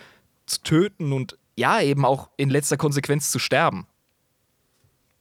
[0.45, 3.85] zu töten und ja, eben auch in letzter Konsequenz zu sterben.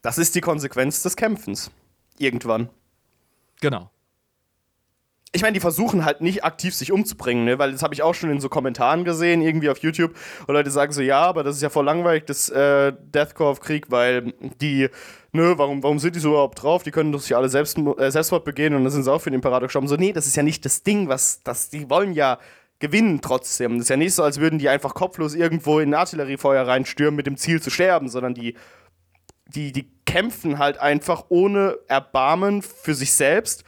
[0.00, 1.70] Das ist die Konsequenz des Kämpfens.
[2.18, 2.70] Irgendwann.
[3.60, 3.90] Genau.
[5.32, 7.58] Ich meine, die versuchen halt nicht aktiv sich umzubringen, ne?
[7.58, 10.14] weil das habe ich auch schon in so Kommentaren gesehen, irgendwie auf YouTube,
[10.46, 13.60] wo Leute sagen so, ja, aber das ist ja voll langweilig, das äh, Deathcore auf
[13.60, 14.88] Krieg, weil die,
[15.30, 16.82] ne, warum, warum sind die so überhaupt drauf?
[16.82, 19.30] Die können doch sich alle selbst, äh, Selbstmord begehen und dann sind sie auch für
[19.30, 19.86] den Imperator gestorben.
[19.86, 22.38] So, nee, das ist ja nicht das Ding, was, das, die wollen ja
[22.80, 23.74] gewinnen trotzdem.
[23.74, 27.26] Das ist ja nicht so, als würden die einfach kopflos irgendwo in Artilleriefeuer reinstürmen mit
[27.26, 28.56] dem Ziel zu sterben, sondern die,
[29.46, 33.62] die, die kämpfen halt einfach ohne Erbarmen für sich selbst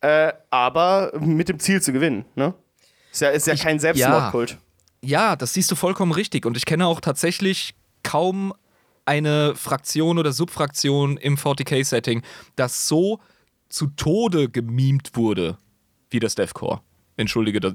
[0.00, 2.54] äh, aber mit dem Ziel zu gewinnen, ne?
[3.12, 4.58] Ist ja, ist ja kein Selbstmordkult.
[5.00, 6.44] Ja, das siehst du vollkommen richtig.
[6.46, 8.52] Und ich kenne auch tatsächlich kaum
[9.04, 12.22] eine Fraktion oder Subfraktion im 40k-Setting,
[12.56, 13.20] das so
[13.68, 15.56] zu Tode gemimt wurde
[16.10, 16.80] wie das Deathcore.
[17.16, 17.72] Entschuldige da-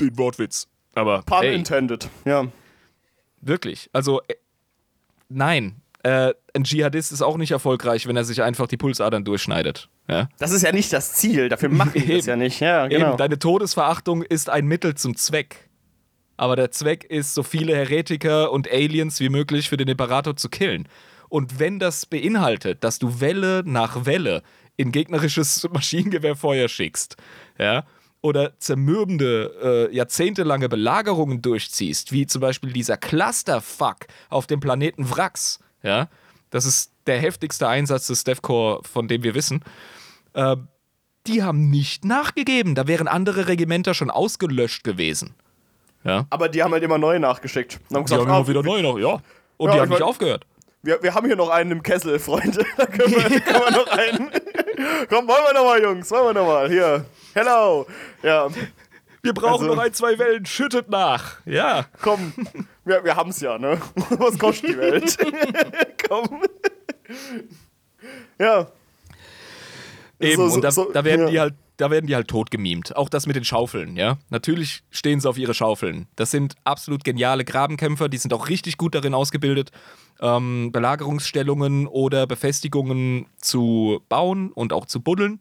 [0.00, 0.68] den Wortwitz.
[0.94, 2.46] Aber Pun hey, intended, ja.
[3.40, 3.90] wirklich.
[3.92, 4.34] Also, äh,
[5.28, 5.80] nein.
[6.04, 9.88] Äh, ein Dschihadist ist auch nicht erfolgreich, wenn er sich einfach die Pulsadern durchschneidet.
[10.08, 10.28] Ja?
[10.38, 12.28] Das ist ja nicht das Ziel, dafür machen die das Eben.
[12.28, 12.60] ja nicht.
[12.60, 13.08] Ja, genau.
[13.08, 15.68] Eben, deine Todesverachtung ist ein Mittel zum Zweck.
[16.36, 20.48] Aber der Zweck ist, so viele Heretiker und Aliens wie möglich für den Imperator zu
[20.48, 20.88] killen.
[21.28, 24.42] Und wenn das beinhaltet, dass du Welle nach Welle
[24.76, 27.16] in gegnerisches Maschinengewehrfeuer schickst,
[27.58, 27.84] ja,
[28.20, 35.60] oder zermürbende, äh, jahrzehntelange Belagerungen durchziehst, wie zum Beispiel dieser Clusterfuck auf dem Planeten Wrax,
[35.82, 36.08] ja,
[36.50, 39.62] das ist der heftigste Einsatz des DevCore, von dem wir wissen,
[40.34, 40.56] äh,
[41.26, 42.74] die haben nicht nachgegeben.
[42.74, 45.34] Da wären andere Regimenter schon ausgelöscht gewesen.
[46.04, 46.26] Ja.
[46.30, 47.80] Aber die haben halt immer neu nachgeschickt.
[47.90, 49.20] Und haben Die haben ah, immer wieder neu noch, ja.
[49.58, 50.46] Und Ja, die haben nicht aufgehört.
[50.82, 52.64] Wir, wir haben hier noch einen im Kessel, Freunde.
[52.76, 54.30] Da können wir, können wir noch einen.
[55.10, 56.10] Komm, wollen wir noch mal, Jungs.
[56.10, 56.68] Wollen wir noch mal.
[56.70, 57.04] Hier.
[57.34, 57.86] Hello.
[58.22, 58.48] Ja,
[59.22, 61.44] Wir brauchen Also- noch ein, zwei Wellen, schüttet nach.
[61.44, 61.86] Ja.
[62.00, 62.32] komm.
[62.88, 63.78] Wir, wir haben's ja, ne?
[64.18, 65.16] Was kostet die Welt?
[66.08, 66.42] komm.
[68.38, 68.66] Ja.
[70.20, 71.30] Eben, So- und da, so- da, werden ja.
[71.30, 72.96] die halt, da werden die halt tot gemimt.
[72.96, 74.16] Auch das mit den Schaufeln, ja.
[74.30, 76.08] Natürlich stehen sie auf ihre Schaufeln.
[76.16, 79.70] Das sind absolut geniale Grabenkämpfer, die sind auch richtig gut darin ausgebildet,
[80.20, 85.40] ähm, Belagerungsstellungen oder Befestigungen zu bauen und auch zu buddeln.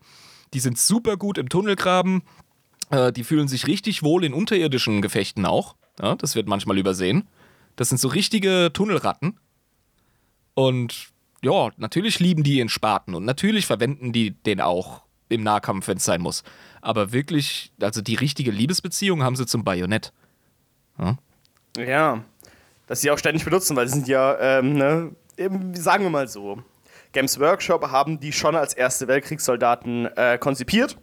[0.53, 2.23] Die sind super gut im Tunnelgraben.
[2.89, 5.75] Äh, die fühlen sich richtig wohl in unterirdischen Gefechten auch.
[6.01, 7.27] Ja, das wird manchmal übersehen.
[7.77, 9.39] Das sind so richtige Tunnelratten.
[10.53, 11.07] Und
[11.41, 15.97] ja, natürlich lieben die ihren Spaten und natürlich verwenden die den auch im Nahkampf, wenn
[15.97, 16.43] es sein muss.
[16.81, 20.11] Aber wirklich, also die richtige Liebesbeziehung haben sie zum Bajonett.
[21.77, 22.23] Ja.
[22.87, 25.11] Dass sie auch ständig benutzen, weil sie sind ja, ähm, ne,
[25.73, 26.63] sagen wir mal so.
[27.11, 30.97] Games Workshop haben die schon als Erste Weltkriegssoldaten äh, konzipiert.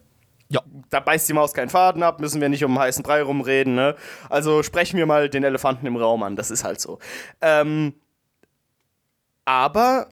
[0.48, 0.60] Ja,
[0.90, 3.74] Da beißt die Maus keinen Faden ab, müssen wir nicht um den heißen Brei rumreden,
[3.74, 3.96] ne?
[4.28, 6.98] Also sprechen wir mal den Elefanten im Raum an, das ist halt so.
[7.40, 7.94] Ähm,
[9.44, 10.08] aber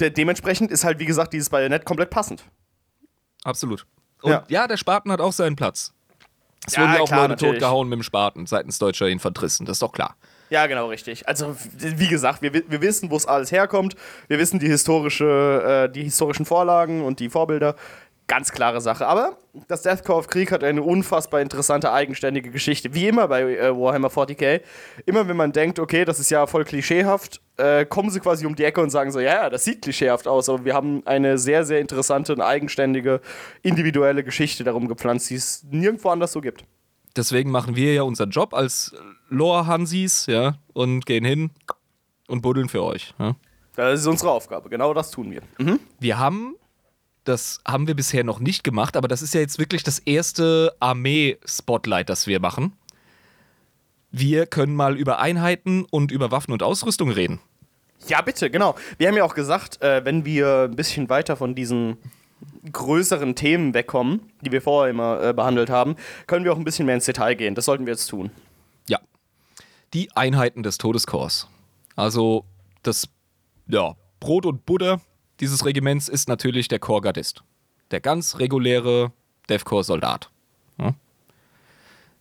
[0.00, 2.44] de dementsprechend ist halt, wie gesagt, dieses Bajonett komplett passend.
[3.44, 3.86] absolut.
[4.22, 4.66] Und ja, Ja.
[4.68, 5.94] der Spaten hat auch seinen Platz.
[6.66, 7.52] Es Ja, wurden ja auch klar, Leute natürlich.
[7.54, 10.14] totgehauen mit dem Spaten seitens deutscher Infanteristen, das ist doch klar.
[10.50, 11.26] Ja, genau, richtig.
[11.28, 13.94] Also, wie gesagt, wir, wi- wir wissen, wo es alles herkommt.
[14.28, 17.76] Wir wissen die, historische, äh, die historischen Vorlagen und die Vorbilder.
[18.30, 19.08] Ganz klare Sache.
[19.08, 22.94] Aber das Deathcore of Krieg hat eine unfassbar interessante, eigenständige Geschichte.
[22.94, 24.60] Wie immer bei äh, Warhammer 40k.
[25.04, 28.54] Immer wenn man denkt, okay, das ist ja voll klischeehaft, äh, kommen sie quasi um
[28.54, 31.38] die Ecke und sagen so, ja, ja, das sieht klischeehaft aus, aber wir haben eine
[31.38, 33.20] sehr, sehr interessante und eigenständige,
[33.62, 36.64] individuelle Geschichte darum gepflanzt, die es nirgendwo anders so gibt.
[37.16, 38.94] Deswegen machen wir ja unseren Job als
[39.28, 41.50] Lore-Hansis, ja, und gehen hin
[42.28, 43.12] und buddeln für euch.
[43.18, 43.34] Ja.
[43.74, 44.68] Das ist unsere Aufgabe.
[44.68, 45.42] Genau das tun wir.
[45.58, 45.80] Mhm.
[45.98, 46.54] Wir haben,
[47.30, 50.74] das haben wir bisher noch nicht gemacht, aber das ist ja jetzt wirklich das erste
[50.80, 52.72] Armee-Spotlight, das wir machen.
[54.10, 57.40] Wir können mal über Einheiten und über Waffen und Ausrüstung reden.
[58.08, 58.74] Ja, bitte, genau.
[58.98, 61.98] Wir haben ja auch gesagt, äh, wenn wir ein bisschen weiter von diesen
[62.72, 65.96] größeren Themen wegkommen, die wir vorher immer äh, behandelt haben,
[66.26, 67.54] können wir auch ein bisschen mehr ins Detail gehen.
[67.54, 68.30] Das sollten wir jetzt tun.
[68.88, 68.98] Ja.
[69.94, 71.48] Die Einheiten des Todeskorps.
[71.94, 72.44] Also
[72.82, 73.08] das
[73.68, 75.00] ja, Brot und Butter
[75.40, 77.42] dieses Regiments ist natürlich der Korpsgardist.
[77.90, 79.12] Der ganz reguläre
[79.48, 80.30] DEFCOR-Soldat.
[80.78, 80.88] Ja?
[80.90, 80.94] Wie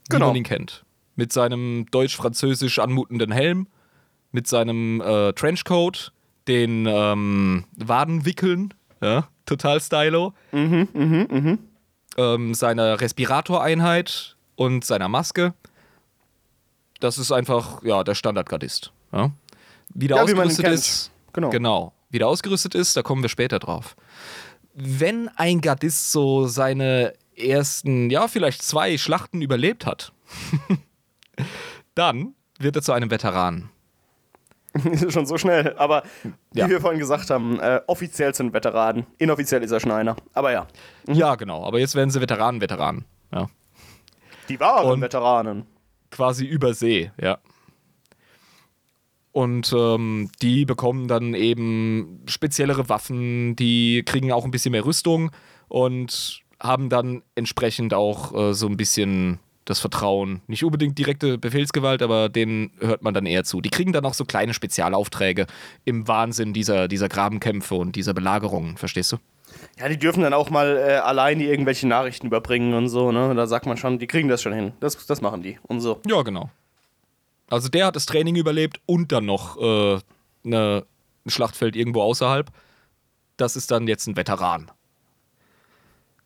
[0.10, 0.28] Genau.
[0.28, 0.84] man ihn kennt.
[1.16, 3.68] Mit seinem deutsch-französisch anmutenden Helm,
[4.32, 6.12] mit seinem äh, Trenchcoat,
[6.48, 10.34] den ähm, Wadenwickeln, ja, total stylo,
[12.18, 15.54] ähm, seiner Respiratoreinheit und seiner Maske.
[17.00, 18.92] Das ist einfach, ja, der Standardgardist.
[19.12, 19.32] Ja.
[19.94, 20.76] Wie der Ja, wie ausgerüstet kennt.
[20.76, 21.50] ist, Genau.
[21.50, 21.94] genau.
[22.10, 23.96] Wie der ausgerüstet ist, da kommen wir später drauf.
[24.74, 30.12] Wenn ein Gardist so seine ersten, ja, vielleicht zwei Schlachten überlebt hat,
[31.96, 33.70] dann wird er zu einem Veteran.
[35.10, 35.76] Schon so schnell.
[35.78, 36.04] Aber
[36.52, 36.70] wie Ja.
[36.70, 39.06] wir vorhin gesagt haben, äh, offiziell sind Veteranen.
[39.18, 40.16] Inoffiziell ist er schon einer.
[40.34, 40.68] Aber ja,
[41.08, 41.66] Ja, genau.
[41.66, 43.06] Aber jetzt werden sie Veteranen, Veteranen.
[43.34, 43.50] Ja.
[44.48, 45.66] die wahren Und- Veteranen.
[46.12, 47.38] quasi über See, ja.
[49.32, 55.32] Und ähm, die bekommen dann eben speziellere Waffen, die kriegen auch ein bisschen mehr Rüstung
[55.68, 60.42] und haben dann entsprechend auch äh, so ein bisschen das Vertrauen.
[60.48, 63.62] Nicht unbedingt direkte Befehlsgewalt, aber denen hört man dann eher zu.
[63.62, 65.46] Die kriegen dann auch so kleine Spezialaufträge
[65.86, 69.18] im Wahnsinn dieser, dieser Grabenkämpfe und dieser Belagerungen, verstehst du?
[69.80, 73.34] Ja, die dürfen dann auch mal äh, alleine irgendwelche Nachrichten überbringen und so, ne?
[73.36, 74.74] Da sagt man schon, die kriegen das schon hin.
[74.80, 76.00] Das, das machen die und so.
[76.08, 76.50] Ja, genau.
[77.50, 80.00] Also der hat das Training überlebt und dann noch äh,
[80.46, 80.86] eine,
[81.26, 82.52] ein Schlachtfeld irgendwo außerhalb.
[83.38, 84.72] Das ist dann jetzt ein Veteran.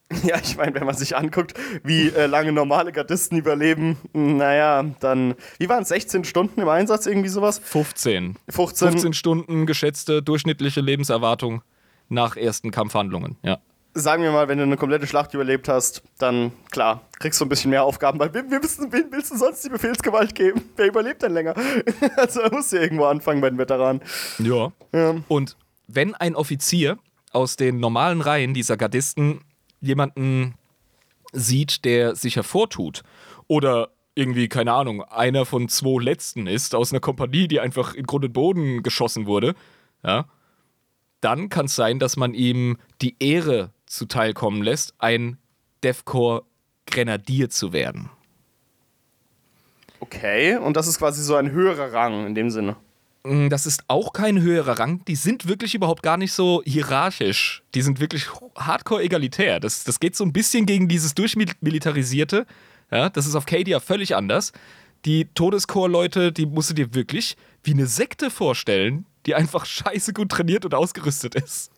[0.23, 5.33] Ja, ich meine, wenn man sich anguckt, wie äh, lange normale Gardisten überleben, naja, dann.
[5.57, 5.89] Wie waren es?
[5.89, 7.59] 16 Stunden im Einsatz, irgendwie sowas?
[7.63, 8.37] 15.
[8.49, 8.89] 15.
[8.89, 11.63] 15 Stunden geschätzte durchschnittliche Lebenserwartung
[12.09, 13.37] nach ersten Kampfhandlungen.
[13.43, 13.59] Ja.
[13.93, 17.49] Sagen wir mal, wenn du eine komplette Schlacht überlebt hast, dann klar, kriegst du ein
[17.49, 20.61] bisschen mehr Aufgaben, weil wir, wir wissen, wem willst du sonst die Befehlsgewalt geben?
[20.75, 21.55] Wer überlebt denn länger?
[22.17, 24.01] also da musst du irgendwo anfangen bei den Veteranen.
[24.39, 24.71] Ja.
[24.93, 25.15] Ja.
[25.27, 25.57] Und
[25.87, 26.97] wenn ein Offizier
[27.31, 29.41] aus den normalen Reihen dieser Gardisten
[29.79, 30.55] jemanden
[31.31, 33.03] sieht, der sich hervortut
[33.47, 38.05] oder irgendwie, keine Ahnung, einer von zwei Letzten ist aus einer Kompanie, die einfach in
[38.05, 39.55] Grund und Boden geschossen wurde,
[40.03, 40.25] ja,
[41.21, 45.37] dann kann es sein, dass man ihm die Ehre zuteilkommen lässt, ein
[45.83, 46.43] Defcore
[46.85, 48.09] Grenadier zu werden.
[49.99, 52.75] Okay, und das ist quasi so ein höherer Rang in dem Sinne.
[53.23, 55.03] Mm, Das ist auch kein höherer Rang.
[55.05, 57.63] Die sind wirklich überhaupt gar nicht so hierarchisch.
[57.73, 59.59] Die sind wirklich hardcore egalitär.
[59.59, 62.45] Das, das geht so ein bisschen gegen dieses Durchmilitarisierte.
[62.91, 64.51] Ja, das ist auf Cadia völlig anders.
[65.05, 70.29] Die Todescore-Leute, die musst du dir wirklich wie eine Sekte vorstellen, die einfach scheiße gut
[70.29, 71.71] trainiert und ausgerüstet ist.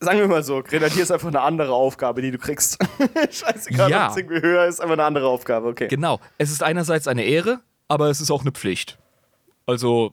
[0.00, 2.78] Sagen wir mal so, Grenadier ist einfach eine andere Aufgabe, die du kriegst.
[3.30, 4.04] Scheißegal, Ja.
[4.06, 5.88] ob es irgendwie höher ist, einfach eine andere Aufgabe, okay.
[5.88, 6.20] Genau.
[6.36, 8.98] Es ist einerseits eine Ehre, aber es ist auch eine Pflicht.
[9.64, 10.12] Also,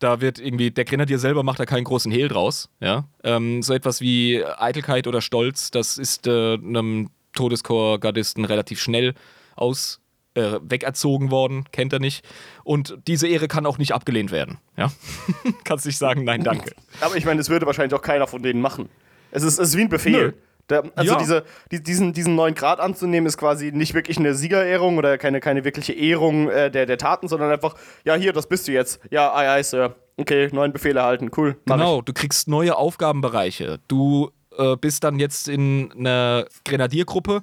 [0.00, 2.68] da wird irgendwie, der Grenadier selber macht da keinen großen Hehl draus.
[2.80, 3.04] Ja?
[3.24, 9.14] Ähm, so etwas wie Eitelkeit oder Stolz, das ist äh, einem Todescore-Gardisten relativ schnell
[9.56, 10.00] aus,
[10.34, 12.22] äh, wegerzogen worden, kennt er nicht.
[12.64, 14.58] Und diese Ehre kann auch nicht abgelehnt werden.
[14.76, 14.92] Ja?
[15.64, 16.72] Kannst nicht sagen, nein, danke.
[17.00, 18.90] Aber ich meine, das würde wahrscheinlich auch keiner von denen machen.
[19.30, 20.12] Es ist, es ist wie ein Befehl.
[20.28, 20.32] Nö.
[20.68, 21.18] Da, also Ja.
[21.18, 25.38] diese, die, diesen, diesen neuen Grad anzunehmen, ist quasi nicht wirklich eine Siegerehrung oder keine,
[25.40, 29.00] keine wirkliche Ehrung äh, der, der Taten, sondern einfach, ja, hier, das bist du jetzt.
[29.10, 29.94] Ja, aye, aye, Sir.
[30.16, 31.56] Okay, neuen Befehl erhalten, cool.
[31.66, 33.78] Genau, du kriegst neue Aufgabenbereiche.
[33.86, 37.42] Du äh, bist dann jetzt in einer Grenadiergruppe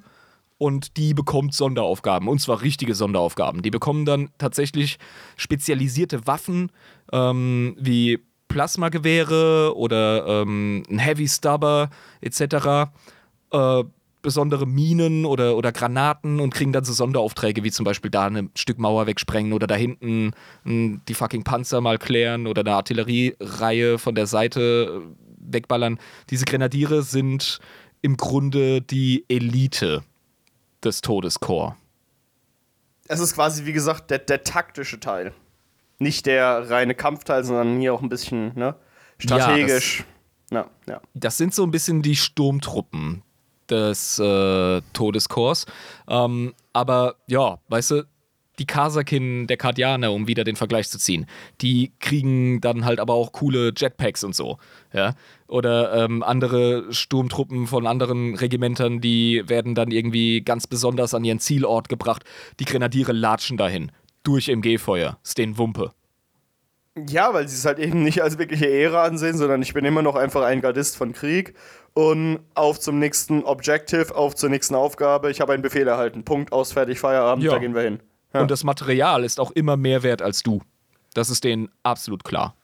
[0.58, 2.28] und die bekommt Sonderaufgaben.
[2.28, 3.62] Und zwar richtige Sonderaufgaben.
[3.62, 4.98] Die bekommen dann tatsächlich
[5.36, 6.70] spezialisierte Waffen
[7.12, 8.18] ähm, wie
[8.54, 11.90] Plasmagewehre oder ähm, ein Heavy Stubber
[12.20, 12.88] etc.
[13.50, 13.82] Äh,
[14.22, 18.50] besondere Minen oder, oder Granaten und kriegen dann so Sonderaufträge, wie zum Beispiel da ein
[18.54, 23.98] Stück Mauer wegsprengen oder da hinten mh, die fucking Panzer mal klären oder eine Artilleriereihe
[23.98, 25.98] von der Seite äh, wegballern.
[26.30, 27.58] Diese Grenadiere sind
[28.02, 30.04] im Grunde die Elite
[30.84, 31.74] des Todeskorps.
[33.08, 35.34] Es ist quasi, wie gesagt, der, der taktische Teil.
[36.04, 38.74] Nicht der reine Kampfteil, sondern hier auch ein bisschen, ne?
[39.16, 40.04] Strategisch.
[40.50, 41.00] Ja, ja.
[41.14, 43.22] Das sind so ein bisschen die Sturmtruppen
[43.70, 45.64] des äh, Todeskorps.
[46.06, 48.02] Ähm, aber ja, weißt du,
[48.58, 51.24] die Kasakin der Kardianer, um wieder den Vergleich zu ziehen,
[51.62, 54.58] die kriegen dann halt aber auch coole Jetpacks und so.
[54.92, 55.14] Ja?
[55.48, 61.40] Oder ähm, andere Sturmtruppen von anderen Regimentern, die werden dann irgendwie ganz besonders an ihren
[61.40, 62.24] Zielort gebracht.
[62.60, 63.90] Die Grenadiere latschen dahin.
[64.24, 65.18] Durch MG-Feuer.
[65.22, 65.92] Ist denen Wumpe.
[67.08, 70.02] Ja, weil sie es halt eben nicht als wirkliche Ehre ansehen, sondern ich bin immer
[70.02, 71.54] noch einfach ein Gardist von Krieg.
[71.92, 75.30] Und auf zum nächsten Objective, auf zur nächsten Aufgabe.
[75.30, 76.24] Ich habe einen Befehl erhalten.
[76.24, 77.52] Punkt, aus, fertig, Feierabend, Ja.
[77.52, 78.00] da gehen wir hin.
[78.32, 78.40] Ja.
[78.40, 80.60] Und das Material ist auch immer mehr wert als du.
[81.14, 82.56] Das ist denen absolut klar.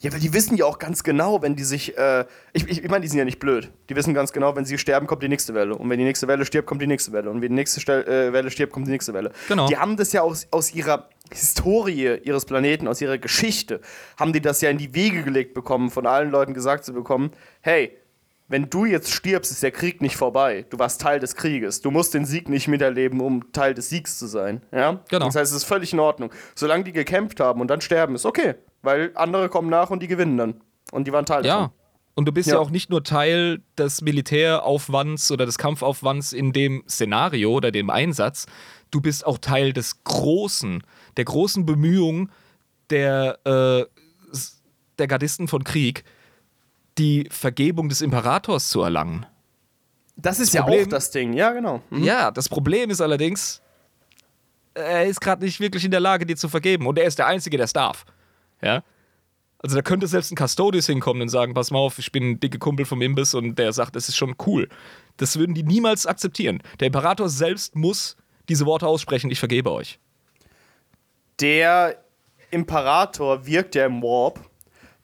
[0.00, 1.98] Ja, weil die wissen ja auch ganz genau, wenn die sich.
[1.98, 3.72] Äh, ich ich, ich meine, die sind ja nicht blöd.
[3.88, 5.74] Die wissen ganz genau, wenn sie sterben, kommt die nächste Welle.
[5.74, 7.28] Und wenn die nächste Welle stirbt, kommt die nächste Welle.
[7.30, 9.32] Und wenn die nächste Stel äh, Welle stirbt, kommt die nächste Welle.
[9.48, 9.66] Genau.
[9.66, 13.80] Die haben das ja aus, aus ihrer Historie ihres Planeten, aus ihrer Geschichte,
[14.16, 17.32] haben die das ja in die Wege gelegt bekommen, von allen Leuten gesagt zu bekommen:
[17.60, 17.98] hey,
[18.46, 20.64] wenn du jetzt stirbst, ist der Krieg nicht vorbei.
[20.70, 21.82] Du warst Teil des Krieges.
[21.82, 24.62] Du musst den Sieg nicht miterleben, um Teil des Siegs zu sein.
[24.72, 25.00] Ja?
[25.10, 25.26] Genau.
[25.26, 26.32] Das heißt, es ist völlig in Ordnung.
[26.54, 28.54] Solange die gekämpft haben und dann sterben, ist okay.
[28.82, 30.60] Weil andere kommen nach und die gewinnen dann.
[30.92, 31.54] Und die waren Teil Ja.
[31.54, 31.70] davon.
[32.14, 32.54] Und du bist ja.
[32.54, 32.60] Ja.
[32.60, 38.46] auch nicht nur Teil des Militäraufwands oder des Kampfaufwands in dem Szenario oder dem Einsatz,
[38.90, 40.82] du bist auch Teil des großen,
[41.16, 42.32] der großen Bemühungen
[42.90, 43.84] der, äh,
[44.98, 46.02] der Gardisten von Krieg,
[46.98, 49.24] die Vergebung des Imperators zu erlangen.
[50.16, 51.32] Das ist Das ja Problem- auch das Ding.
[51.34, 51.82] Ja, genau.
[51.90, 52.02] Mhm.
[52.02, 53.62] Ja, das Problem ist allerdings,
[54.74, 56.86] er ist gerade nicht wirklich in der Lage, dir zu vergeben.
[56.88, 58.04] Und er ist der Einzige, der es darf.
[58.62, 58.82] Ja?
[59.60, 62.40] Also da könnte selbst ein Custodes hinkommen und sagen, pass mal auf, ich bin ein
[62.40, 64.68] dicke Kumpel vom Imbiss und der sagt, das ist schon cool.
[65.16, 66.62] Das würden die niemals akzeptieren.
[66.78, 68.16] Der Imperator selbst muss
[68.48, 69.98] diese Worte aussprechen, ich vergebe euch.
[71.40, 72.02] Der
[72.50, 74.40] Imperator wirkt ja im Warp.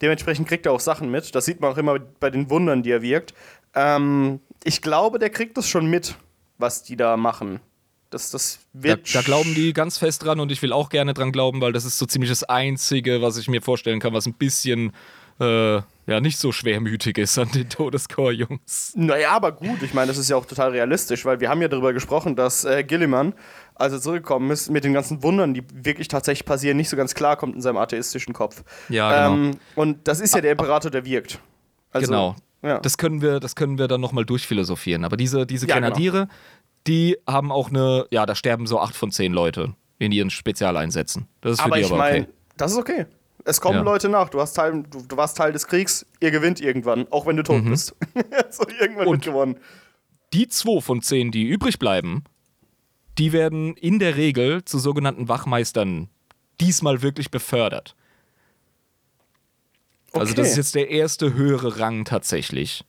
[0.01, 1.35] Dementsprechend kriegt er auch Sachen mit.
[1.35, 3.35] Das sieht man auch immer bei den Wundern, die er wirkt.
[3.75, 6.17] Ähm, ich glaube, der kriegt das schon mit,
[6.59, 7.61] was die da machen.
[8.11, 9.15] Das, das Da, wird.
[9.15, 11.85] da glauben die ganz fest dran und ich will auch gerne dran glauben, weil das
[11.85, 14.93] ist so ziemlich das Einzige, was ich mir vorstellen kann, was ein bisschen
[15.41, 15.77] äh,
[16.07, 18.93] ja nicht so schwermütig ist an den Todescore-Jungs.
[18.95, 21.69] Naja, aber gut, ich meine, das ist ja auch total realistisch, weil wir haben ja
[21.69, 23.35] darüber gesprochen, dass äh, Gilliman,
[23.75, 27.15] als er zurückgekommen ist, mit den ganzen Wundern, die wirklich tatsächlich passieren, nicht so ganz
[27.15, 28.63] klar kommt in seinem atheistischen Kopf.
[28.89, 29.49] Ja, genau.
[29.49, 31.41] Ähm, und das ist ja der Imperator, der wirkt.
[31.91, 32.37] Also, genau.
[32.63, 32.79] Ja.
[32.79, 35.05] Das können wir, das können wir dann nochmal durchphilosophieren.
[35.05, 35.89] Aber diese, diese Ja, genau.
[36.87, 41.29] Die haben auch eine, ja, da sterben so acht von zehn Leute in ihren Spezialeinsätzen.
[41.41, 42.13] Das ist für aber die ich aber okay.
[42.13, 43.07] meine, das ist okay.
[43.47, 43.83] Es kommen Ja.
[43.83, 44.29] Leute nach.
[44.31, 46.07] Du, hast Teil, du, du warst Teil des Kriegs.
[46.21, 47.95] Ihr gewinnt irgendwann, auch wenn du tot bist.
[48.51, 49.11] so, irgendwann Mhm.
[49.11, 49.57] Und- wird gewonnen.
[50.33, 52.25] Die zwei von zehn, die übrig bleiben,
[53.19, 56.09] die werden in der Regel zu sogenannten Wachmeistern
[56.61, 57.95] diesmal wirklich befördert.
[60.13, 60.51] Also das Okay.
[60.51, 62.85] ist jetzt der erste höhere Rang tatsächlich.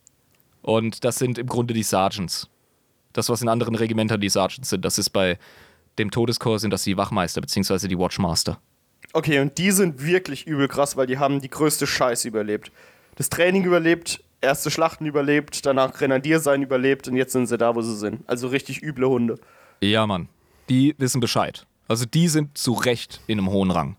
[0.62, 2.48] Und das sind im Grunde die Sergeants.
[3.16, 5.38] Das, was in anderen Regimentern die Sergeants sind, das ist bei
[5.98, 8.58] dem Todeskorps sind das die Wachmeister beziehungsweise die Watchmaster.
[9.12, 12.70] Okay, und die sind wirklich übel krass, weil die haben die größte Scheiße überlebt.
[13.14, 17.74] Das Training überlebt, erste Schlachten überlebt, danach Grenadier sein überlebt und jetzt sind sie da,
[17.74, 18.28] wo sie sind.
[18.28, 19.38] Also richtig üble Hunde.
[19.80, 20.28] Ja, Mann.
[20.68, 21.66] Die wissen Bescheid.
[21.88, 23.96] Also die sind zu Recht in einem hohen Rang.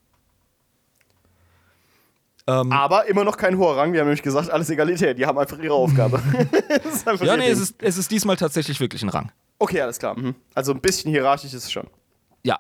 [2.48, 3.92] Ähm, Aber immer noch kein hoher Rang.
[3.92, 5.18] Wir haben nämlich gesagt, alles Egalität.
[5.18, 6.22] Die haben einfach ihre Aufgabe.
[7.06, 9.32] einfach ja, nee, es ist, es ist diesmal tatsächlich wirklich ein Rang.
[9.60, 10.18] Okay, alles klar.
[10.18, 10.36] Mhm.
[10.56, 11.88] Also ein bisschen hierarchisch ist es schon.
[12.44, 12.60] Ja.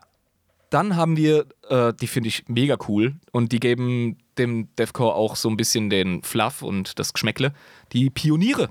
[0.69, 5.37] Dann haben wir, äh, die finde ich mega cool und die geben dem Deathcore auch
[5.37, 7.53] so ein bisschen den Fluff und das Geschmäckle.
[7.93, 8.69] Die Pioniere.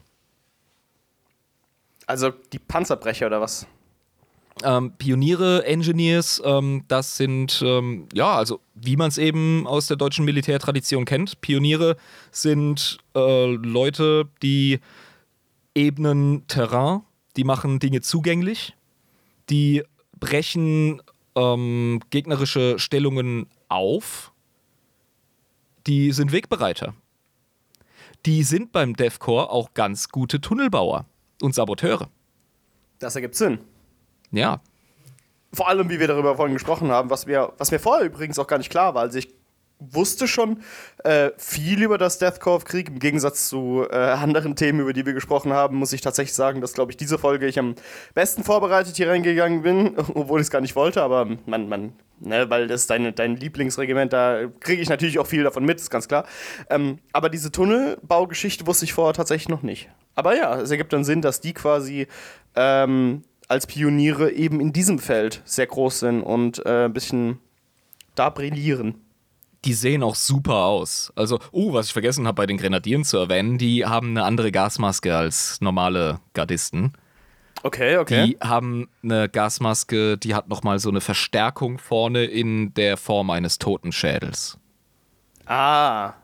[2.07, 3.67] Also die Panzerbrecher oder was?
[4.63, 9.99] Ähm, Pioniere, Engineers, ähm, das sind, ähm, ja, also wie man es eben aus der
[9.99, 11.43] deutschen Militärtradition kennt.
[11.43, 11.97] Pioniere
[12.31, 14.81] sind äh, Leute, die
[15.75, 17.03] ebnen Terrain,
[17.37, 18.75] die machen Dinge zugänglich,
[19.51, 19.83] die
[20.19, 21.03] brechen
[21.35, 24.33] ähm, gegnerische Stellungen auf,
[25.87, 26.95] die sind Wegbereiter.
[28.25, 31.05] Die sind beim DevCore auch ganz gute Tunnelbauer
[31.43, 32.09] und Saboteure.
[32.99, 33.59] Das ergibt Sinn.
[34.37, 34.61] Ja,
[35.53, 38.47] Vor allem, wie wir darüber vorhin gesprochen haben, was mir, was mir vorher übrigens auch
[38.47, 39.03] gar nicht klar war.
[39.03, 39.35] Also ich
[39.79, 40.63] wusste schon
[41.05, 42.89] äh, viel über das Deathcore-Krieg.
[42.89, 46.61] Im Gegensatz zu äh, anderen Themen, über die wir gesprochen haben, muss ich tatsächlich sagen,
[46.61, 47.75] dass, glaube ich, diese Folge ich am
[48.15, 51.03] besten vorbereitet hier reingegangen bin, obwohl ich es gar nicht wollte.
[51.03, 55.27] Aber man, man, ne, weil das ist dein, dein Lieblingsregiment, da kriege ich natürlich auch
[55.27, 56.27] viel davon mit, ist ganz klar.
[56.71, 59.89] Ähm, aber diese Tunnelbaugeschichte wusste ich vorher tatsächlich noch nicht.
[60.15, 62.07] Aber ja, es ergibt dann Sinn, dass die quasi
[62.55, 67.39] ähm, als Pioniere eben in diesem Feld sehr groß sind und äh, ein bisschen
[68.15, 68.95] da brillieren.
[69.65, 71.13] die sehen auch super aus.
[71.17, 74.53] Also, oh, was ich vergessen habe bei den Grenadieren zu erwähnen, die haben eine andere
[74.53, 76.93] Gasmaske als normale Gardisten.
[77.63, 78.27] Okay, okay.
[78.27, 83.59] Die haben eine Gasmaske, die hat nochmal so eine Verstärkung vorne in der Form eines
[83.59, 84.59] Totenschädels.
[85.47, 86.15] ah,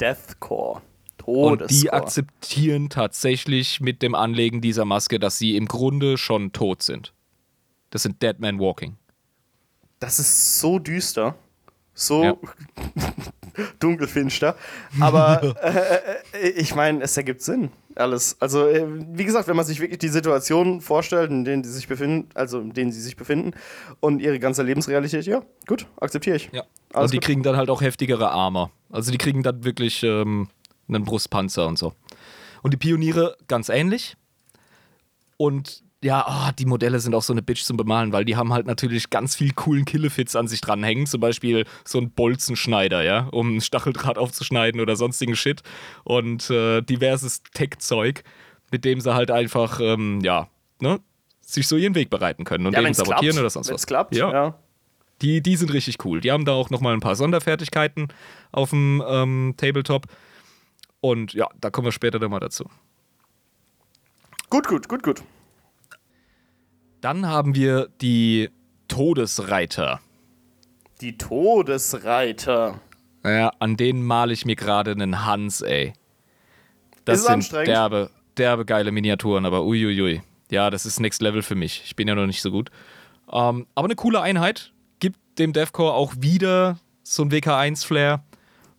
[0.00, 0.82] Deathcore.
[1.24, 1.92] Und die Todescore.
[1.92, 7.12] akzeptieren tatsächlich mit dem Anlegen dieser Maske, dass sie im Grunde schon tot sind.
[7.90, 8.96] Das sind Dead Man Walking.
[10.00, 11.34] Das ist so düster.
[11.94, 12.34] So Ja.
[13.78, 14.56] dunkelfinster.
[15.00, 17.70] Aber äh, äh, ich meine, es ergibt Sinn.
[17.94, 18.36] Alles.
[18.40, 21.86] Also, äh, wie gesagt, wenn man sich wirklich die Situation vorstellt, in denen sie sich
[21.86, 23.52] befinden, also in denen sie sich befinden
[24.00, 26.48] und ihre ganze Lebensrealität, ja, gut, akzeptiere ich.
[26.52, 26.62] Ja.
[26.94, 27.24] Alles und die gut.
[27.24, 28.70] kriegen dann halt auch heftigere Arme.
[28.90, 30.48] Also die kriegen dann wirklich ähm,
[30.94, 31.94] einen Brustpanzer und so.
[32.62, 34.16] Und die Pioniere ganz ähnlich.
[35.36, 38.52] Und ja, oh, die Modelle sind auch so eine Bitch zum Bemalen, weil die haben
[38.52, 41.06] halt natürlich ganz viel coolen Killefits an sich dranhängen.
[41.06, 45.62] Zum Beispiel so ein Bolzenschneider, ja, um ein Stacheldraht aufzuschneiden oder sonstigen Shit.
[46.04, 48.24] Und äh, diverses Tech-Zeug,
[48.72, 50.48] mit dem sie halt einfach, ähm, ja,
[50.80, 51.00] ne,
[51.40, 53.82] sich so ihren Weg bereiten können und Ja, den wenn's sabotieren klappt, oder sonst wenn's
[53.82, 53.86] was.
[53.86, 54.32] klappt, ja.
[54.32, 54.58] ja.
[55.20, 56.20] Die, die sind richtig cool.
[56.20, 58.08] Die haben da auch nochmal ein paar Sonderfertigkeiten
[58.50, 60.06] auf dem ähm, Tabletop.
[61.02, 62.64] Und ja, da kommen wir später dann mal dazu.
[64.48, 65.22] Gut, gut, gut, gut.
[67.00, 68.50] Dann haben wir die
[68.86, 70.00] Todesreiter.
[71.00, 72.80] Die Todesreiter.
[73.24, 75.92] Ja, an denen male ich mir gerade einen Hans, ey.
[77.04, 80.22] Das Ist sind derbe, derbe geile Miniaturen, aber uiuiui.
[80.52, 81.82] Ja, das ist Next Level für mich.
[81.84, 82.70] Ich bin ja noch nicht so gut.
[83.32, 84.72] Ähm, aber eine coole Einheit.
[85.00, 88.22] Gibt dem Deathcore auch wieder so ein WK1-Flair.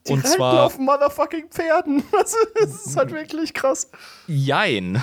[0.07, 2.03] Die Und reiten zwar auf motherfucking Pferden.
[2.11, 2.35] Das
[2.85, 3.89] ist, halt wirklich krass.
[4.27, 5.01] Jein.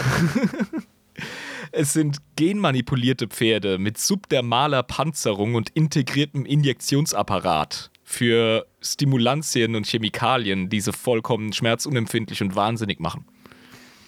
[1.72, 10.80] es sind genmanipulierte Pferde mit subdermaler Panzerung und integriertem Injektionsapparat für Stimulantien und Chemikalien, die
[10.80, 13.24] sie vollkommen schmerzunempfindlich und wahnsinnig machen.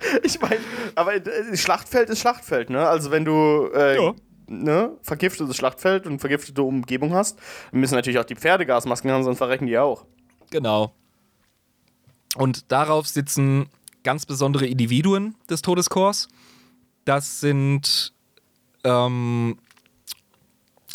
[0.22, 0.58] Ich meine,
[0.94, 2.86] aber äh, Schlachtfeld ist Schlachtfeld, ne?
[2.88, 4.14] Also wenn du äh, Ja.
[4.46, 7.38] ne, vergiftetes Schlachtfeld und vergiftete Umgebung hast,
[7.70, 10.04] dann müssen natürlich auch die Pferde Gasmasken haben, sonst verrecken die auch.
[10.50, 10.94] Genau.
[12.36, 13.68] Und darauf sitzen
[14.04, 16.28] ganz besondere Individuen des Todeskorps.
[17.04, 18.12] Das sind
[18.84, 19.58] ähm,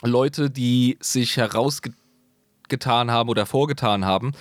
[0.01, 4.31] Leute, die sich herausgetan haben oder vorgetan haben,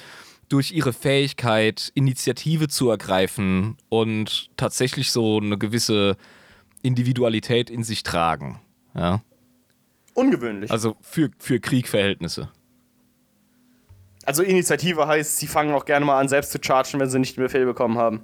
[0.54, 6.16] durch ihre Fähigkeit, Initiative zu ergreifen und tatsächlich so eine gewisse
[6.80, 8.60] Individualität in sich tragen.
[8.94, 9.20] Ja?
[10.14, 10.70] Ungewöhnlich.
[10.70, 12.50] Also, Also für, für Kriegverhältnisse.
[14.44, 17.42] Initiative heißt, sie fangen auch gerne mal an, selbst zu chargen, wenn sie nicht den
[17.42, 18.20] Befehl bekommen haben.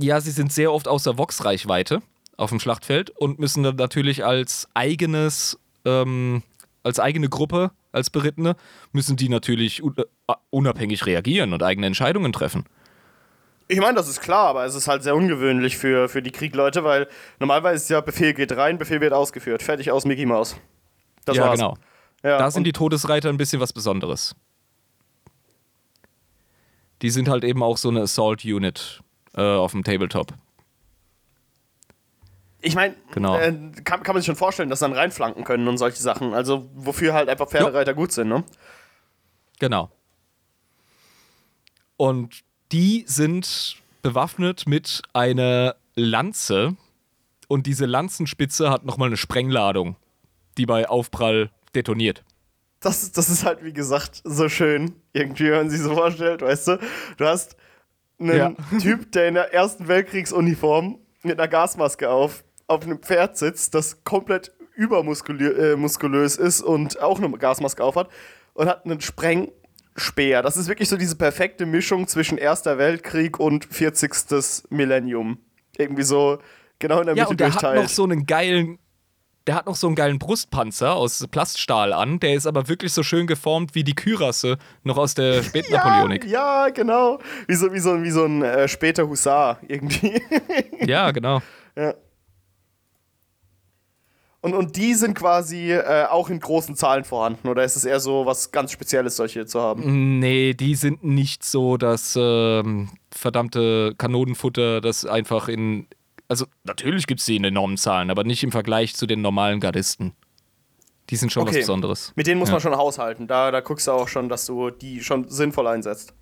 [0.00, 2.02] Ja, sie sind sehr oft außer Vox-Reichweite
[2.36, 6.42] auf dem Schlachtfeld und müssen dann natürlich als eigenes, ähm,
[6.82, 8.56] als eigene Gruppe, als Berittene,
[8.92, 10.04] müssen die natürlich äh,
[10.50, 12.64] unabhängig reagieren und eigene Entscheidungen treffen.
[13.68, 16.84] Ich meine, das ist klar, aber es ist halt sehr ungewöhnlich für, für die Kriegleute,
[16.84, 17.08] weil
[17.38, 19.62] normalerweise ist ja Befehl geht rein, Befehl wird ausgeführt.
[19.62, 20.56] Fertig aus Mickey Mouse.
[21.24, 21.58] Das ja, war's.
[21.58, 21.76] genau.
[22.22, 24.34] Ja, Da sind die Todesreiter ein bisschen was Besonderes.
[27.00, 29.00] Die sind halt eben auch so eine Assault Unit
[29.34, 30.34] äh, auf dem Tabletop.
[32.64, 33.36] Ich meine, Genau.
[33.38, 33.52] äh,
[33.84, 36.32] kann, kann man sich schon vorstellen, dass dann reinflanken können und solche Sachen.
[36.32, 38.44] Also, wofür halt einfach Pferdereiter gut sind, ne?
[39.58, 39.90] Genau.
[41.96, 42.40] Und
[42.72, 46.76] die sind bewaffnet mit einer Lanze
[47.48, 49.96] und diese Lanzenspitze hat nochmal eine Sprengladung,
[50.58, 52.24] die bei Aufprall detoniert.
[52.80, 56.42] Das, ist- das ist halt, wie gesagt, so schön, irgendwie, wenn man sich so vorstellt,
[56.42, 56.78] weißt du?
[57.18, 57.56] Du hast
[58.18, 58.78] einen Ja.
[58.80, 64.04] Typ, der in der Ersten Weltkriegsuniform mit einer Gasmaske auf, auf einem Pferd sitzt, das
[64.04, 68.08] komplett übermuskulös äh, ist und auch eine Gasmaske aufhat
[68.54, 70.42] und hat einen Sprengspeer.
[70.42, 74.70] Das ist wirklich so diese perfekte Mischung zwischen Erster Weltkrieg und 40.
[74.70, 75.38] Millennium.
[75.76, 76.38] Irgendwie so
[76.78, 77.82] genau in der Ja, Mitte und der hat durchteilt.
[77.82, 78.78] noch so einen geilen,
[79.46, 83.02] der hat noch so einen geilen Brustpanzer aus Plaststahl an, der ist aber wirklich so
[83.02, 86.24] schön geformt wie die Kürasse noch aus der Spätnapoleonik.
[86.26, 87.18] Ja, ja, genau.
[87.46, 90.22] Wie so, wie so, wie so ein äh, später Husar irgendwie.
[90.80, 91.42] Ja, genau.
[91.76, 91.94] ja.
[94.42, 98.00] Und, und die sind quasi äh, auch in großen Zahlen vorhanden, oder ist es eher
[98.00, 100.18] so was ganz Spezielles, solche zu haben?
[100.18, 105.86] Nee, die sind nicht so das ähm, verdammte Kanonenfutter, das einfach in.
[106.26, 109.60] Also, natürlich gibt es die in enormen Zahlen, aber nicht im Vergleich zu den normalen
[109.60, 110.12] Gardisten.
[111.10, 111.60] Die sind schon was Okay.
[111.60, 112.12] Besonderes.
[112.16, 112.54] Mit denen muss Ja.
[112.54, 113.28] man schon haushalten.
[113.28, 116.14] Da, da guckst du auch schon, dass du die schon sinnvoll einsetzt.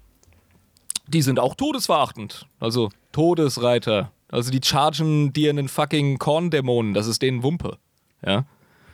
[1.09, 2.47] Die sind auch todesverachtend.
[2.59, 4.13] Also, Todesreiter.
[4.31, 6.93] Also, die chargen dir einen fucking Korndämonen.
[6.93, 7.79] Das ist denen Wumpe.
[8.25, 8.45] Ja.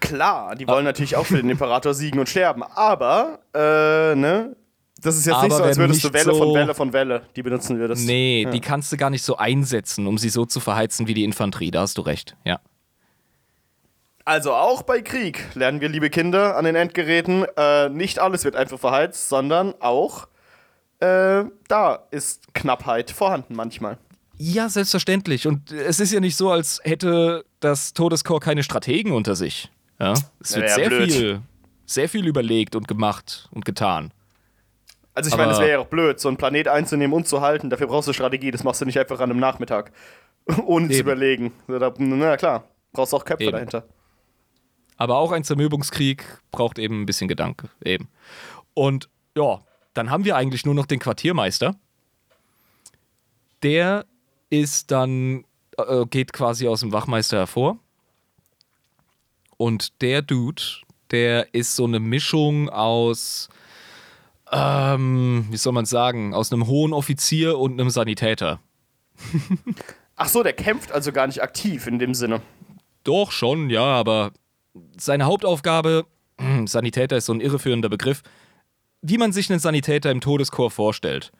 [0.01, 4.55] Klar, die wollen natürlich auch für den Imperator siegen und sterben, aber, äh, ne?
[5.03, 6.93] Das ist jetzt nicht Aber so, als würdest du nicht Welle von so- Welle von
[6.93, 8.07] Welle, die benutzen würdest.
[8.07, 8.51] Nee, Ja.
[8.51, 11.71] die kannst du gar nicht so einsetzen, um sie so zu verheizen wie die Infanterie.
[11.71, 12.37] Da hast du recht.
[12.45, 12.61] Ja.
[14.25, 18.57] Also auch bei Krieg lernen wir, liebe Kinder, an den Endgeräten, äh, nicht alles wird
[18.57, 20.27] einfach verheizt, sondern auch
[21.01, 23.99] äh, da ist Knappheit vorhanden manchmal.
[24.39, 25.47] Ja, selbstverständlich.
[25.47, 29.71] Und es ist ja nicht so, als hätte das Todeskorps keine Strategen unter sich.
[29.99, 30.13] Ja?
[30.41, 31.13] Es wird Wär sehr blöd.
[31.13, 31.41] viel,
[31.87, 34.13] sehr viel überlegt und gemacht und getan.
[35.15, 37.71] Also ich meine, es wäre ja auch blöd, so einen Planet einzunehmen und zu halten.
[37.71, 38.51] Dafür brauchst du Strategie.
[38.51, 39.91] Das machst du nicht einfach an einem Nachmittag.
[40.67, 41.01] Ohne zu Eben.
[41.01, 41.53] überlegen.
[41.67, 43.53] So, da- Na klar, brauchst auch Köpfe Eben.
[43.53, 43.85] dahinter.
[44.99, 47.69] Aber auch ein Zermürbungskrieg braucht eben ein bisschen Gedanke.
[47.85, 48.09] Eben.
[48.75, 49.61] Und ja,
[49.95, 51.75] dann haben wir eigentlich nur noch den Quartiermeister.
[53.63, 54.05] Der
[54.51, 55.45] ist dann,
[55.79, 57.79] äh, geht quasi aus dem Wachmeister hervor.
[59.57, 60.63] Und der Dude,
[61.11, 63.49] der ist so eine Mischung aus
[64.53, 68.61] Ähm, wie soll man sagen, aus einem hohen Offizier und einem Sanitäter.
[70.17, 72.41] Ach so, der kämpft also gar nicht aktiv in dem Sinne.
[73.03, 74.31] Doch, schon, ja, aber
[74.97, 76.07] seine Hauptaufgabe,
[76.67, 78.23] Sanitäter ist so ein irreführender Begriff,
[79.03, 81.33] wie man sich einen Sanitäter im Todeskorps vorstellt.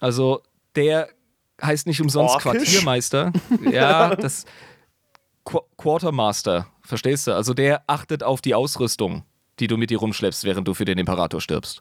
[0.00, 0.42] Also,
[0.76, 1.10] der
[1.62, 2.50] heißt nicht umsonst Orkisch?
[2.62, 3.32] Quartiermeister.
[3.60, 4.44] Ja, das
[5.44, 7.32] Qu Quartermaster, verstehst du?
[7.34, 9.24] Also, der achtet auf die Ausrüstung,
[9.58, 11.80] die du mit dir rumschleppst, während du für den Imperator stirbst.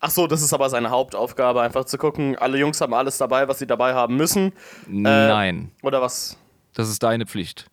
[0.00, 3.48] Ach so, das ist aber seine Hauptaufgabe, einfach zu gucken, alle Jungs haben alles dabei,
[3.48, 4.52] was sie dabei haben müssen.
[4.86, 6.36] Nein, Oder was?
[6.74, 7.66] das ist deine Pflicht.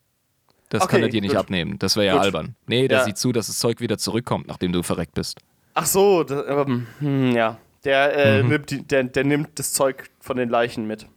[0.70, 1.40] Das Okay, kann er dir nicht gut.
[1.40, 1.78] abnehmen.
[1.80, 2.22] Das wäre ja Gut.
[2.22, 2.56] albern.
[2.68, 3.04] Nee, der Ja.
[3.04, 5.40] sieht zu, dass das Zeug wieder zurückkommt, nachdem du verreckt bist.
[5.74, 7.58] Ach so, da, ähm, hm, ja.
[7.84, 8.10] Der,
[8.44, 8.46] Mhm.
[8.46, 11.08] äh, nimmt die, der, der nimmt das Zeug von den Leichen mit.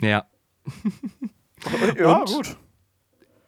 [0.00, 0.24] Ja.
[1.98, 2.26] Ja, Und?
[2.26, 2.56] gut.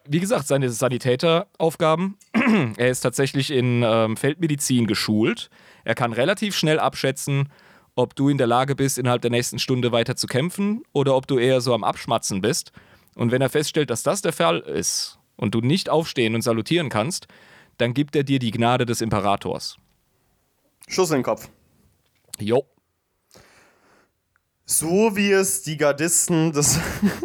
[0.07, 2.17] wie gesagt, seine Sanitäteraufgaben.
[2.77, 5.49] er ist tatsächlich in ähm, Feldmedizin geschult.
[5.83, 7.49] Er kann relativ schnell abschätzen,
[7.95, 11.27] ob du in der Lage bist, innerhalb der nächsten Stunde weiter zu kämpfen oder ob
[11.27, 12.71] du eher so am Abschmatzen bist.
[13.15, 16.89] Und wenn er feststellt, dass das der Fall ist und du nicht aufstehen und salutieren
[16.89, 17.27] kannst,
[17.77, 19.77] dann gibt er dir die Gnade des Imperators.
[20.87, 21.49] Schuss in den Kopf.
[22.41, 22.65] Jo.
[24.65, 26.79] So wie es die Gardisten des,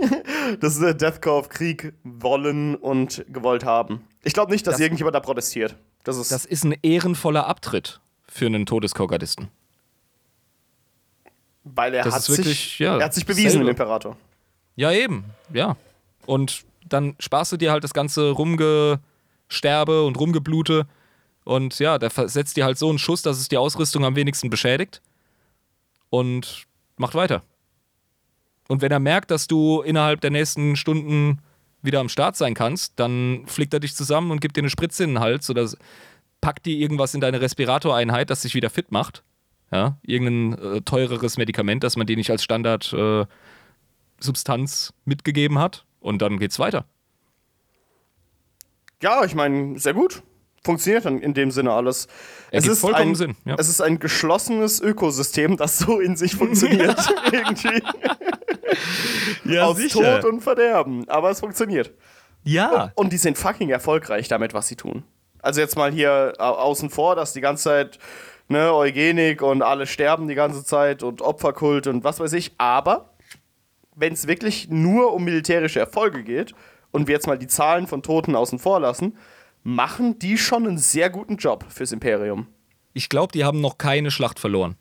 [0.63, 4.05] des äh, Deathcore of Krieg wollen und gewollt haben.
[4.25, 5.77] Ich glaube nicht, dass Das- irgendjemand da protestiert.
[6.05, 6.31] Das ist.
[6.31, 9.49] Das ist ein ehrenvoller Abtritt für einen Todeskorgardisten.
[11.65, 12.79] weil er das hat ist wirklich, sich.
[12.79, 13.65] ja, er hat sich bewiesen, selbe.
[13.65, 14.17] im Imperator.
[14.77, 15.77] Ja, eben, ja.
[16.27, 20.87] Und dann sparst du dir halt das ganze Rumgesterbe und Rumgeblute.
[21.47, 24.51] Und ja, der versetzt dir halt so einen Schuss, dass es die Ausrüstung am wenigsten
[24.51, 25.01] beschädigt.
[26.11, 26.67] Und
[26.97, 27.43] macht weiter.
[28.67, 31.39] Und wenn er merkt, dass du innerhalb der nächsten Stunden
[31.83, 35.05] wieder am Start sein kannst, dann flickt er dich zusammen und gibt dir eine Spritze
[35.05, 35.71] in den Hals oder
[36.41, 39.23] packt dir irgendwas in deine Respiratoreinheit, das dich wieder fit macht.
[39.71, 43.25] Ja, irgendein äh, teureres Medikament, das man dir nicht als Standard äh,
[45.05, 46.87] mitgegeben hat und dann geht's weiter.
[49.01, 50.23] Ja, ich meine, sehr gut.
[50.67, 52.09] Funktioniert dann in dem Sinne alles.
[52.51, 53.55] Ergibt vollkommen ein, Sinn, ja.
[53.59, 56.99] Es ist ein geschlossenes Ökosystem, das so in sich funktioniert.
[57.33, 57.83] irgendwie.
[59.45, 61.09] Ja, Aus Tod und Verderben.
[61.09, 61.93] Aber es funktioniert.
[62.45, 62.91] ja.
[62.97, 65.05] Und die sind fucking erfolgreich damit, was sie tun.
[65.41, 67.99] Also jetzt mal hier au- außen vor, dass die ganze Zeit
[68.49, 72.53] ne, Eugenik und alle sterben die ganze Zeit und Opferkult und was weiß ich.
[72.59, 73.15] Aber
[73.95, 76.53] wenn es wirklich nur um militärische Erfolge geht
[76.91, 79.17] und wir jetzt mal die Zahlen von Toten außen vor lassen,
[79.67, 82.47] machen die schon einen sehr guten Job fürs Imperium.
[82.95, 84.77] Ich glaube, die haben noch keine Schlacht verloren.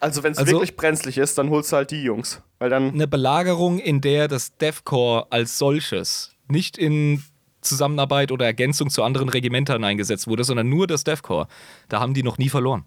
[0.00, 2.42] Also wenn es Also- wirklich brenzlig ist, dann holst du halt die Jungs.
[2.58, 7.22] Weil dann, Eine Belagerung, in der das DEFCOR als solches nicht in
[7.60, 11.46] Zusammenarbeit oder Ergänzung zu anderen Regimentern eingesetzt wurde, sondern nur das DEFCOR,
[11.88, 12.84] da haben die noch nie verloren.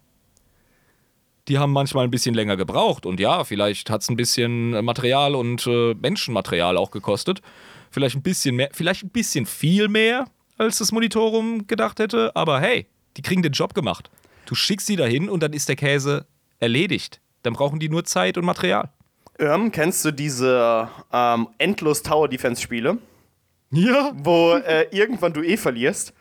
[1.48, 5.36] Die haben manchmal ein bisschen länger gebraucht und ja, vielleicht hat es ein bisschen Material
[5.36, 7.42] und äh, Menschenmaterial auch gekostet.
[7.94, 10.26] Vielleicht ein bisschen mehr, vielleicht ein bisschen viel mehr,
[10.57, 12.88] als das Monitorum gedacht hätte, aber hey,
[13.18, 14.10] die kriegen den Job gemacht.
[14.48, 16.26] Du schickst sie dahin und dann ist der Käse
[16.60, 17.22] erledigt.
[17.44, 18.90] Dann brauchen die nur Zeit und Material.
[19.38, 22.98] ähm, kennst du diese ähm, Endlos Tower Defense Spiele?
[23.70, 24.11] Ja.
[24.15, 26.14] wo äh, irgendwann du eh verlierst.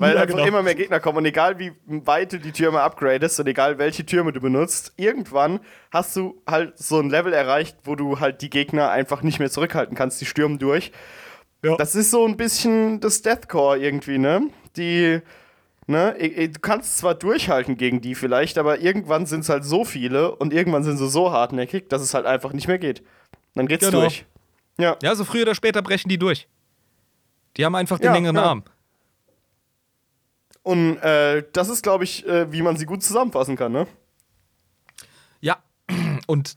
[0.00, 0.46] Weil Ja, einfach genau.
[0.48, 4.06] immer mehr Gegner kommen und egal wie weit du die Türme upgradest und egal welche
[4.06, 5.58] Türme du benutzt, irgendwann
[5.90, 9.50] hast du halt so ein Level erreicht, wo du halt die Gegner einfach nicht mehr
[9.50, 10.92] zurückhalten kannst, die stürmen durch.
[11.64, 11.76] Ja.
[11.76, 14.48] Das ist so ein bisschen das Deathcore irgendwie, ne?
[14.76, 15.20] Die,
[15.88, 20.36] ne, du kannst zwar durchhalten gegen die vielleicht, aber irgendwann sind es halt so viele
[20.36, 23.02] und irgendwann sind sie so hartnäckig, dass es halt einfach nicht mehr geht.
[23.56, 24.02] Dann geht's Genau.
[24.02, 24.24] durch.
[24.78, 24.96] Ja.
[25.02, 26.46] Ja, so früher oder später brechen die durch.
[27.56, 28.42] Die haben einfach den Ja, längeren ja.
[28.44, 28.62] Arm.
[30.62, 33.86] Und äh, das ist, glaube ich, äh, wie man sie gut zusammenfassen kann, ne?
[35.40, 35.56] Ja,
[36.26, 36.56] und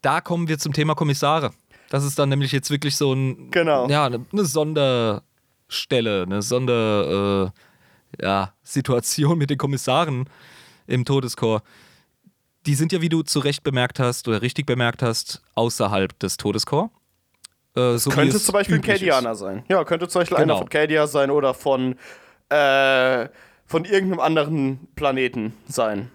[0.00, 1.52] da kommen wir zum Thema Kommissare.
[1.90, 3.86] Das ist dann nämlich jetzt wirklich so ein, Genau.
[3.88, 7.52] ja, eine, eine Sonderstelle, eine Sonder,
[8.18, 10.28] äh, ja, Situation mit den Kommissaren
[10.86, 11.64] im Todeskorps.
[12.66, 16.36] Die sind ja, wie du zu Recht bemerkt hast oder richtig bemerkt hast, außerhalb des
[16.36, 16.94] Todeskorps.
[17.74, 18.82] Äh, so Könnte es zum Beispiel ein.
[18.82, 19.64] Cadianer sein.
[19.68, 20.54] Ja, könnte zum Beispiel Genau.
[20.54, 21.96] einer von Cadia sein oder von,
[22.52, 23.28] äh,
[23.66, 26.10] von irgendeinem anderen Planeten sein.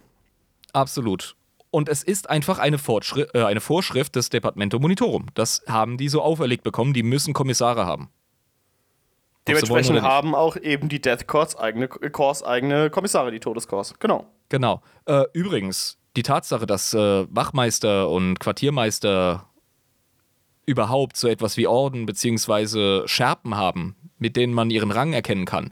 [0.74, 1.36] Absolut.
[1.72, 5.28] Und es ist einfach eine, Fortschri äh, eine Vorschrift des Departamento Monitorum.
[5.34, 8.10] Das haben die so auferlegt bekommen, die müssen Kommissare haben.
[9.48, 13.96] Dementsprechend haben auch eben die Death Corps eigene, Corps eigene Kommissare, die Todescorps.
[14.00, 14.26] Genau.
[14.50, 14.82] Genau.
[15.06, 19.48] Äh, übrigens, die Tatsache, dass äh, Wachmeister und Quartiermeister
[20.66, 23.08] überhaupt so etwas wie Orden bzw.
[23.08, 25.72] Schärpen haben, mit denen man ihren Rang erkennen kann,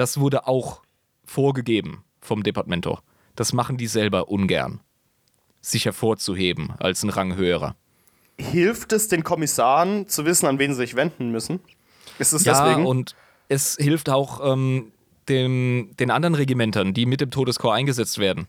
[0.00, 0.80] das wurde auch
[1.24, 2.98] vorgegeben vom Departamento.
[3.36, 4.80] Das machen die selber ungern.
[5.60, 7.76] Sich hervorzuheben als ein Rang höherer.
[8.38, 11.60] Hilft es den Kommissaren zu wissen, an wen sie sich wenden müssen?
[12.18, 12.86] Ist es Ja, deswegen?
[12.86, 13.14] und
[13.48, 14.92] es hilft auch ähm,
[15.28, 18.46] dem, den anderen Regimentern, die mit dem Todeskorps eingesetzt werden.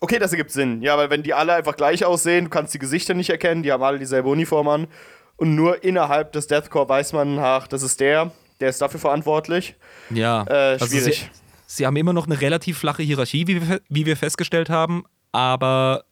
[0.00, 0.82] Okay, das ergibt Sinn.
[0.82, 3.72] Ja, weil wenn die alle einfach gleich aussehen, du kannst die Gesichter nicht erkennen, die
[3.72, 4.88] haben alle dieselbe Uniform an.
[5.36, 8.30] Und nur innerhalb des Deathcore weiß man, ach, das ist der,
[8.60, 9.74] der ist dafür verantwortlich.
[10.10, 11.30] Ja, Äh, also schwierig.
[11.66, 15.04] Sie, sie haben immer noch eine relativ flache Hierarchie, wie wir, wie wir festgestellt haben,
[15.32, 16.04] aber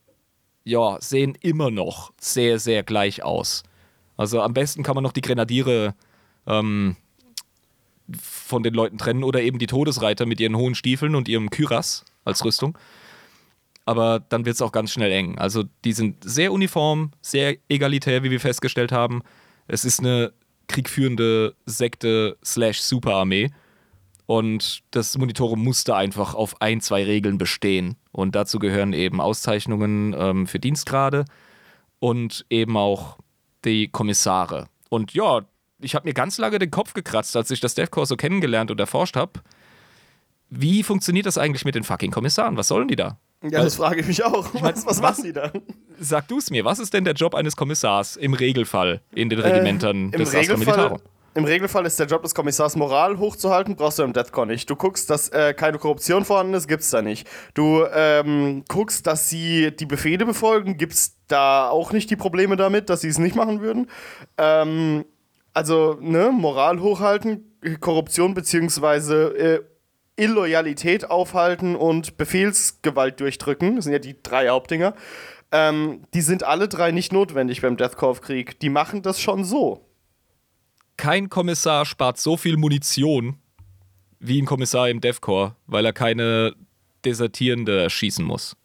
[0.65, 3.62] ja, sehen immer noch sehr, sehr gleich aus.
[4.16, 5.95] Also am besten kann man noch die Grenadiere
[6.47, 6.97] ähm,
[8.21, 12.05] von den Leuten trennen oder eben die Todesreiter mit ihren hohen Stiefeln und ihrem Kyras
[12.25, 12.79] als Rüstung.
[13.87, 15.39] Aber dann wird es auch ganz schnell eng.
[15.39, 19.23] Also die sind sehr uniform, sehr egalitär, wie wir festgestellt haben.
[19.66, 20.33] Es ist eine
[20.69, 23.51] kriegführende Sekte slash Superarmee.
[24.27, 27.97] Und das Monitorum musste einfach auf ein, zwei Regeln bestehen.
[28.11, 31.27] Und dazu gehören eben Auszeichnungen ähm, für Dienstgrade
[31.99, 33.19] und eben auch
[33.65, 34.66] die Kommissare.
[34.89, 35.43] Und ja,
[35.81, 38.81] ich habe mir ganz lange den Kopf gekratzt, als ich das DevCore so kennengelernt und
[38.81, 39.41] erforscht habe.
[40.49, 42.57] Wie funktioniert das eigentlich mit den fucking Kommissaren?
[42.57, 43.19] Was sollen die da?
[43.51, 44.53] Ja, das frage ich mich auch.
[44.55, 45.53] mein, was, was was- machen die da?
[46.01, 49.39] Sag du es mir, was ist denn der Job eines Kommissars im Regelfall in den
[49.41, 50.99] Regimentern Im des Astra Regelfall, Militarum?
[51.37, 54.71] Im Regelfall ist der Job des Kommissars Moral hochzuhalten, brauchst du im Deathcore nicht.
[54.71, 57.29] Du guckst, dass äh, keine Korruption vorhanden ist, gibt's da nicht.
[57.55, 62.89] Du ähm, guckst, dass sie die Befehle befolgen, gibt's da auch nicht die Probleme damit,
[62.89, 63.91] dass sie es nicht machen würden.
[64.39, 65.05] Ähm,
[65.53, 69.61] also, ne, Moral hochhalten, Korruption beziehungsweise äh,
[70.16, 74.95] Illoyalität aufhalten und Befehlsgewalt durchdrücken, das sind ja die drei Hauptdinger.
[75.53, 78.59] Ähm, die sind alle drei nicht notwendig beim Deathcore-Krieg.
[78.61, 79.86] Die machen das schon so.
[80.97, 83.39] Kein Kommissar spart so viel Munition
[84.20, 86.55] wie ein Kommissar im DevCore, weil er keine
[87.05, 88.57] Desertierende erschießen muss.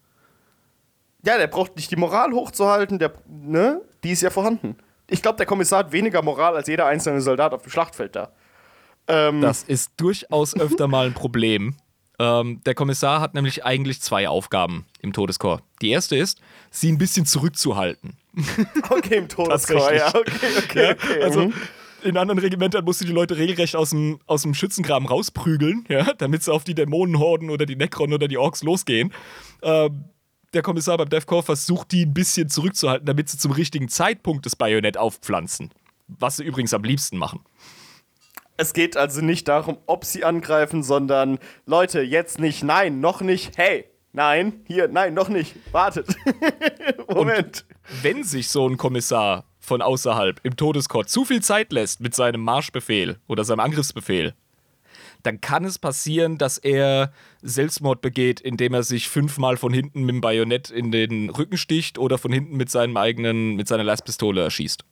[1.25, 3.81] Ja, der braucht nicht die Moral hochzuhalten, der, ne?
[4.03, 4.77] Die ist ja vorhanden.
[5.09, 8.31] Ich glaube, der Kommissar hat weniger Moral als jeder einzelne Soldat auf dem Schlachtfeld da.
[9.09, 11.75] Ähm, Das ist durchaus öfter mal ein Problem.
[12.19, 15.63] Ähm, der Kommissar hat nämlich eigentlich zwei Aufgaben im Todeskorps.
[15.81, 18.17] Die erste ist, sie ein bisschen zurückzuhalten.
[18.89, 21.23] okay, im Todeskorps, ja, okay, okay, Ja, okay.
[21.23, 21.53] also mhm.
[22.03, 26.13] in anderen Regimentern musst du die Leute regelrecht aus dem, aus dem Schützengraben rausprügeln, ja,
[26.17, 29.13] damit sie auf die Dämonenhorden oder die Necron oder die Orks losgehen.
[29.61, 30.05] Ähm,
[30.53, 34.55] der Kommissar beim DevCore versucht, die ein bisschen zurückzuhalten, damit sie zum richtigen Zeitpunkt das
[34.55, 35.71] Bajonett aufpflanzen.
[36.07, 37.41] Was sie übrigens am liebsten machen.
[38.59, 43.57] Es geht also nicht darum, ob sie angreifen, sondern Leute, jetzt nicht, nein, noch nicht,
[43.57, 46.13] hey, nein, hier, nein, noch nicht, wartet.
[47.07, 47.63] Moment.
[48.01, 52.41] Wenn sich so ein Kommissar von außerhalb im Todeskorps zu viel Zeit lässt mit seinem
[52.41, 54.33] Marschbefehl oder seinem Angriffsbefehl,
[55.23, 60.15] dann kann es passieren, dass er Selbstmord begeht, indem er sich fünfmal von hinten mit
[60.15, 64.43] dem Bajonett in den Rücken sticht oder von hinten mit seinem eigenen, mit seiner Lastpistole
[64.43, 64.83] erschießt.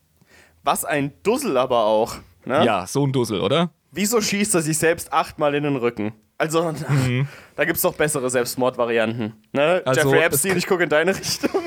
[0.67, 2.17] Was ein Dussel aber auch.
[2.43, 2.65] Ne?
[2.65, 3.71] Ja, so ein Dussel, oder?
[3.91, 6.11] Wieso schießt er sich selbst achtmal in den Rücken?
[6.37, 6.73] Also,
[7.55, 9.31] da gibt's doch bessere Selbstmordvarianten.
[9.53, 9.81] Ne?
[9.85, 11.49] Also, Jeffrey es Epstein, ich gucke in deine Richtung.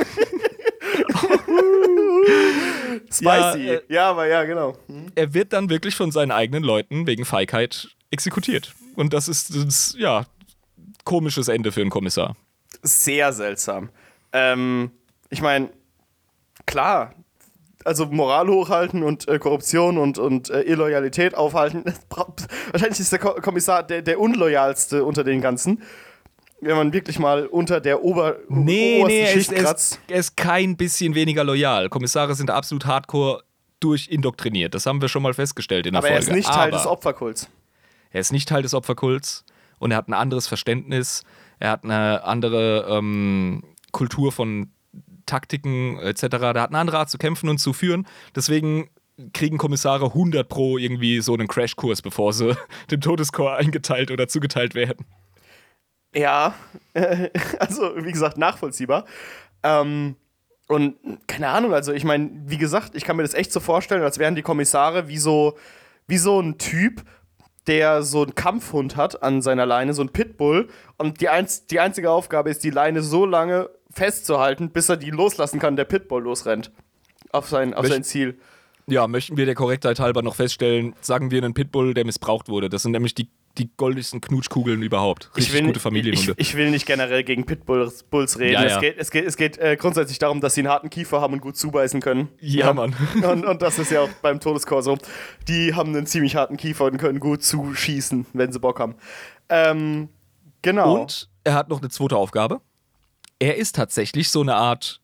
[3.10, 3.24] Spicy.
[3.24, 4.76] Ja, Ja, äh, aber ja, genau.
[5.14, 8.74] Er wird dann wirklich von seinen eigenen Leuten wegen Feigheit exekutiert.
[8.96, 10.26] Und das ist, das, ja,
[11.04, 12.36] komisches Ende für einen Kommissar.
[12.82, 13.88] Sehr seltsam.
[14.34, 14.90] Ähm,
[15.30, 15.70] ich meine,
[16.66, 17.14] klar,
[17.84, 21.84] also Moral hochhalten und äh, Korruption und, und äh, Illoyalität aufhalten.
[22.72, 25.82] Wahrscheinlich ist der Ko Kommissar der, der unloyalste unter den ganzen.
[26.62, 29.98] Wenn man wirklich mal unter der Ober Nee, obersten nee, er Schicht er, kratzt.
[30.08, 31.88] er ist kein bisschen weniger loyal.
[31.88, 33.42] Kommissare sind absolut hardcore
[33.80, 34.74] durchindoktriniert.
[34.74, 36.30] Das haben wir schon mal festgestellt in der Aber er Folge.
[36.32, 37.48] ist nicht Teil Aber des Opferkults.
[38.10, 39.44] er ist nicht Teil des Opferkults
[39.78, 41.24] und er hat ein anderes Verständnis.
[41.58, 43.62] Er hat eine andere ähm,
[43.92, 44.70] Kultur von
[45.30, 46.20] Taktiken etc.
[46.28, 48.06] Der hat eine andere Art zu kämpfen und zu führen.
[48.34, 48.90] Deswegen
[49.32, 52.56] kriegen Kommissare 100 pro irgendwie so einen Crashkurs, bevor sie
[52.90, 55.06] dem Todeskorps eingeteilt oder zugeteilt werden.
[56.14, 56.54] Ja,
[57.58, 59.04] also wie gesagt, nachvollziehbar.
[59.62, 60.16] Ähm,
[60.68, 60.96] und
[61.26, 64.18] keine Ahnung, also ich meine, wie gesagt, ich kann mir das echt so vorstellen, als
[64.18, 65.56] wären die Kommissare wie so,
[66.06, 67.02] wie so ein Typ,
[67.66, 70.68] der so einen Kampfhund hat an seiner Leine, so ein Pitbull.
[70.96, 75.10] Und die, einz die einzige Aufgabe ist, die Leine so lange festzuhalten, bis er die
[75.10, 76.70] loslassen kann, der Pitbull losrennt.
[77.32, 78.38] Auf sein, auf sein Ziel.
[78.86, 82.68] Ja, möchten wir der Korrektheit halber noch feststellen, sagen wir einen Pitbull, der missbraucht wurde.
[82.68, 85.30] Das sind nämlich die, die goldigsten Knutschkugeln überhaupt.
[85.36, 86.34] Richtig will, gute Familienhunde.
[86.38, 88.54] Ich, ich will nicht generell gegen Pitbulls Bulls reden.
[88.54, 88.80] Ja, Es ja.
[88.80, 91.40] geht, es geht, es geht äh, grundsätzlich darum, dass sie einen harten Kiefer haben und
[91.40, 92.30] gut zubeißen können.
[92.40, 92.96] Ja, Mann.
[93.22, 94.98] Und, und das ist ja auch beim Todeskorps so.
[95.46, 98.96] Die haben einen ziemlich harten Kiefer und können gut zuschießen, wenn sie Bock haben.
[99.48, 100.08] Ähm,
[100.62, 101.00] Genau.
[101.02, 102.60] Und er hat noch eine zweite Aufgabe.
[103.40, 105.00] Er ist tatsächlich so eine Art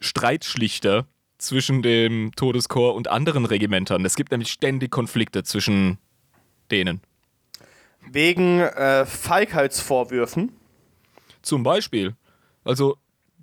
[0.00, 1.06] Streitschlichter
[1.38, 4.04] zwischen dem Todeskorps und anderen Regimentern.
[4.04, 5.98] Es gibt nämlich ständig Konflikte zwischen
[6.70, 7.02] denen.
[8.10, 10.52] Wegen äh, Feigheitsvorwürfen.
[11.42, 12.16] Zum Beispiel.
[12.64, 12.96] Also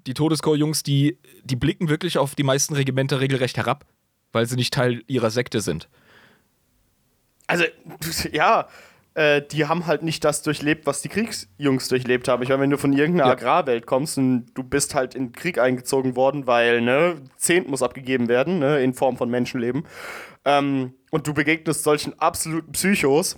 [0.08, 3.86] die Todeskorps-Jungs, die, die blicken wirklich auf die meisten Regimenter regelrecht herab,
[4.32, 5.88] weil sie nicht Teil ihrer Sekte sind.
[7.48, 7.66] Also,
[8.32, 8.68] ja,
[9.16, 12.44] äh, die haben halt nicht das durchlebt, was die Kriegsjungs durchlebt haben.
[12.44, 13.34] Ich meine, wenn du von irgendeiner Ja.
[13.34, 17.82] Agrarwelt kommst und du bist halt in den Krieg eingezogen worden, weil, ne, Zehnt muss
[17.84, 19.86] abgegeben werden, ne, in Form von Menschenleben,
[20.46, 23.36] ähm, und du begegnest solchen absoluten Psychos,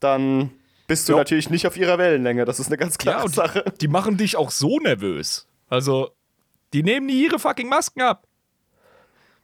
[0.00, 0.50] dann
[0.86, 1.18] bist du Ja.
[1.18, 2.44] natürlich nicht auf ihrer Wellenlänge.
[2.44, 3.64] Das ist eine ganz klare und Sache.
[3.80, 5.46] die machen dich auch so nervös.
[5.68, 6.10] Also,
[6.72, 8.26] die nehmen nie ihre fucking Masken ab.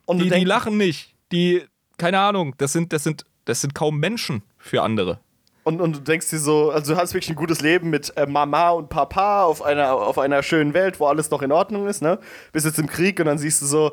[0.05, 1.15] Und Die, die lachen nicht.
[1.31, 1.63] Die,
[1.97, 5.19] keine Ahnung, das sind, das sind, das sind kaum Menschen für andere.
[5.63, 8.25] Und, und du denkst dir so, also du hast wirklich ein gutes Leben mit äh,
[8.25, 12.01] Mama und Papa auf einer, auf einer schönen Welt, wo alles noch in Ordnung ist,
[12.01, 12.17] ne?
[12.51, 13.91] Bist jetzt im Krieg und dann siehst du so,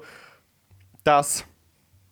[1.05, 1.45] das.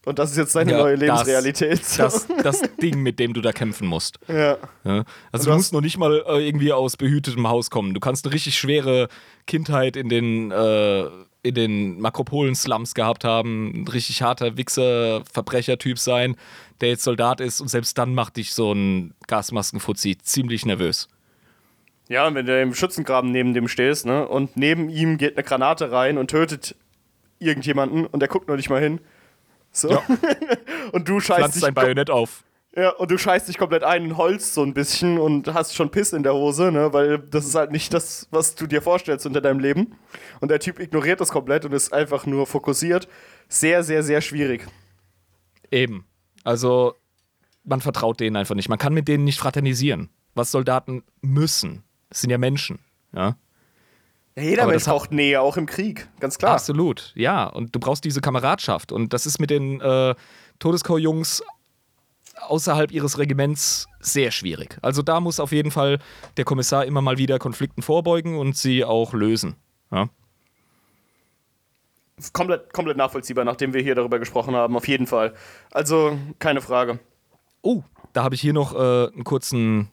[0.04, 1.84] Und das ist jetzt deine Ja, neue das- Lebensrealität.
[1.84, 2.02] so.
[2.04, 4.18] Das, das Ding, mit dem du da kämpfen musst.
[4.28, 4.56] ja.
[4.84, 5.04] Ja?
[5.32, 7.92] Also du du musst noch nicht mal äh, irgendwie aus behütetem Haus kommen.
[7.94, 9.08] Du kannst eine richtig schwere
[9.46, 11.06] Kindheit in den, äh,
[11.42, 16.36] in den Makropolen-Slums gehabt haben, ein richtig harter Wichser, Verbrechertyp sein,
[16.80, 21.08] der jetzt Soldat ist und selbst dann macht dich so ein Gasmaskenfuzzi ziemlich nervös.
[22.08, 24.26] ja, und wenn du im Schützengraben neben dem stehst, ne?
[24.26, 26.76] Und neben ihm geht eine Granate rein und tötet
[27.38, 29.00] irgendjemanden und der guckt noch nicht mal hin.
[29.70, 29.90] So.
[29.90, 30.02] Ja.
[30.92, 32.44] und du scheißt Pflanzt dich dein Bajonett auf.
[32.74, 35.90] Ja, und du scheißt dich komplett ein in Holz so ein bisschen und hast schon
[35.90, 36.92] Piss in der Hose, ne?
[36.92, 39.96] Weil das ist halt nicht das, was du dir vorstellst unter deinem Leben.
[40.40, 43.08] Und der Typ ignoriert das komplett und ist einfach nur fokussiert.
[43.48, 44.66] Sehr, sehr, sehr schwierig.
[45.70, 46.04] Eben.
[46.46, 46.94] Also,
[47.64, 48.68] man vertraut denen einfach nicht.
[48.68, 50.10] Man kann mit denen nicht fraternisieren.
[50.36, 51.82] Was Soldaten müssen.
[52.08, 52.78] Das sind ja Menschen.
[53.12, 53.36] Ja.
[54.36, 56.52] Ja, jeder Aber Mensch braucht Nähe, auch im Krieg, ganz klar.
[56.52, 57.46] Absolut, ja.
[57.46, 58.92] Und du brauchst diese Kameradschaft.
[58.92, 60.14] Und das ist mit den äh,
[60.60, 61.42] Todeskorps-Jungs
[62.42, 64.78] außerhalb ihres Regiments sehr schwierig.
[64.82, 65.98] Also da muss auf jeden Fall
[66.36, 69.56] der Kommissar immer mal wieder Konflikten vorbeugen und sie auch lösen.
[69.90, 70.10] Ja.
[72.32, 75.34] Komplett, komplett nachvollziehbar, nachdem wir hier darüber gesprochen haben, auf jeden Fall.
[75.70, 76.98] Also, keine Frage.
[77.60, 77.82] Oh,
[78.14, 79.90] da habe ich hier noch äh, einen kurzen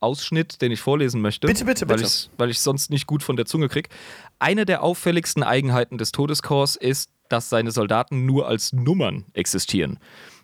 [0.00, 1.46] Ausschnitt, den ich vorlesen möchte.
[1.46, 2.10] Bitte, bitte, weil bitte.
[2.36, 3.88] Weil ich sonst nicht gut von der Zunge kriege.
[4.40, 9.98] Eine der auffälligsten Eigenheiten des Todeskorps ist, dass seine Soldaten nur als Nummern existieren.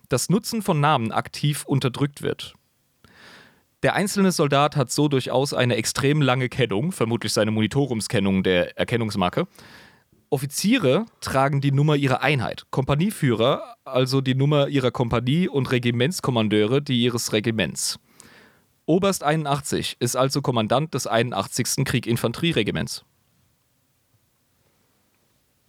[0.09, 2.55] Das Nutzen von Namen aktiv unterdrückt wird.
[3.83, 9.47] Der einzelne Soldat hat so durchaus eine extrem lange Kennung, vermutlich seine Monitorumskennung der Erkennungsmarke.
[10.33, 17.03] Offiziere tragen die Nummer ihrer Einheit, Kompanieführer also die Nummer ihrer Kompanie und Regimentskommandeure die
[17.03, 17.99] ihres Regiments.
[18.87, 21.85] Oberst 81 ist also Kommandant des 81.
[21.85, 23.05] Krieg-Infanterieregiments.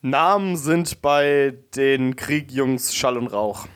[0.01, 3.69] Namen sind bei den Kriegjungs Schall und Rauch.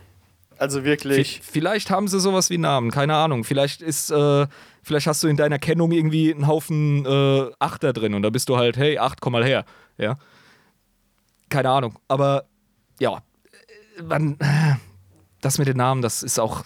[0.57, 1.43] Also wirklich.
[1.43, 3.45] Vielleicht haben sie sowas wie Namen, keine Ahnung.
[3.45, 4.47] Vielleicht ist, äh,
[4.83, 8.49] vielleicht hast du in deiner Kennung irgendwie einen Haufen äh, Achter drin und da bist
[8.49, 9.67] du halt, hey, acht, komm mal her.
[9.99, 10.17] Ja.
[11.49, 11.99] Keine Ahnung.
[12.09, 12.45] Aber
[13.01, 13.23] ja,
[13.97, 14.39] äh, man,
[15.41, 16.65] das mit den Namen, das ist auch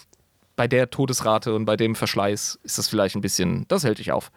[0.56, 4.12] bei der Todesrate und bei dem Verschleiß ist das vielleicht ein bisschen, das hält dich
[4.12, 4.30] auf.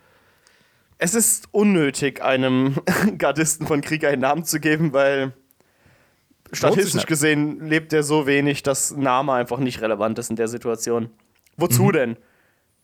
[0.98, 2.76] Es ist unnötig, einem
[3.18, 5.34] Gardisten von Krieg einen Namen zu geben, weil
[6.54, 11.10] statistisch gesehen lebt er so wenig, dass Name einfach nicht relevant ist in der Situation.
[11.58, 12.18] Wozu denn?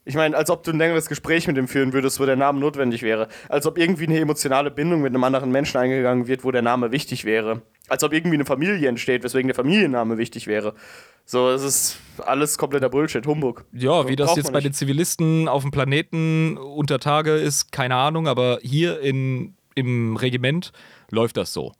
[0.03, 2.59] Ich meine, als ob du ein längeres Gespräch mit ihm führen würdest, wo der Name
[2.59, 3.27] notwendig wäre.
[3.49, 6.91] Als ob irgendwie eine emotionale Bindung mit einem anderen Menschen eingegangen wird, wo der Name
[6.91, 7.61] wichtig wäre.
[7.87, 10.73] Als ob irgendwie eine Familie entsteht, weswegen der Familienname wichtig wäre.
[11.25, 13.63] So, es ist alles kompletter Bullshit, Humbug.
[13.73, 18.27] Ja, wie das jetzt bei den Zivilisten auf dem Planeten unter Tage ist, keine Ahnung,
[18.27, 20.71] aber hier in, im Regiment
[21.11, 21.73] läuft das so.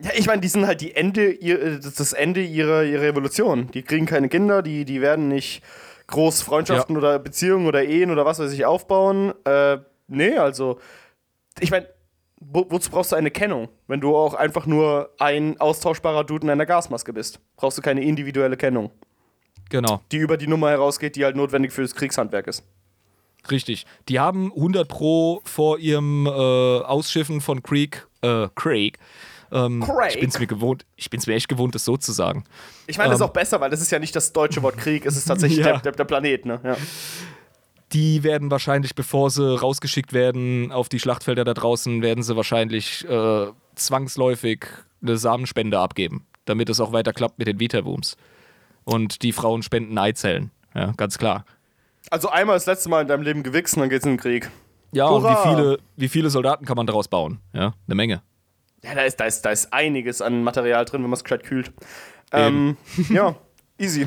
[0.00, 1.38] Ja, ich meine, die sind halt die Ende,
[1.78, 3.70] das Ende ihrer, ihrer Evolution.
[3.72, 5.62] Die kriegen keine Kinder, die, die werden nicht
[6.06, 9.32] groß Freundschaften oder Beziehungen oder Ehen oder was weiß ich aufbauen.
[9.44, 9.78] Äh,
[10.08, 10.78] nee, also,
[11.60, 11.88] ich meine,
[12.40, 16.50] wo, wozu brauchst du eine Kennung, wenn du auch einfach nur ein austauschbarer Dude in
[16.50, 17.40] einer Gasmaske bist?
[17.56, 18.90] Brauchst du keine individuelle Kennung,
[19.70, 22.62] Genau, die über die Nummer herausgeht, die halt notwendig für das Kriegshandwerk ist.
[23.50, 23.86] richtig.
[24.08, 28.98] Die haben 100 Pro vor ihrem äh, Ausschiffen von Creek, äh, Craig.
[29.54, 30.14] Ähm, Craig.
[30.14, 32.44] Ich bin's mir gewohnt, ich bin's mir echt gewohnt, das so zu sagen.
[32.88, 33.28] Ich meine, das ist Ähm.
[33.28, 35.72] auch besser, weil das ist ja nicht das deutsche Wort Krieg, es ist tatsächlich Ja.
[35.74, 36.60] der, der, der Planet, ne?
[36.64, 36.76] Ja.
[37.92, 43.08] Die werden wahrscheinlich, bevor sie rausgeschickt werden auf die Schlachtfelder da draußen, werden sie wahrscheinlich
[43.08, 44.66] äh, zwangsläufig
[45.00, 48.16] eine Samenspende abgeben, damit es auch weiter klappt mit den Vita-Booms.
[48.84, 50.50] Und die Frauen spenden Eizellen.
[50.74, 51.44] Ja, ganz klar.
[52.10, 54.50] Also einmal das letzte Mal in deinem Leben gewichst und dann geht's in den Krieg.
[54.92, 55.44] Ja, und Hurra!
[55.44, 57.38] wie viele, wie viele Soldaten kann man daraus bauen?
[57.52, 58.22] Ja, eine Menge.
[58.84, 61.42] Ja, da ist, da, ist, da ist einiges an Material drin, wenn man es gescheit
[61.44, 61.72] kühlt.
[62.32, 62.76] Ähm,
[63.08, 63.34] ja,
[63.78, 64.06] easy.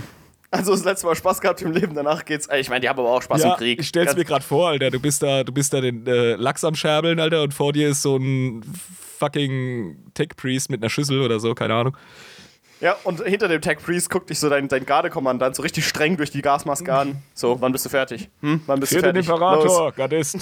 [0.49, 2.47] Also das letzte Mal Spaß gehabt im Leben, danach geht's.
[2.57, 3.79] Ich meine, die haben aber auch Spaß ja, im Krieg.
[3.79, 4.91] ich stell's Ganz- mir gerade vor, Alter.
[4.91, 7.89] Du bist da, du bist da den äh, Lachs am Scherbeln, Alter, und vor dir
[7.89, 8.63] ist so ein
[9.19, 11.97] fucking Tech-Priest mit einer Schüssel oder so, keine Ahnung.
[12.79, 16.15] Ja, und hinter dem Tech Priest guckt dich so dein, dein Gardekommandant so richtig streng
[16.15, 17.23] durch die Gasmaske an.
[17.33, 18.29] So, wann bist du fertig?
[18.41, 18.61] Hm?
[18.67, 19.25] Wann bist du fertig?
[19.27, 20.37] Los, Gardist.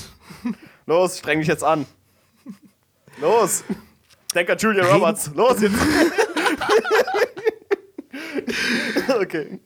[0.85, 1.85] los, streng dich jetzt an.
[3.21, 3.63] Los.
[4.35, 5.31] Denk an Julia Roberts.
[5.33, 5.75] Los jetzt.
[9.21, 9.59] okay.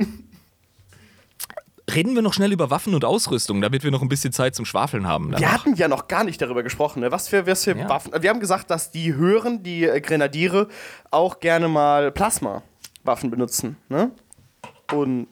[1.93, 4.65] Reden wir noch schnell über Waffen und Ausrüstung, damit wir noch ein bisschen Zeit zum
[4.65, 5.31] Schwafeln haben.
[5.31, 5.53] Wir danach.
[5.53, 7.11] hatten ja noch gar nicht darüber gesprochen, ne?
[7.11, 7.89] was für, was für Ja.
[7.89, 8.11] Waffen.
[8.21, 10.67] Wir haben gesagt, dass die Hören, die äh, Grenadiere,
[11.09, 13.75] auch gerne mal Plasma-Waffen benutzen.
[13.89, 14.11] Ne?
[14.93, 15.27] Und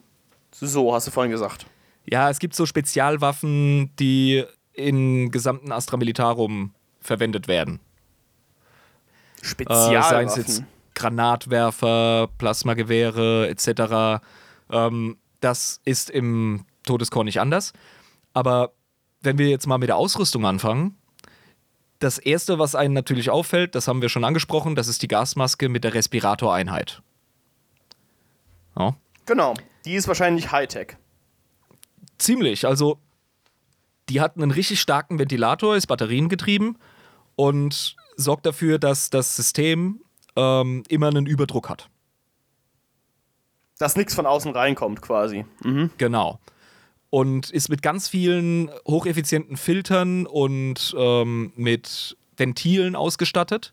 [0.50, 1.66] so, hast du vorhin gesagt.
[2.10, 7.78] Ja, es gibt so Spezialwaffen, die im gesamten Astra Militarum verwendet werden.
[9.60, 9.64] Äh,
[10.02, 10.28] seien Spezialwaffen.
[10.28, 10.62] es jetzt
[10.94, 14.22] Granatwerfer, Plasmagewehre etc.
[14.70, 17.72] Ähm, das ist im Todeskorn nicht anders.
[18.32, 18.72] Aber
[19.20, 20.96] wenn wir jetzt mal mit der Ausrüstung anfangen,
[21.98, 25.68] das erste, was einen natürlich auffällt, das haben wir schon angesprochen, das ist die Gasmaske
[25.68, 27.02] mit der Respiratoreinheit.
[28.78, 28.94] Ja.
[29.26, 29.54] Genau.
[29.84, 30.96] Die ist wahrscheinlich Hightech.
[32.18, 32.66] Ziemlich.
[32.66, 32.98] Also,
[34.08, 36.78] die hat einen richtig starken Ventilator, ist batteriengetrieben
[37.36, 40.00] und sorgt dafür, dass das System
[40.36, 41.88] ähm, immer einen Überdruck hat.
[43.78, 45.44] Dass nichts von außen reinkommt, quasi.
[45.62, 45.90] Mhm.
[45.98, 46.40] Genau.
[47.10, 53.72] Und ist mit ganz vielen hocheffizienten Filtern und ähm, mit Ventilen ausgestattet.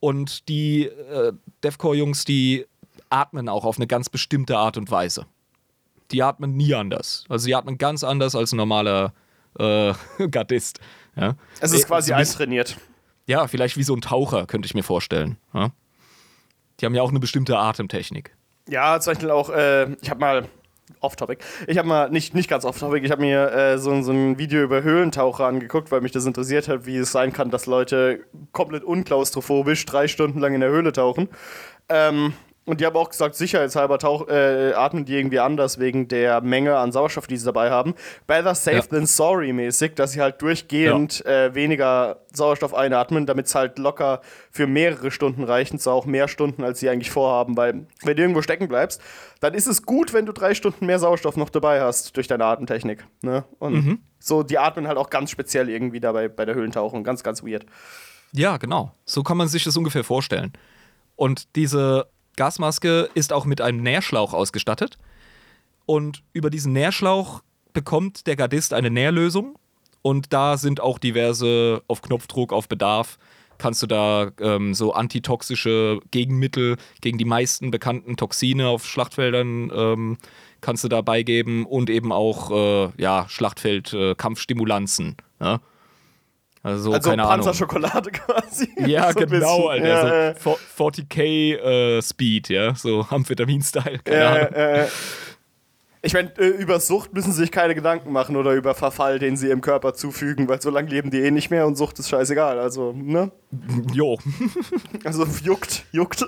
[0.00, 1.32] Und die äh,
[1.62, 2.66] DEFCOR-Jungs, die
[3.10, 5.26] atmen auch auf eine ganz bestimmte Art und Weise.
[6.10, 7.24] Die atmen nie anders.
[7.28, 9.12] Also die atmen ganz anders als ein normaler
[9.58, 9.92] äh,
[10.30, 10.80] Gardist.
[11.14, 11.36] Ja?
[11.60, 12.78] Es ist Äh, quasi bisschen- eintrainiert.
[13.26, 15.36] Ja, vielleicht wie so ein Taucher, könnte ich mir vorstellen.
[15.54, 15.70] Ja?
[16.80, 18.34] Die haben ja auch eine bestimmte Atemtechnik.
[18.68, 20.48] Ja, zum Beispiel auch, äh, ich habe mal
[21.00, 21.42] off-topic.
[21.66, 24.62] Ich habe mal, nicht, nicht ganz off-topic, ich habe mir äh, so, so ein Video
[24.62, 28.84] über Höhlentaucher angeguckt, weil mich das interessiert hat, wie es sein kann, dass Leute komplett
[28.84, 31.28] unklaustrophobisch drei Stunden lang in der Höhle tauchen.
[31.88, 32.34] Ähm,
[32.70, 36.76] und die haben auch gesagt, sicherheitshalber tauch, äh, atmen die irgendwie anders wegen der Menge
[36.76, 37.94] an Sauerstoff, die sie dabei haben.
[38.26, 38.82] Better safe Ja.
[38.82, 44.20] than sorry mäßig, dass sie halt durchgehend äh, weniger Sauerstoff einatmen, damit es halt locker
[44.50, 48.16] für mehrere Stunden reicht, und zwar auch mehr Stunden, als sie eigentlich vorhaben, weil wenn
[48.16, 49.00] du irgendwo stecken bleibst,
[49.40, 52.44] dann ist es gut, wenn du drei Stunden mehr Sauerstoff noch dabei hast durch deine
[52.44, 53.04] Atemtechnik.
[53.22, 53.44] Ne?
[53.58, 57.42] Und so, die atmen halt auch ganz speziell irgendwie dabei bei der Höhlentauchung, ganz, ganz
[57.42, 57.64] weird.
[58.32, 58.92] Ja, genau.
[59.04, 60.52] So kann man sich das ungefähr vorstellen.
[61.16, 62.06] Und diese
[62.40, 64.96] Gasmaske ist auch mit einem Nährschlauch ausgestattet.
[65.84, 67.42] Und über diesen Nährschlauch
[67.74, 69.58] bekommt der Gardist eine Nährlösung.
[70.00, 73.18] Und da sind auch diverse auf Knopfdruck, auf Bedarf.
[73.58, 80.16] Kannst du da ähm, so antitoxische Gegenmittel gegen die meisten bekannten Toxine auf Schlachtfeldern ähm,
[80.62, 85.16] kannst du da beigeben und eben auch äh, ja, Schlachtfeld-Kampfstimulanzen.
[85.40, 85.60] ja?
[86.62, 87.36] Also, Also keine Ahnung.
[87.36, 88.68] Panzerschokolade quasi.
[88.86, 89.68] Ja, So genau.
[89.68, 89.86] Alter.
[89.86, 94.00] Ja, äh, so 40k äh, Speed, ja, so Amphetamin-Style.
[94.04, 94.52] Keine Ahnung.
[94.52, 94.88] äh, äh,
[96.02, 99.36] ich meine, äh, über Sucht müssen sie sich keine Gedanken machen oder über Verfall, den
[99.36, 102.08] sie im Körper zufügen, weil so lange leben die eh nicht mehr und Sucht ist
[102.08, 102.58] scheißegal.
[102.58, 103.30] Also, ne?
[103.92, 104.18] Jo.
[105.04, 106.24] Also juckt, juckt.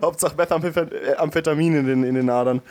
[0.00, 2.62] Hauptsache Methamphetamin in den, in den Adern.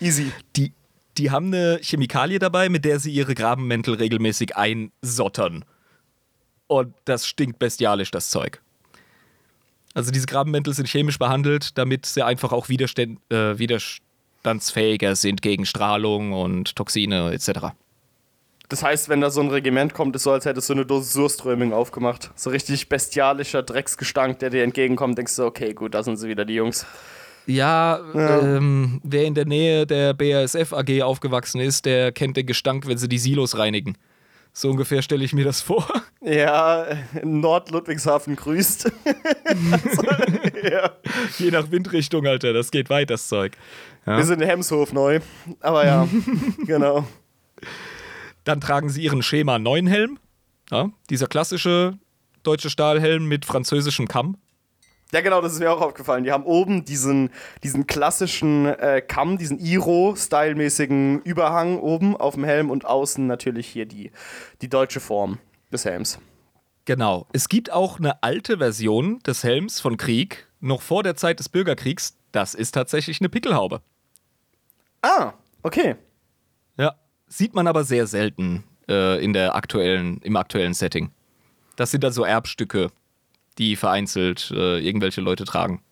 [0.00, 0.32] Easy.
[0.56, 0.72] Die,
[1.18, 5.64] die haben eine Chemikalie dabei, mit der sie ihre Grabenmäntel regelmäßig einsottern.
[6.70, 8.60] Und das stinkt bestialisch, das Zeug.
[9.92, 15.66] Also diese Grabenmäntel sind chemisch behandelt, damit sie einfach auch widerstand, äh, widerstandsfähiger sind gegen
[15.66, 17.74] Strahlung und Toxine etc.
[18.68, 21.10] Das heißt, wenn da so ein Regiment kommt, ist so, als hättest du eine Dose
[21.10, 22.30] Surströming aufgemacht.
[22.36, 26.44] So richtig bestialischer Drecksgestank, der dir entgegenkommt, denkst du, okay, gut, da sind sie wieder,
[26.44, 26.86] die Jungs.
[27.46, 32.86] Ja, Ähm, wer in der Nähe der BASF AG aufgewachsen ist, der kennt den Gestank,
[32.86, 33.96] wenn sie die Silos reinigen.
[34.52, 35.86] So ungefähr stelle ich mir das vor.
[36.22, 36.86] Ja,
[37.22, 38.92] Nord-Ludwigshafen grüßt.
[39.70, 40.02] also,
[40.70, 40.90] ja.
[41.38, 43.56] Je nach Windrichtung, Alter, das geht weit, das Zeug.
[44.06, 44.16] Ja.
[44.16, 45.20] Wir sind in Hemshof neu.
[45.60, 46.08] Aber ja,
[46.66, 47.06] genau.
[48.44, 50.18] Dann tragen sie ihren Schema 9 Helm.
[50.70, 51.98] Ja, dieser klassische
[52.42, 54.36] deutsche Stahlhelm mit französischem Kamm.
[55.12, 56.22] Ja, genau, das ist mir auch aufgefallen.
[56.24, 57.30] Die haben oben diesen,
[57.64, 63.86] diesen klassischen äh, Kamm, diesen Iro-Style-mäßigen Überhang oben auf dem Helm und außen natürlich hier
[63.86, 64.12] die,
[64.62, 65.38] die deutsche Form
[65.72, 66.20] des Helms.
[66.84, 67.26] Genau.
[67.32, 71.48] Es gibt auch eine alte Version des Helms von Krieg, noch vor der Zeit des
[71.48, 72.16] Bürgerkriegs.
[72.32, 73.82] Das ist tatsächlich eine Pickelhaube.
[75.02, 75.32] Ah,
[75.62, 75.96] okay.
[76.76, 76.94] Ja.
[77.26, 81.10] sieht man aber sehr selten äh, in der aktuellen, im aktuellen Setting.
[81.76, 82.90] Das sind dann so Erbstücke,
[83.60, 85.82] die vereinzelt äh, irgendwelche Leute tragen.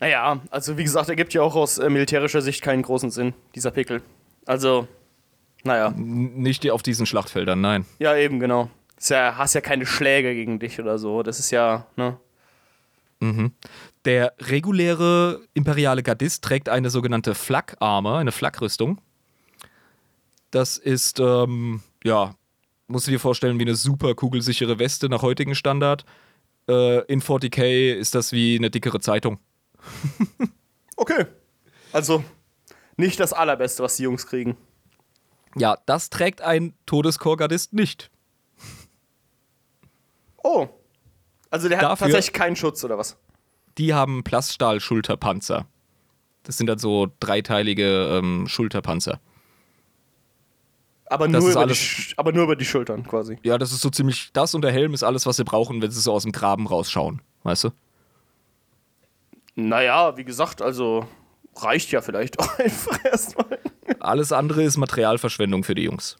[0.00, 3.70] Naja, also wie gesagt, ergibt ja auch aus äh, militärischer Sicht keinen großen Sinn, dieser
[3.70, 4.02] Pickel.
[4.44, 4.88] Also,
[5.62, 5.94] naja.
[5.96, 7.86] N nicht auf diesen Schlachtfeldern, nein.
[8.00, 8.68] Ja, eben, genau.
[8.98, 11.22] Ist ja, hast ja keine Schläge gegen dich oder so.
[11.22, 12.18] Das ist ja, ne?
[14.04, 19.00] Der reguläre imperiale Gardist trägt eine sogenannte Flak-Armor, eine Flakrüstung.
[20.50, 22.34] Das ist, ähm, ja,
[22.88, 26.04] musst du dir vorstellen, wie eine super kugelsichere Weste nach heutigem Standard.
[26.68, 29.38] Äh, in 40k ist das wie eine dickere Zeitung.
[30.94, 31.26] Okay.
[31.92, 32.22] Also,
[32.96, 34.56] nicht das Allerbeste, was die Jungs kriegen.
[35.56, 38.08] Ja, das trägt ein Todeskorps-Gardist nicht.
[40.44, 40.68] Oh.
[41.50, 43.16] Also, der hat Dafür- tatsächlich keinen Schutz oder was?
[43.78, 45.66] Die haben Plaststahl-Schulterpanzer.
[46.44, 49.20] Das sind dann so dreiteilige ähm, Schulterpanzer.
[51.12, 53.38] Aber Das nur, über die, alles- Sch- aber nur über die Schultern quasi.
[53.42, 54.30] Ja, das ist so ziemlich.
[54.32, 56.66] Das und der Helm ist alles, was sie brauchen, wenn sie so aus dem Graben
[56.66, 57.20] rausschauen.
[57.42, 57.70] Weißt du?
[59.54, 61.06] Naja, wie gesagt, also
[61.56, 63.58] reicht ja vielleicht auch einfach erstmal.
[64.00, 66.16] Alles andere ist Materialverschwendung für die Jungs.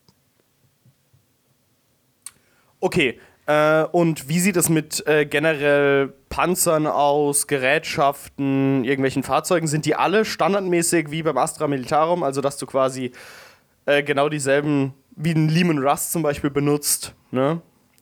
[2.80, 9.66] Okay, äh, und wie sieht es mit äh, generell Panzern aus, Gerätschaften, irgendwelchen Fahrzeugen?
[9.68, 12.22] Sind die alle standardmäßig wie beim Astra Militarum?
[12.22, 13.12] Also, dass du quasi
[13.86, 17.60] äh, genau dieselben wie ein Lehman Russ zum Beispiel benutzt, ne?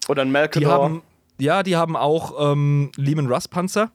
[0.09, 0.73] Oder ein Die Malkador?
[0.73, 1.02] haben,
[1.39, 3.90] ja, die haben auch ähm, Lehman Russ Panzer.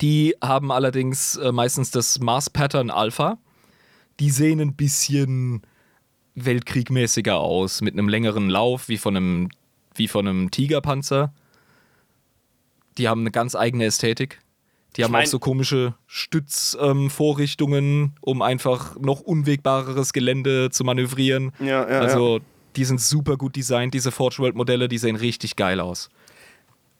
[0.00, 3.38] Die haben allerdings äh, meistens das Mars Pattern Alpha.
[4.20, 5.62] Die sehen ein bisschen
[6.34, 9.48] weltkriegmäßiger aus, mit einem längeren Lauf, wie von einem,
[9.94, 11.32] wie von einem Tigerpanzer.
[12.98, 14.40] Die haben eine ganz eigene Ästhetik.
[14.96, 21.52] Die haben mein- auch so komische Stützvorrichtungen, um einfach noch unwegbareres Gelände zu manövrieren.
[21.60, 22.40] Ja, ja, also,
[22.76, 26.10] die sind super gut designt, diese Forge World Modelle, die sehen richtig geil aus.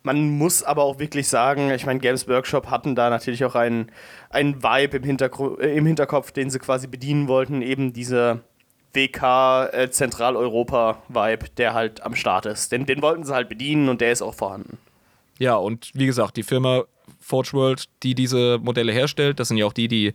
[0.02, 3.90] Man muss aber auch wirklich sagen, ich meine, Games Workshop hatten da natürlich auch einen,
[4.28, 8.40] einen Vibe im, Hintergru äh, im Hinterkopf, den sie quasi bedienen wollten, eben diese
[8.92, 12.70] WK äh, Zentraleuropa-Vibe, der halt am Start ist.
[12.70, 14.76] Den, den wollten sie halt bedienen und der ist auch vorhanden.
[15.38, 16.84] Ja, und wie gesagt, die Firma
[17.24, 20.12] Forge World, die diese Modelle herstellt, das sind ja auch die, die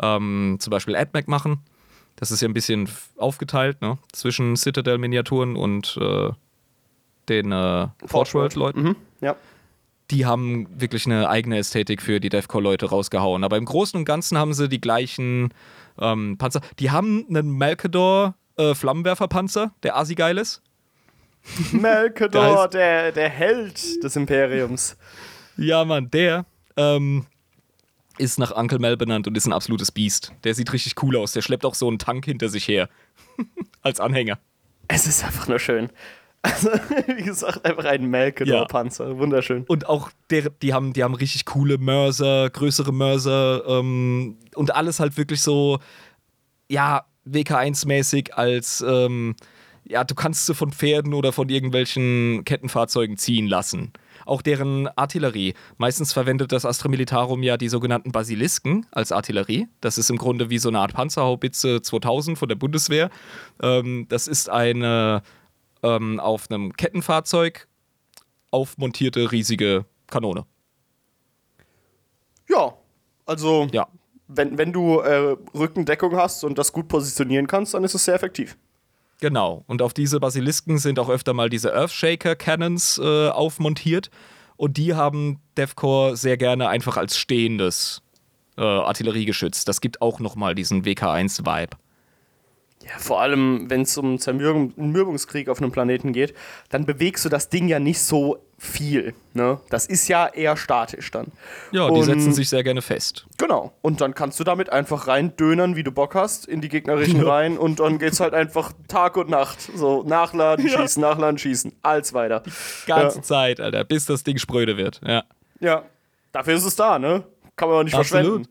[0.00, 1.58] ähm, zum Beispiel AdMac machen.
[2.14, 3.98] Das ist ja ein bisschen aufgeteilt, ne?
[4.12, 6.30] Zwischen Citadel-Miniaturen und äh,
[7.28, 8.82] den äh, Forge World-Leuten.
[8.82, 9.36] Mhm, ja.
[10.12, 13.42] Die haben wirklich eine eigene Ästhetik für die Deathcore-Leute rausgehauen.
[13.42, 15.52] Aber im Großen und Ganzen haben sie die gleichen
[16.00, 16.60] ähm, Panzer.
[16.78, 20.62] Die haben einen Malkador äh, Flammenwerferpanzer, der asi geil ist.
[21.72, 24.96] Malkador, der, der Held des Imperiums.
[25.56, 26.44] Ja, Mann, der
[26.76, 27.26] ähm,
[28.18, 30.32] ist nach Uncle Mel benannt und ist ein absolutes Biest.
[30.44, 31.32] Der sieht richtig cool aus.
[31.32, 32.88] Der schleppt auch so einen Tank hinter sich her.
[33.82, 34.38] Als Anhänger.
[34.88, 35.90] Es ist einfach nur schön.
[36.42, 36.70] Also,
[37.16, 39.18] wie gesagt, einfach ein Malkador-Panzer.
[39.18, 39.64] Wunderschön.
[39.68, 45.00] Und auch der, die, haben, die haben richtig coole Mörser, größere Mörser ähm, und alles
[45.00, 45.78] halt wirklich so,
[46.68, 49.36] ja, WK1-mäßig als, ähm,
[49.84, 53.92] ja, du kannst sie von Pferden oder von irgendwelchen Kettenfahrzeugen ziehen lassen.
[54.26, 55.54] Auch deren Artillerie.
[55.76, 59.68] Meistens verwendet das Astra Militarum ja die sogenannten Basilisken als Artillerie.
[59.80, 63.10] Das ist im Grunde wie so eine Art Panzerhaubitze 2000 von der Bundeswehr.
[63.62, 65.22] Ähm, das ist eine
[65.82, 67.68] ähm, auf einem Kettenfahrzeug
[68.50, 70.44] aufmontierte riesige Kanone.
[72.48, 72.74] Ja,
[73.26, 73.88] also, Ja.
[74.28, 78.14] wenn, wenn du äh, Rückendeckung hast und das gut positionieren kannst, dann ist es sehr
[78.14, 78.56] effektiv.
[79.22, 79.62] Genau.
[79.68, 84.10] Und auf diese Basilisken sind auch öfter mal diese Earthshaker Cannons äh, aufmontiert.
[84.56, 88.02] Und die haben Deathcore sehr gerne einfach als stehendes
[88.58, 89.64] äh, Artilleriegeschütz.
[89.64, 91.76] Das gibt auch nochmal diesen WK1-Vibe.
[92.82, 96.34] Ja, vor allem, wenn es um Zermürbung- Zermürbungskrieg auf einem Planeten geht,
[96.68, 99.12] dann bewegst du das Ding ja nicht so viel.
[99.34, 99.58] Ne?
[99.70, 101.32] Das ist ja eher statisch dann.
[101.72, 103.26] Ja, die Und- setzen sich sehr gerne fest.
[103.36, 103.72] Genau.
[103.82, 107.28] Und dann kannst du damit einfach reindönern, wie du Bock hast, in die gegnerischen Ja.
[107.28, 109.58] Reihen und dann geht's halt einfach Tag und Nacht.
[109.74, 110.78] So, nachladen, Ja.
[110.80, 111.72] schießen, nachladen, schießen.
[111.82, 112.44] Als weiter.
[112.86, 113.22] Ganze Ja.
[113.22, 115.00] Zeit, Alter, bis das Ding spröde wird.
[115.04, 115.24] Ja.
[115.58, 115.82] ja.
[116.30, 117.24] Dafür ist es da, ne?
[117.56, 118.24] Kann man auch nicht Absolut.
[118.26, 118.48] verschwenden.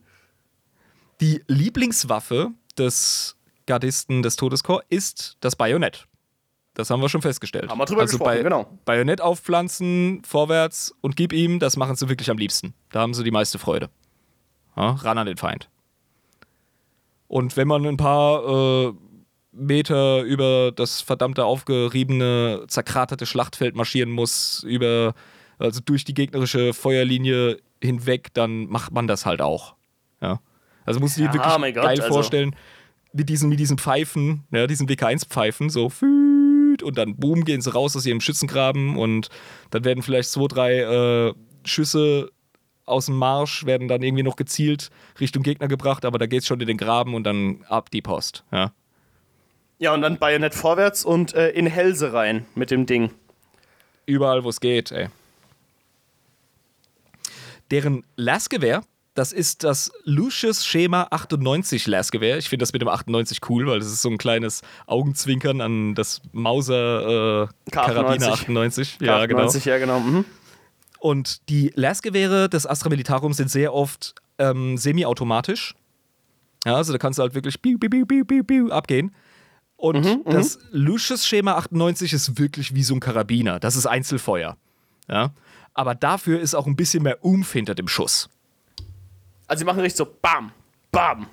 [1.22, 3.36] Die Lieblingswaffe des
[3.66, 6.06] Gardisten des Todeskorps ist das Bajonett.
[6.74, 7.70] Das haben wir schon festgestellt.
[7.70, 8.66] Haben wir drüber gesprochen, bei genau.
[8.84, 12.72] Bajonett aufpflanzen, vorwärts und gib ihm, das machen sie wirklich am liebsten.
[12.90, 13.90] Da haben sie die meiste Freude.
[14.76, 15.68] Ja, ran an den Feind.
[17.28, 18.92] Und wenn man ein paar äh,
[19.52, 25.14] Meter über das verdammte aufgeriebene, zerkraterte Schlachtfeld marschieren muss, über,
[25.58, 29.74] also durch die gegnerische Feuerlinie hinweg, dann macht man das halt auch.
[30.22, 30.40] Ja.
[30.86, 32.56] Also du dir Ja, wirklich mein Gott, geil also- vorstellen.
[33.12, 35.90] mit diesen, mit diesen Pfeifen, ja, diesen WK1-Pfeifen, so
[36.82, 39.28] und dann boom, gehen sie raus aus ihrem Schützengraben und
[39.70, 41.34] dann werden vielleicht zwei, drei äh,
[41.64, 42.30] Schüsse
[42.84, 44.90] aus dem Marsch, werden dann irgendwie noch gezielt
[45.20, 48.44] Richtung Gegner gebracht, aber da geht's schon in den Graben und dann ab die Post,
[48.52, 48.72] ja.
[49.78, 53.10] Ja, und dann Bajonett vorwärts und äh, in Hälse rein mit dem Ding.
[54.06, 55.08] Überall, wo es geht, ey.
[57.72, 58.84] Deren Lasgewehr,
[59.14, 62.38] das ist das Lucius Schema 98 Lasgewehr.
[62.38, 65.94] Ich finde das mit dem 98 cool, weil das ist so ein kleines Augenzwinkern an
[65.94, 68.98] das Mauser äh, Karabiner 98.
[69.00, 69.40] Ja, genau.
[69.42, 70.00] 98, ja, genau.
[70.00, 70.24] Mhm.
[70.98, 75.74] Und die Lasgewehre des Astra Militarum sind sehr oft ähm, semi-automatisch.
[76.64, 79.14] Ja, also da kannst du halt wirklich biu, biu, biu, biu, biu, biu abgehen.
[79.76, 83.58] Und Mhm, das Lucius Schema 98 ist wirklich wie so ein Karabiner.
[83.58, 84.56] Das ist Einzelfeuer.
[85.08, 85.32] Ja.
[85.74, 88.30] Aber dafür ist auch ein bisschen mehr Umf hinter dem Schuss.
[89.52, 90.50] Also sie machen richtig so bam,
[90.92, 91.26] bam,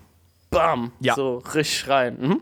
[0.49, 0.91] bam.
[0.99, 1.15] Ja.
[1.15, 2.17] So richtig rein.
[2.19, 2.41] Mhm.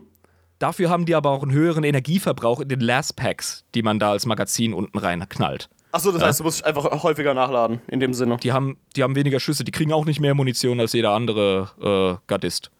[0.58, 4.10] Dafür haben die aber auch einen höheren Energieverbrauch in den Last Packs, die man da
[4.10, 5.70] als Magazin unten rein knallt.
[5.92, 8.38] Achso, das heißt, du musst einfach häufiger nachladen, in dem Sinne.
[8.38, 12.18] Die haben, die haben weniger Schüsse, die kriegen auch nicht mehr Munition als jeder andere
[12.18, 12.72] äh, Gardist.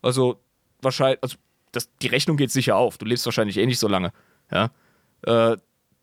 [0.00, 0.40] Also
[0.80, 1.36] wahrscheinlich, also
[1.72, 2.96] das, die Rechnung geht sicher auf.
[2.96, 4.12] Du lebst wahrscheinlich eh nicht so lange.
[4.50, 4.70] Ja?
[5.26, 5.58] Äh,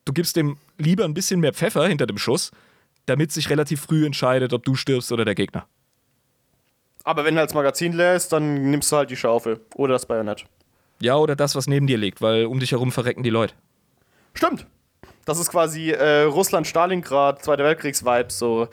[0.05, 2.51] du gibst dem lieber ein bisschen mehr Pfeffer hinter dem Schuss,
[3.07, 5.67] damit sich relativ früh entscheidet, ob du stirbst oder der Gegner.
[7.05, 10.43] Aber wenn du als Magazin lässt, dann nimmst du halt die Schaufel oder das Bajonett.
[10.99, 13.53] Ja, oder das, was neben dir liegt, weil um dich herum verrecken die Leute.
[14.33, 14.65] Stimmt.
[15.23, 18.39] Das ist quasi äh, Russland-Stalingrad, Zweiter Weltkriegs-Vibes.
[18.39, 18.67] So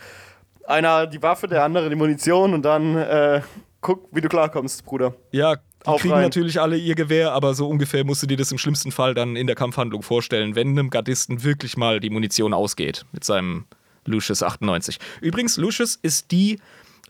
[0.66, 3.42] einer die Waffe, der andere die Munition und dann äh,
[3.80, 5.14] guck, wie du klarkommst, Bruder.
[5.30, 6.22] Ja, die Auf kriegen rein.
[6.22, 9.36] natürlich alle ihr Gewehr, aber so ungefähr musst du dir das im schlimmsten Fall dann
[9.36, 13.66] in der Kampfhandlung vorstellen, wenn einem Gardisten wirklich mal die Munition ausgeht mit seinem
[14.06, 14.98] Lucius 98.
[15.20, 16.58] Übrigens, Lucius ist die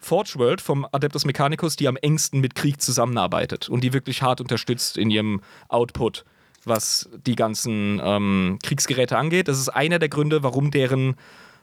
[0.02, 4.40] Forge World vom Adeptus Mechanicus, die am engsten mit Krieg zusammenarbeitet und die wirklich hart
[4.40, 6.24] unterstützt in ihrem Output,
[6.64, 9.48] was die ganzen ähm, Kriegsgeräte angeht.
[9.48, 11.16] Das ist einer der Gründe, warum deren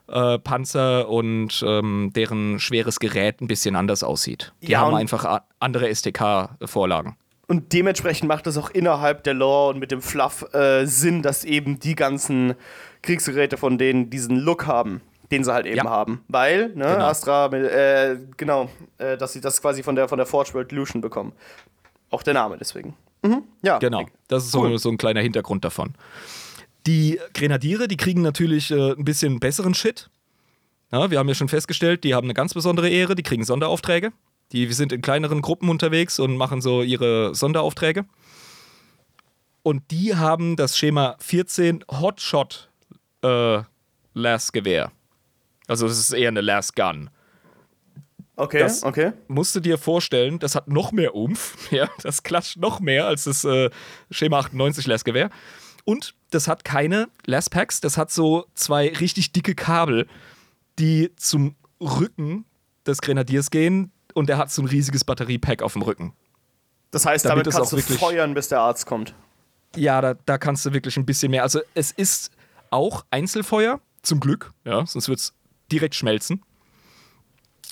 [0.07, 4.53] äh, Panzer und ähm, deren schweres Gerät ein bisschen anders aussieht.
[4.61, 7.15] Die Ja, haben einfach andere STK-Vorlagen.
[7.47, 11.43] Und dementsprechend macht es auch innerhalb der Lore und mit dem Fluff äh, Sinn, dass
[11.43, 12.53] eben die ganzen
[13.01, 15.01] Kriegsgeräte von denen diesen Look haben,
[15.31, 15.83] den sie halt eben Ja.
[15.85, 16.23] haben.
[16.27, 17.05] Weil, ne, Genau.
[17.05, 21.01] Astra, äh, genau, äh, dass sie das quasi von der, von der Forge World Lucian
[21.01, 21.33] bekommen.
[22.09, 22.95] Auch der Name deswegen.
[23.21, 23.43] Mhm.
[23.61, 23.77] Ja.
[23.79, 24.69] Genau, das ist Cool.
[24.71, 25.93] so, so ein kleiner Hintergrund davon.
[26.87, 30.09] Die Grenadiere, die kriegen natürlich äh, ein bisschen besseren Shit.
[30.91, 34.11] Ja, wir haben ja schon festgestellt, die haben eine ganz besondere Ehre, die kriegen Sonderaufträge.
[34.53, 38.05] Die sind in kleineren Gruppen unterwegs und machen so ihre Sonderaufträge.
[39.61, 42.69] Und die haben das Schema 14 Hotshot
[43.23, 43.61] äh,
[44.15, 44.91] Last Gewehr.
[45.69, 47.09] Also das ist eher eine Last Gun.
[48.35, 49.11] Okay, Das- okay.
[49.27, 53.25] musst du dir vorstellen, das hat noch mehr Umf, ja, das klatscht noch mehr als
[53.25, 53.69] das äh,
[54.11, 55.29] Schema 98 Lastgewehr.
[55.85, 60.07] Und das hat keine Lastpacks, das hat so zwei richtig dicke Kabel,
[60.77, 62.45] die zum Rücken
[62.85, 66.13] des Grenadiers gehen und der hat so ein riesiges Batteriepack auf dem Rücken.
[66.91, 69.13] Das heißt, Damit damit, es kannst auch du wirklich- feuern, bis der Arzt kommt.
[69.75, 71.43] Ja, da, da kannst du wirklich ein bisschen mehr.
[71.43, 72.31] Also es ist
[72.71, 75.33] auch Einzelfeuer, zum Glück, ja, sonst wird es
[75.71, 76.43] direkt schmelzen.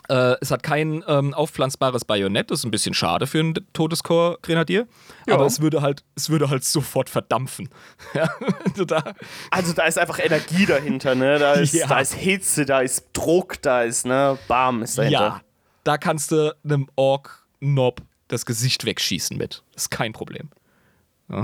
[0.09, 4.87] Äh, es hat kein ähm, aufpflanzbares Bajonett, das ist ein bisschen schade für einen Todescore-Grenadier.
[5.27, 5.33] Ja.
[5.33, 7.69] Aber es würde halt, es würde halt sofort verdampfen.
[8.13, 8.29] Ja,
[8.75, 9.03] du da,
[9.51, 11.39] Also da ist einfach Energie dahinter, ne?
[11.39, 11.87] Da ist, Ja.
[11.87, 14.37] da ist Hitze, da ist Druck, da ist, ne?
[14.47, 15.19] Bam ist dahinter.
[15.19, 15.41] ja,
[15.83, 19.63] da kannst du einem Ork-Nob das Gesicht wegschießen mit.
[19.73, 20.49] Das ist kein Problem.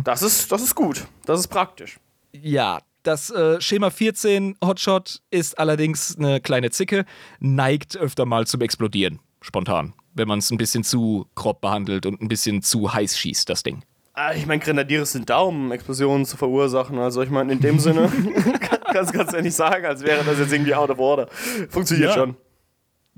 [0.05, 1.05] Das ist, das ist gut.
[1.25, 1.99] Das ist praktisch.
[2.31, 7.05] Ja, das äh, Schema 14 Hotshot ist allerdings eine kleine Zicke,
[7.39, 12.21] neigt öfter mal zum Explodieren, spontan, wenn man es ein bisschen zu grob behandelt und
[12.21, 13.83] ein bisschen zu heiß schießt, das Ding.
[14.13, 16.99] Ah, Ich meine, Grenadiere sind da, um Explosionen zu verursachen.
[16.99, 18.11] Also ich meine, in dem Sinne
[18.91, 21.27] kannst du ja nicht sagen, als wäre das jetzt irgendwie out of order.
[21.69, 22.15] Funktioniert Ja.
[22.15, 22.35] schon.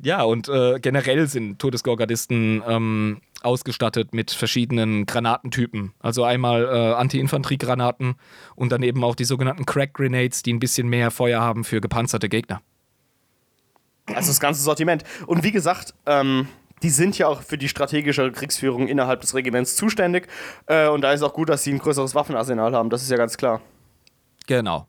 [0.02, 5.94] Ja, und äh, generell sind Todesgorgardisten ähm, ausgestattet mit verschiedenen Granatentypen.
[5.99, 8.16] Also einmal äh, Anti-Infanterie-Granaten
[8.56, 12.30] und dann eben auch die sogenannten Crack-Grenades, die ein bisschen mehr Feuer haben für gepanzerte
[12.30, 12.62] Gegner.
[14.07, 15.03] Also das ganze Sortiment.
[15.26, 16.48] Und wie gesagt, ähm,
[16.84, 20.28] die sind ja auch für die strategische Kriegsführung innerhalb des Regiments zuständig.
[20.68, 22.90] Äh, und da ist auch gut, dass sie ein größeres Waffenarsenal haben.
[22.90, 23.62] Das ist ja ganz klar.
[24.48, 24.88] Genau.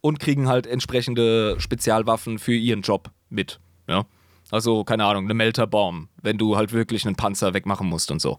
[0.00, 3.58] Und kriegen halt entsprechende Spezialwaffen für ihren Job mit.
[3.88, 4.04] Ja?
[4.54, 8.38] Also, keine Ahnung, eine Melterbomb, wenn du halt wirklich einen Panzer wegmachen musst und so.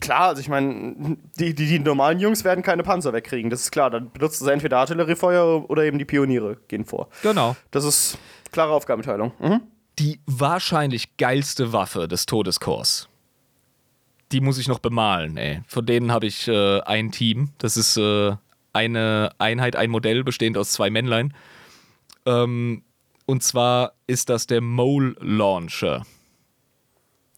[0.00, 3.50] Klar, also ich meine, die, die, die normalen Jungs werden keine Panzer wegkriegen.
[3.50, 3.90] Das ist klar.
[3.90, 7.08] Dann benutzen sie entweder Artilleriefeuer oder eben die Pioniere gehen vor.
[7.22, 7.56] Genau.
[7.72, 8.16] Das ist
[8.52, 9.32] klare Aufgabenteilung.
[9.40, 9.60] Mhm.
[9.98, 13.08] Die wahrscheinlich geilste Waffe des Todeskors
[14.32, 15.60] die muss ich noch bemalen, ey.
[15.66, 17.50] Von denen habe ich äh, ein Team.
[17.58, 18.34] Das ist äh,
[18.72, 21.34] eine Einheit, ein Modell bestehend aus zwei Männlein.
[22.24, 22.82] Ähm,
[23.32, 26.04] und zwar ist das der Mole Launcher.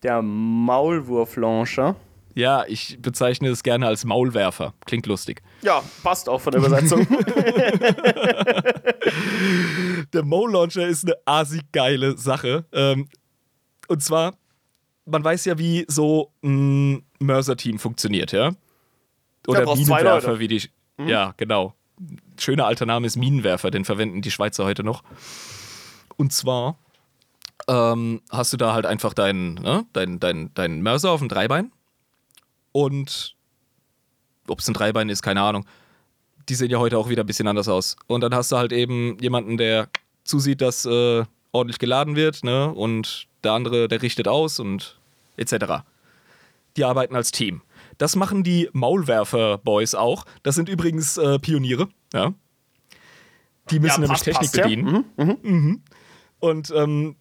[0.02, 1.94] Der Maulwurf-Launcher.
[2.34, 4.74] Ja, ich bezeichne es gerne als Maulwerfer.
[4.86, 5.40] Klingt lustig.
[5.62, 7.06] Ja, passt auch von der Übersetzung.
[10.12, 12.64] Der Mole Launcher ist eine asig geile Sache.
[12.72, 13.08] Ähm,
[13.86, 14.34] und zwar,
[15.04, 18.50] man weiß ja, wie so ein Mörser-Team funktioniert, ja?
[19.46, 20.68] Oder zwei Minenwerfer, wie die.
[21.06, 21.74] Ja, genau.
[22.36, 25.04] Schöner alter Name ist Minenwerfer, den verwenden die Schweizer heute noch.
[26.16, 26.76] Und zwar
[27.68, 31.72] ähm, hast du da halt einfach deinen ne, dein, dein, dein Mörser auf dem Dreibein.
[32.72, 33.34] Und
[34.48, 35.64] ob es ein Dreibein ist, keine Ahnung.
[36.48, 37.96] Die sehen ja heute auch wieder ein bisschen anders aus.
[38.06, 39.88] Und dann hast du halt eben jemanden, der
[40.24, 42.70] zusieht, dass äh, ordentlich geladen wird, ne?
[42.70, 44.98] Und der andere, der richtet aus und
[45.36, 45.84] etc.
[46.76, 47.62] Die arbeiten als Team.
[47.96, 50.24] Das machen die Maulwerfer-Boys auch.
[50.42, 52.34] Das sind übrigens äh, Pioniere, ja.
[53.70, 54.64] Die müssen Ja, nämlich passt, Technik passt, ja.
[54.64, 55.04] bedienen.
[55.16, 55.82] Mhm.
[56.44, 57.16] Und ähm,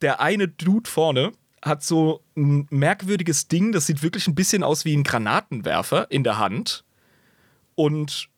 [0.00, 1.32] der eine Dude vorne
[1.62, 6.24] hat so ein merkwürdiges Ding, das sieht wirklich ein bisschen aus wie ein Granatenwerfer in
[6.24, 6.82] der Hand.
[7.74, 8.28] Und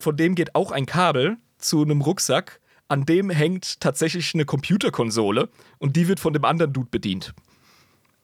[0.00, 5.48] von dem geht auch ein Kabel zu einem Rucksack, an dem hängt tatsächlich eine Computerkonsole
[5.78, 7.34] und die wird von dem anderen Dude bedient.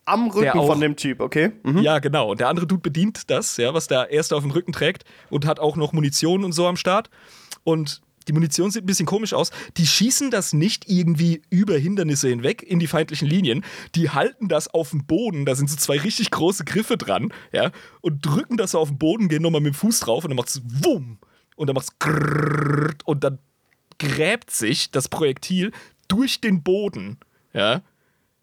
[0.06, 1.52] Am Rücken auch- von dem Typ, okay?
[1.82, 2.30] Ja, genau.
[2.30, 5.44] Und der andere Dude bedient das, ja, was der erste auf dem Rücken trägt und
[5.46, 7.10] hat auch noch Munition und so am Start.
[7.62, 9.50] Und die Munition sieht ein bisschen komisch aus.
[9.76, 13.64] Die schießen das nicht irgendwie über Hindernisse hinweg in die feindlichen Linien.
[13.94, 15.44] Die halten das auf dem Boden.
[15.44, 17.70] Da sind so zwei richtig große Griffe dran, ja,
[18.00, 20.36] und drücken das so auf den Boden, gehen nochmal mit dem Fuß drauf und dann
[20.36, 21.18] macht's Wumm.
[21.56, 23.38] Und dann macht's Grrrrt und dann
[23.98, 25.70] gräbt sich das Projektil
[26.08, 27.18] durch den Boden,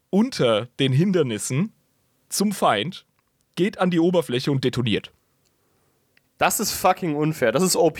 [0.10, 1.74] unter den Hindernissen
[2.30, 3.06] zum Feind,
[3.56, 5.12] geht an die Oberfläche und detoniert.
[6.40, 7.52] Das ist fucking unfair.
[7.52, 8.00] Das ist OP.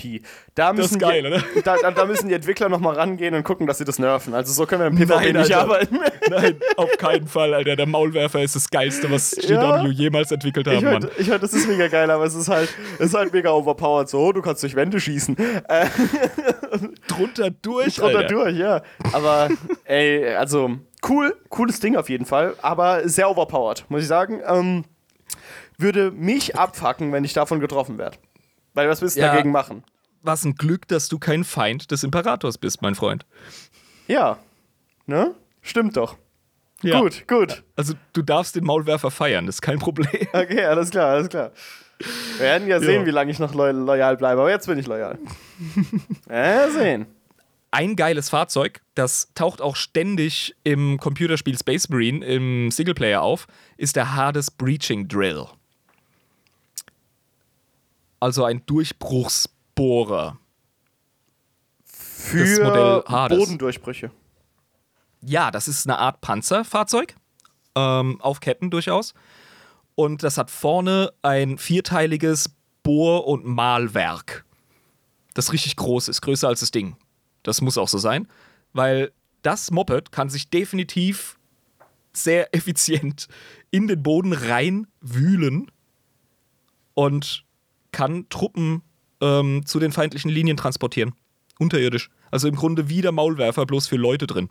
[0.54, 1.42] Da müssen, geil, die, oder?
[1.62, 4.32] Da, da, da müssen die Entwickler nochmal rangehen und gucken, dass sie das nerven.
[4.34, 5.60] Also so können wir im PvP Nein, nicht Alter.
[5.60, 5.98] arbeiten.
[6.30, 7.76] Nein, auf keinen Fall, Alter.
[7.76, 9.86] Der Maulwerfer ist das Geilste, was GW Ja.
[9.88, 11.02] jemals entwickelt Ich haben, Mann.
[11.02, 13.50] höre, ich hör, das ist mega geil, aber es ist halt, es ist halt mega
[13.50, 14.08] overpowered.
[14.08, 15.36] So, du kannst durch Wände schießen.
[15.68, 15.86] Äh,
[17.08, 18.28] Drunter durch, drunter Alter.
[18.28, 18.82] durch, ja.
[19.12, 19.48] Aber,
[19.84, 20.70] ey, also,
[21.08, 24.40] cool, cooles Ding auf jeden Fall, aber sehr overpowered, muss ich sagen.
[24.46, 24.84] Ähm,
[25.78, 28.16] würde mich abfacken, wenn ich davon getroffen werde.
[28.74, 29.32] Weil was willst du Ja.
[29.32, 29.84] dagegen machen?
[30.22, 33.24] Was ein Glück, dass du kein Feind des Imperators bist, mein Freund.
[34.06, 34.38] Ja.
[35.06, 35.34] Ne?
[35.62, 36.16] Stimmt doch.
[36.82, 37.00] Ja.
[37.00, 37.62] Gut, gut.
[37.76, 40.08] Also, du darfst den Maulwerfer feiern, das ist kein Problem.
[40.32, 41.52] Okay, alles klar, alles klar.
[42.38, 43.06] Wir werden ja sehen, Ja.
[43.06, 45.18] wie lange ich noch lo loyal bleibe, aber jetzt bin ich loyal.
[46.30, 47.06] ja, sehen.
[47.72, 53.96] Ein geiles Fahrzeug, das taucht auch ständig im Computerspiel Space Marine im Singleplayer auf, ist
[53.96, 55.46] der Hades Breaching Drill.
[58.20, 60.38] Also ein Durchbruchsbohrer.
[61.84, 63.38] Für Modell Hades.
[63.38, 64.10] Bodendurchbrüche.
[65.22, 67.16] Ja, das ist eine Art Panzerfahrzeug.
[67.74, 69.14] Ähm, auf Ketten durchaus.
[69.94, 72.50] Und das hat vorne ein vierteiliges
[72.82, 74.44] Bohr- und Mahlwerk.
[75.34, 76.96] Das richtig groß ist, größer als das Ding.
[77.42, 78.28] Das muss auch so sein,
[78.72, 81.38] weil das Moped kann sich definitiv
[82.12, 83.28] sehr effizient
[83.70, 85.70] in den Boden reinwühlen
[86.94, 87.44] und
[87.92, 88.82] kann Truppen
[89.20, 91.14] ähm, zu den feindlichen Linien transportieren.
[91.58, 92.10] Unterirdisch.
[92.30, 94.48] Also im Grunde wie der Maulwerfer, bloß für Leute drin.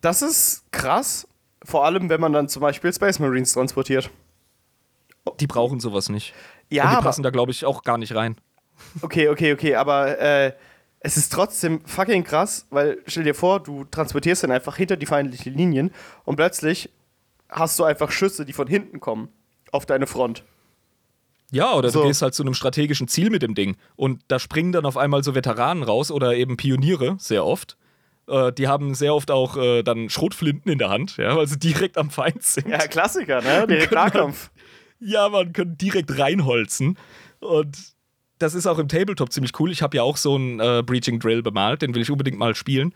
[0.00, 1.26] Das ist krass,
[1.62, 4.10] vor allem wenn man dann zum Beispiel Space Marines transportiert.
[5.40, 6.34] Die brauchen sowas nicht.
[6.68, 8.36] Ja, Und die passen da, glaube ich, auch gar nicht rein.
[9.00, 10.52] Okay, okay, okay, aber äh,
[11.00, 15.06] es ist trotzdem fucking krass, weil stell dir vor, du transportierst dann einfach hinter die
[15.06, 15.90] feindlichen Linien
[16.24, 16.90] und plötzlich
[17.48, 19.28] hast du einfach Schüsse, die von hinten kommen,
[19.70, 20.44] auf deine Front.
[21.50, 22.00] Ja, oder So.
[22.02, 23.76] du gehst halt zu einem strategischen Ziel mit dem Ding.
[23.96, 27.76] Und da springen dann auf einmal so Veteranen raus oder eben Pioniere, sehr oft.
[28.26, 31.58] Äh, die haben sehr oft auch äh, dann Schrotflinten in der Hand, ja, weil sie
[31.58, 32.68] direkt am Feind sind.
[32.68, 33.66] Ja, Klassiker, ne?
[33.68, 34.50] Direkt Können Nahkampf.
[35.00, 36.98] Ja, man kann direkt reinholzen.
[37.40, 37.76] Und
[38.38, 39.70] das ist auch im Tabletop ziemlich cool.
[39.70, 42.54] Ich habe ja auch so einen äh, Breaching Drill bemalt, den will ich unbedingt mal
[42.54, 42.94] spielen.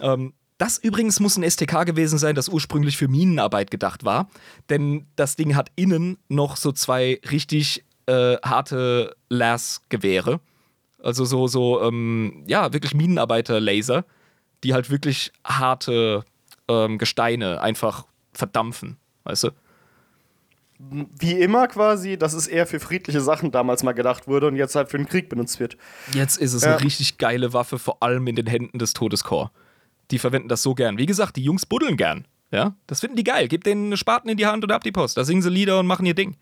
[0.00, 0.32] Ähm,
[0.62, 4.28] das übrigens muss ein STK gewesen sein, das ursprünglich für Minenarbeit gedacht war.
[4.70, 10.38] Denn das Ding hat innen noch so zwei richtig äh, harte Las-Gewehre.
[11.02, 14.04] Also so, so, ähm, ja, wirklich Minenarbeiter-Laser,
[14.62, 16.24] die halt wirklich harte
[16.68, 19.50] ähm, Gesteine einfach verdampfen, weißt du?
[20.78, 24.76] Wie immer quasi, dass es eher für friedliche Sachen damals mal gedacht wurde und jetzt
[24.76, 25.76] halt für den Krieg benutzt wird.
[26.14, 26.76] Jetzt ist es Ja.
[26.76, 29.50] eine richtig geile Waffe, vor allem in den Händen des Todeskorps.
[30.10, 30.98] Die verwenden das so gern.
[30.98, 32.26] Wie gesagt, die Jungs buddeln gern.
[32.50, 33.48] Ja, das finden die geil.
[33.48, 35.16] Gib denen eine Spaten in die Hand und ab die Post.
[35.16, 36.36] Da singen sie Lieder und machen ihr Ding.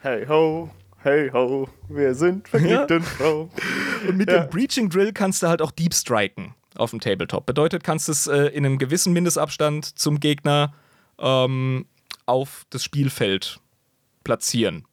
[0.00, 3.48] Hey ho, hey ho, wir sind vergnügten Frau.
[4.06, 4.40] Und mit Ja.
[4.44, 7.46] dem Breaching Drill kannst du halt auch Deep Striken auf dem Tabletop.
[7.46, 10.74] Bedeutet, kannst du es äh, in einem gewissen Mindestabstand zum Gegner
[11.18, 11.86] ähm,
[12.26, 13.58] auf das Spielfeld
[14.24, 14.84] platzieren.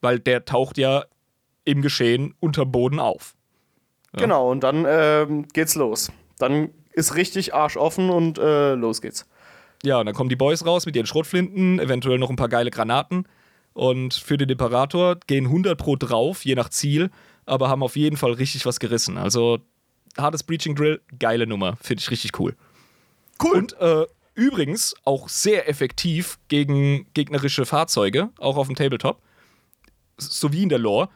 [0.00, 1.04] Weil der taucht ja
[1.64, 3.35] im Geschehen unterm Boden auf.
[4.12, 6.10] Genau, und dann ähm, geht's los.
[6.38, 9.26] Dann ist richtig Arsch offen und äh, los geht's.
[9.82, 12.70] Ja, und dann kommen die Boys raus mit ihren Schrotflinten, eventuell noch ein paar geile
[12.70, 13.26] Granaten.
[13.74, 17.10] Und für den Imperator gehen 100 pro drauf, je nach Ziel,
[17.44, 19.18] aber haben auf jeden Fall richtig was gerissen.
[19.18, 19.58] Also,
[20.16, 21.76] hartes Breaching Drill, geile Nummer.
[21.82, 22.56] Finde ich richtig cool.
[23.42, 23.58] Cool.
[23.58, 29.20] Und äh, übrigens auch sehr effektiv gegen gegnerische Fahrzeuge, auch auf dem Tabletop.
[30.16, 31.10] Sowie in der Lore.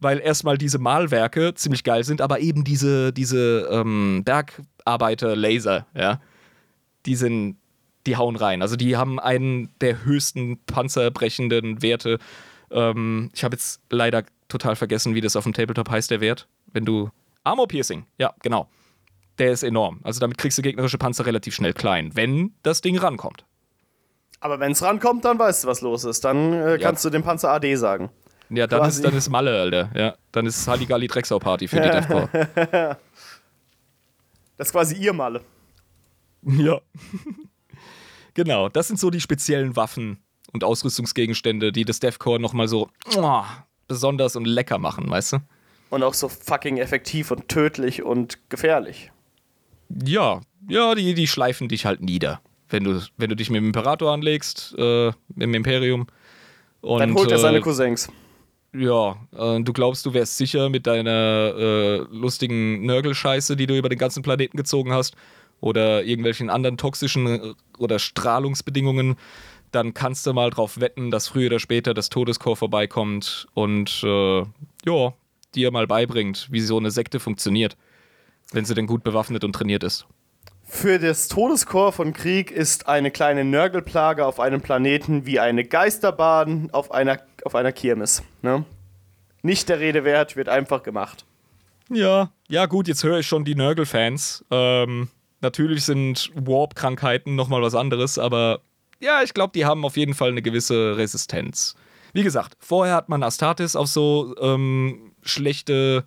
[0.00, 6.20] Weil erstmal diese Malwerke ziemlich geil sind, aber eben diese, diese ähm, Bergarbeiter-Laser, ja,
[7.04, 7.56] die sind,
[8.06, 8.62] die hauen rein.
[8.62, 12.18] Also die haben einen der höchsten panzerbrechenden Werte.
[12.70, 16.48] Ähm, ich habe jetzt leider total vergessen, wie das auf dem Tabletop heißt, der Wert.
[16.72, 17.10] Wenn du.
[17.44, 18.68] Armor Piercing, ja, genau.
[19.38, 20.00] Der ist enorm.
[20.02, 23.44] Also damit kriegst du gegnerische Panzer relativ schnell klein, wenn das Ding rankommt.
[24.40, 26.24] Aber wenn's rankommt, dann weißt du, was los ist.
[26.24, 28.10] Dann äh, kannst du dem Panzer AD sagen.
[28.50, 29.00] Ja, dann Quasi.
[29.00, 29.90] ist, dann ist Malle, Alter.
[29.94, 32.28] Ja, dann ist Halligalli Drecksau Party für die Deathcore.
[34.56, 35.42] Das ist quasi ihr Malle.
[36.42, 36.80] ja.
[38.34, 40.18] genau, das sind so die speziellen Waffen
[40.52, 43.42] und Ausrüstungsgegenstände, die das Deathcore nochmal so oh,
[43.86, 45.38] besonders und lecker machen, weißt du?
[45.90, 49.10] Und auch so fucking effektiv und tödlich und gefährlich.
[50.04, 52.40] Ja, ja, die, die schleifen dich halt nieder.
[52.68, 56.06] Wenn du, wenn du dich mit dem Imperator anlegst, äh, im Imperium.
[56.82, 58.10] Und, Dann holt er seine äh, Cousins.
[58.72, 63.88] Ja, äh, du glaubst, du wärst sicher mit deiner äh, lustigen Nörgelscheiße, die du über
[63.88, 65.16] den ganzen Planeten gezogen hast,
[65.60, 69.16] oder irgendwelchen anderen toxischen äh, oder Strahlungsbedingungen,
[69.72, 74.42] dann kannst du mal drauf wetten, dass früher oder später das Todeskorps vorbeikommt und äh,
[74.84, 75.14] ja,
[75.54, 77.76] dir mal beibringt, wie so eine Sekte funktioniert,
[78.52, 80.06] wenn sie denn gut bewaffnet und trainiert ist.
[80.70, 86.68] Für das Todeskorps von Krieg ist eine kleine Nörgelplage auf einem Planeten wie eine Geisterbahn
[86.72, 88.22] auf einer, auf einer Kirmes.
[88.42, 88.64] Ne?
[89.42, 91.24] Nicht der Rede wert, wird einfach gemacht.
[91.90, 94.44] Ja, ja gut, jetzt höre ich schon die Nörgel-Fans.
[94.50, 95.08] Ähm,
[95.40, 98.60] natürlich sind Warp-Krankheiten nochmal was anderes, aber
[99.00, 101.76] ja, ich glaube, die haben auf jeden Fall eine gewisse Resistenz.
[102.12, 106.04] Wie gesagt, vorher hat man Astartes auf so ähm, schlechte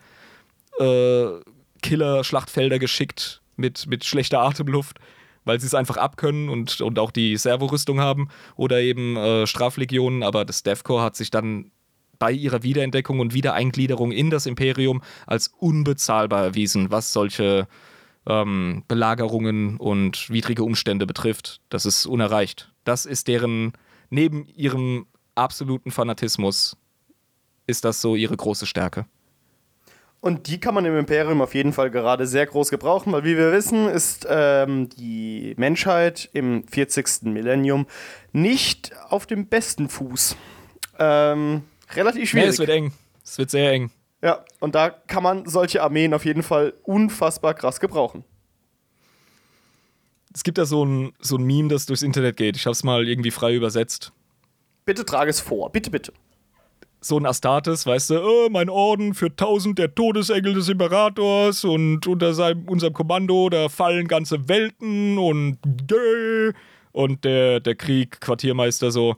[0.79, 1.25] äh,
[1.81, 4.97] Killer-Schlachtfelder geschickt mit, mit schlechter Atemluft,
[5.45, 10.23] weil sie es einfach abkönnen und, und auch die Servorüstung haben oder eben äh, Straflegionen,
[10.23, 11.71] aber das Deathcore hat sich dann
[12.19, 17.67] bei ihrer Wiederentdeckung und Wiedereingliederung in das Imperium als unbezahlbar erwiesen, was solche
[18.27, 21.61] ähm, Belagerungen und widrige Umstände betrifft.
[21.69, 22.71] Das ist unerreicht.
[22.83, 23.73] Das ist deren,
[24.11, 26.77] neben ihrem absoluten Fanatismus,
[27.65, 29.05] ist das so ihre große Stärke.
[30.21, 33.35] Und die kann man im Imperium auf jeden Fall gerade sehr groß gebrauchen, weil wie
[33.37, 37.23] wir wissen, ist ähm, die Menschheit im 40.
[37.23, 37.87] Millennium
[38.31, 40.35] nicht auf dem besten Fuß.
[40.99, 42.49] Ähm, relativ Nee, schwierig.
[42.49, 42.93] es wird eng.
[43.23, 43.89] Es wird sehr eng.
[44.21, 48.23] ja, und da kann man solche Armeen auf jeden Fall unfassbar krass gebrauchen.
[50.33, 52.55] Es gibt da so ein, so ein Meme, das durchs Internet geht.
[52.55, 54.13] Ich habe es mal irgendwie frei übersetzt.
[54.85, 56.13] Bitte trage es vor, bitte, bitte.
[57.01, 62.05] So ein Astartes, weißt du, oh, mein Orden für tausend der Todesengel des Imperators und
[62.05, 66.53] unter seinem, unserem Kommando, da fallen ganze Welten und dö.
[66.91, 69.15] und der, der Krieg, Quartiermeister so,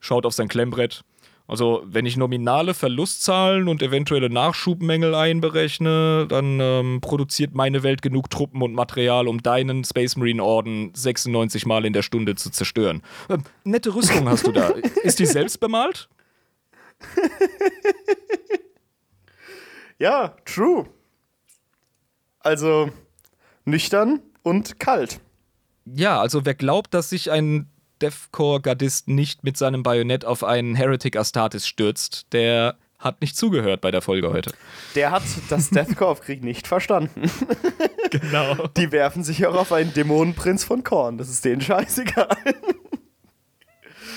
[0.00, 1.02] schaut auf sein Klemmbrett.
[1.46, 8.28] Also, wenn ich nominale Verlustzahlen und eventuelle Nachschubmängel einberechne, dann ähm, produziert meine Welt genug
[8.28, 13.00] Truppen und Material, um deinen Space Marine Orden 96 Mal in der Stunde zu zerstören.
[13.30, 14.68] Ähm, nette Rüstung hast du da.
[15.02, 16.10] Ist die selbst bemalt?
[19.98, 20.86] Ja, true.
[22.38, 22.90] Also
[23.64, 25.20] nüchtern und kalt.
[25.84, 27.68] Ja, also wer glaubt, dass sich ein
[28.00, 33.90] Deathcore-Gardist nicht mit seinem Bajonett auf einen Heretic Astartes stürzt, der hat nicht zugehört bei
[33.90, 34.52] der Folge heute.
[34.94, 37.30] Der hat das Deathcore auf Krieg nicht verstanden.
[38.10, 38.68] Genau.
[38.68, 41.18] Die werfen sich auch auf einen Dämonenprinz von Korn.
[41.18, 42.38] Das ist denen scheißegal.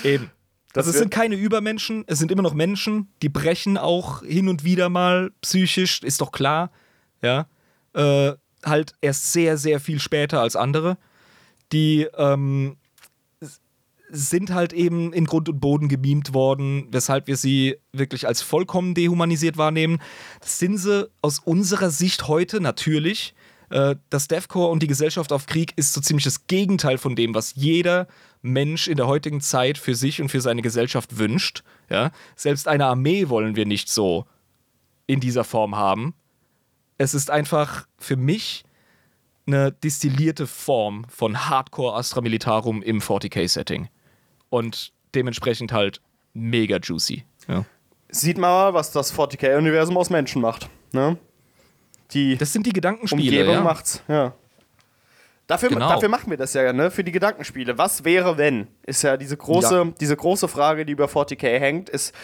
[0.02, 0.30] Eben.
[0.72, 4.48] Das Also es sind keine Übermenschen, es sind immer noch Menschen, die brechen auch hin
[4.48, 6.70] und wieder mal psychisch, ist doch klar.
[7.20, 7.46] Ja.
[7.94, 8.32] Äh,
[8.64, 10.96] halt erst sehr, sehr viel später als andere.
[11.72, 12.76] Die ähm,
[14.08, 18.94] sind halt eben in Grund und Boden gemimt worden, weshalb wir sie wirklich als vollkommen
[18.94, 20.00] dehumanisiert wahrnehmen.
[20.40, 23.34] Das sind sie aus unserer Sicht heute natürlich.
[23.70, 27.34] Äh, das Deathcore und die Gesellschaft auf Krieg ist so ziemlich das Gegenteil von dem,
[27.34, 28.06] was jeder
[28.42, 31.62] Mensch in der heutigen Zeit für sich und für seine Gesellschaft wünscht.
[31.88, 32.10] Ja?
[32.36, 34.26] Selbst eine Armee wollen wir nicht so
[35.06, 36.14] in dieser Form haben.
[36.98, 38.64] Es ist einfach für mich
[39.46, 43.88] eine distillierte Form von Hardcore Astra Militarum im 40k-Setting.
[44.50, 46.00] Und dementsprechend halt
[46.34, 47.24] mega juicy.
[47.48, 47.64] Ja.
[48.08, 50.68] Sieht mal, was das 40k-Universum aus Menschen macht.
[50.92, 51.16] Ne?
[52.12, 53.40] Die das sind die Gedankenspiele.
[53.40, 53.60] Umgebung ja.
[53.62, 54.34] macht's, ja.
[55.46, 55.88] Dafür, Genau.
[55.88, 56.90] dafür machen wir das ja, ne?
[56.90, 57.76] Für die Gedankenspiele.
[57.76, 58.68] Was wäre, wenn?
[58.86, 59.84] Ist ja diese große, Ja.
[60.00, 62.14] diese große Frage, die über 40k hängt, ist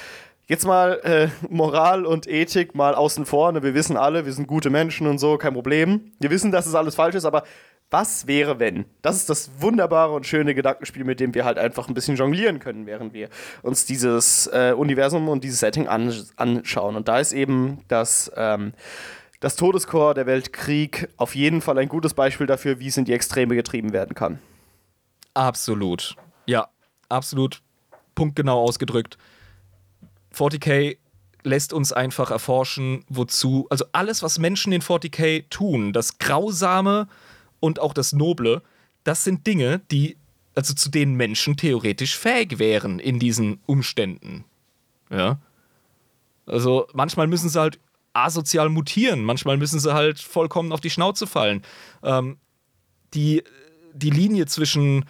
[0.47, 3.53] jetzt mal äh, Moral und Ethik mal außen vor.
[3.53, 3.63] Ne?
[3.63, 6.13] Wir wissen alle, wir sind gute Menschen und so, kein Problem.
[6.21, 7.43] Wir wissen, dass es alles falsch ist, aber
[7.91, 8.85] was wäre, wenn?
[9.01, 12.59] Das ist das wunderbare und schöne Gedankenspiel, mit dem wir halt einfach ein bisschen jonglieren
[12.61, 13.31] können, während wir
[13.63, 16.97] uns dieses äh, Universum und dieses Setting an, anschauen.
[16.97, 18.75] Und da ist eben das, ähm,
[19.41, 23.13] das Todeskorps, der Weltkrieg, auf jeden Fall ein gutes Beispiel dafür, wie es in die
[23.13, 24.39] Extreme getrieben werden kann.
[25.35, 26.17] Absolut.
[26.47, 26.69] Ja,
[27.09, 27.63] absolut
[28.15, 29.17] punktgenau ausgedrückt.
[30.35, 30.99] 40k
[31.45, 37.07] lässt uns einfach erforschen, wozu, also alles, was Menschen in 40k tun, das Grausame
[37.61, 38.63] und auch das Noble,
[39.05, 40.17] das sind Dinge, die,
[40.57, 44.45] also zu denen Menschen theoretisch fähig wären in diesen Umständen.
[45.11, 45.39] Ja.
[46.47, 47.79] Also manchmal müssen sie halt
[48.25, 51.63] asozial mutieren, manchmal müssen sie halt vollkommen auf die Schnauze fallen.
[52.03, 52.39] Ähm,
[53.15, 53.43] die,
[53.95, 55.05] die Linie zwischen,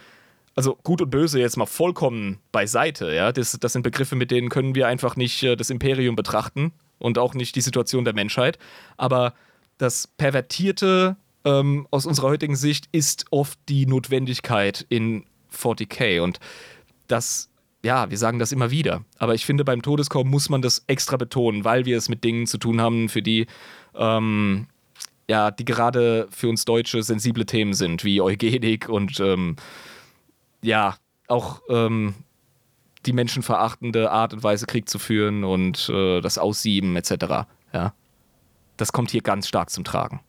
[0.55, 4.49] also gut und böse jetzt mal vollkommen beiseite, ja, das, das sind Begriffe, mit denen
[4.49, 8.59] können wir einfach nicht äh, das Imperium betrachten und auch nicht die Situation der Menschheit.
[8.97, 9.33] Aber
[9.77, 15.25] das Pervertierte ähm, aus unserer heutigen Sicht ist oft die Notwendigkeit in
[15.55, 16.39] 40k und
[17.07, 17.48] das
[17.83, 19.03] ja, wir sagen das immer wieder.
[19.17, 22.45] Aber ich finde, beim Todeskorb muss man das extra betonen, weil wir es mit Dingen
[22.47, 23.47] zu tun haben, für die,
[23.95, 24.67] ähm,
[25.29, 29.55] ja, die gerade für uns Deutsche sensible Themen sind, wie Eugenik und ähm,
[30.61, 30.95] ja,
[31.27, 32.15] auch ähm,
[33.05, 37.47] die menschenverachtende Art und Weise, Krieg zu führen und äh, das Aussieben etc.
[37.71, 37.93] Ja.
[38.75, 40.19] Das kommt hier ganz stark zum Tragen.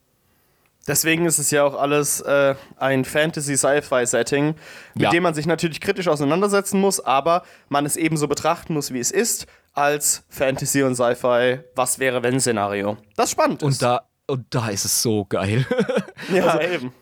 [0.91, 4.57] Deswegen ist es ja auch alles äh, ein Fantasy-Sci-Fi-Setting,
[4.95, 5.11] mit Ja.
[5.11, 9.13] dem man sich natürlich kritisch auseinandersetzen muss, aber man es ebenso betrachten muss, wie es
[9.13, 12.97] ist, als Fantasy und Sci-Fi Was wäre wenn Szenario.
[13.15, 13.67] Das spannend ist.
[13.67, 15.65] Und da, und da ist es so geil.
[16.35, 16.93] ja, eben.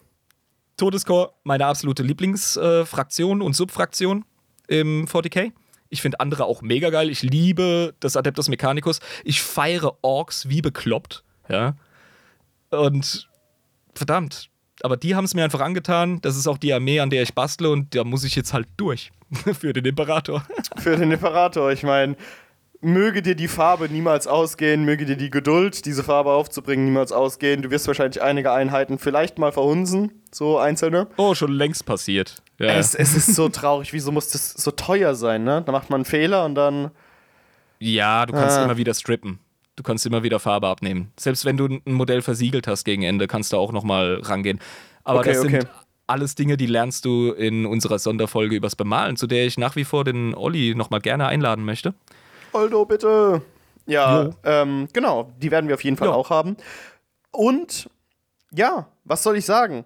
[0.76, 4.26] Todescore, meine absolute Lieblingsfraktion und Subfraktion
[4.66, 5.52] im 40k.
[5.88, 7.08] Ich finde andere auch mega geil.
[7.08, 9.00] Ich liebe das Adeptus Mechanicus.
[9.24, 11.24] Ich feiere Orks wie bekloppt.
[11.48, 11.74] Ja.
[12.68, 13.30] Und
[13.98, 14.48] verdammt.
[14.82, 16.20] Aber die haben es mir einfach angetan.
[16.22, 18.68] Das ist auch die Armee, an der ich bastle und da muss ich jetzt halt
[18.76, 19.10] durch.
[19.60, 20.44] Für den Imperator.
[20.78, 21.70] Für den Imperator.
[21.72, 22.16] Ich meine,
[22.80, 27.60] möge dir die Farbe niemals ausgehen, möge dir die Geduld, diese Farbe aufzubringen, niemals ausgehen.
[27.62, 31.08] Du wirst wahrscheinlich einige Einheiten vielleicht mal verhunsen, so einzelne.
[31.16, 32.36] Oh, schon längst passiert.
[32.60, 32.68] Ja.
[32.68, 35.62] Es, es ist so traurig, wieso muss das so teuer sein, ne?
[35.66, 36.92] Da macht man einen Fehler und dann.
[37.80, 38.64] Ja, du kannst Ah.
[38.64, 39.40] immer wieder strippen.
[39.78, 41.12] Du kannst immer wieder Farbe abnehmen.
[41.16, 44.58] Selbst wenn du ein Modell versiegelt hast gegen Ende, kannst du auch nochmal rangehen.
[45.04, 45.66] Aber Okay, das sind okay.
[46.08, 49.84] alles Dinge, die lernst du in unserer Sonderfolge übers Bemalen, zu der ich nach wie
[49.84, 51.94] vor den Olli nochmal gerne einladen möchte.
[52.52, 53.40] Aldo, bitte.
[53.86, 54.34] Ja, Jo.
[54.42, 56.14] ähm, genau, die werden wir auf jeden Fall Ja.
[56.14, 56.56] auch haben.
[57.30, 57.88] Und
[58.52, 59.84] ja, was soll ich sagen?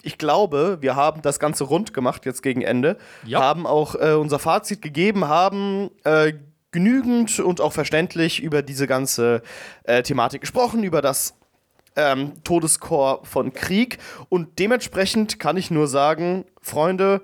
[0.00, 2.96] Ich glaube, wir haben das Ganze rund gemacht jetzt gegen Ende.
[3.26, 3.40] Ja.
[3.40, 6.32] Haben auch äh, unser Fazit gegeben, haben äh,
[6.76, 9.40] genügend und auch verständlich über diese ganze
[9.84, 11.32] äh, Thematik gesprochen, über das
[11.96, 13.96] ähm, Todeskorps von Krieg.
[14.28, 17.22] Und dementsprechend kann ich nur sagen, Freunde,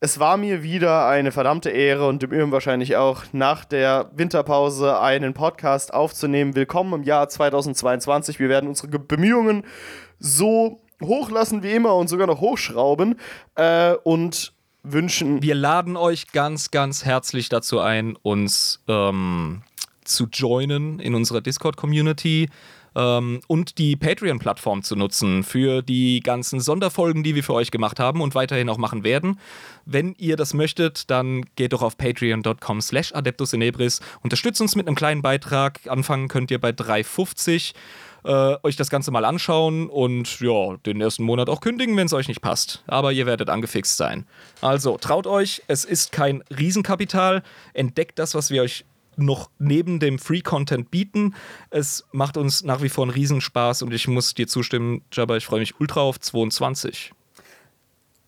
[0.00, 4.98] es war mir wieder eine verdammte Ehre und im Übrigen wahrscheinlich auch nach der Winterpause
[4.98, 6.56] einen Podcast aufzunehmen.
[6.56, 8.40] Willkommen im Jahr 2022.
[8.40, 9.62] Wir werden unsere Ge- Bemühungen
[10.18, 13.14] so hochlassen wie immer und sogar noch hochschrauben
[13.54, 15.42] äh, und wünschen.
[15.42, 19.62] Wir laden euch ganz, ganz herzlich dazu ein, uns ähm,
[20.04, 22.48] zu joinen in unserer Discord-Community
[22.94, 28.00] ähm, und die Patreon-Plattform zu nutzen für die ganzen Sonderfolgen, die wir für euch gemacht
[28.00, 29.38] haben und weiterhin auch machen werden.
[29.84, 34.86] Wenn ihr das möchtet, dann geht doch auf patreon.com slash adeptus inebris, unterstützt uns mit
[34.86, 35.80] einem kleinen Beitrag.
[35.86, 37.74] Anfangen könnt ihr bei 3,50
[38.24, 42.12] äh, euch das Ganze mal anschauen und ja, den ersten Monat auch kündigen, wenn es
[42.12, 42.82] euch nicht passt.
[42.86, 44.26] Aber ihr werdet angefixt sein.
[44.60, 47.42] Also, traut euch, es ist kein Riesenkapital.
[47.74, 48.84] Entdeckt das, was wir euch
[49.16, 51.34] noch neben dem Free-Content bieten.
[51.70, 55.46] Es macht uns nach wie vor einen Riesenspaß und ich muss dir zustimmen, Jabba, ich
[55.46, 57.12] freue mich ultra auf 22.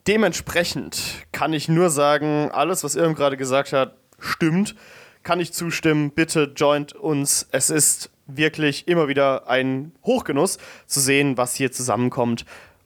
[0.07, 4.75] Dementsprechend kann ich nur sagen, alles, was Irm gerade gesagt hat, stimmt.
[5.23, 6.11] Kann ich zustimmen.
[6.11, 7.47] Bitte joint uns.
[7.53, 12.45] Es ist wirklich immer wieder ein Hochgenuss zu sehen, was hier zusammenkommt.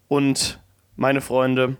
[0.09, 0.61] Und
[0.97, 1.77] meine Freunde,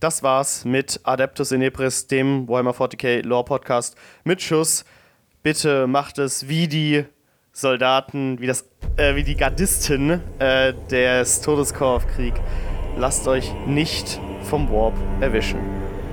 [0.00, 4.84] das war's mit Adeptus Inepris, dem Warhammer 40k Lore Podcast mit Schuss.
[5.42, 7.04] Bitte macht es wie die
[7.52, 8.64] Soldaten, wie, das,
[8.96, 12.34] äh, wie die Gardisten äh, des Todeskorps-Krieg.
[12.96, 15.58] Lasst euch nicht vom Warp erwischen.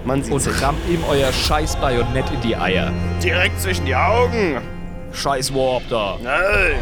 [0.06, 2.92] Man sieht Und rammt ihm euer scheiß Bajonett in die Eier.
[3.22, 4.77] Direkt zwischen die Augen.
[5.12, 6.18] Scheiß Warp da.
[6.22, 6.82] Nein.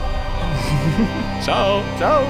[1.41, 1.81] Ciao.
[1.97, 2.23] Ciao.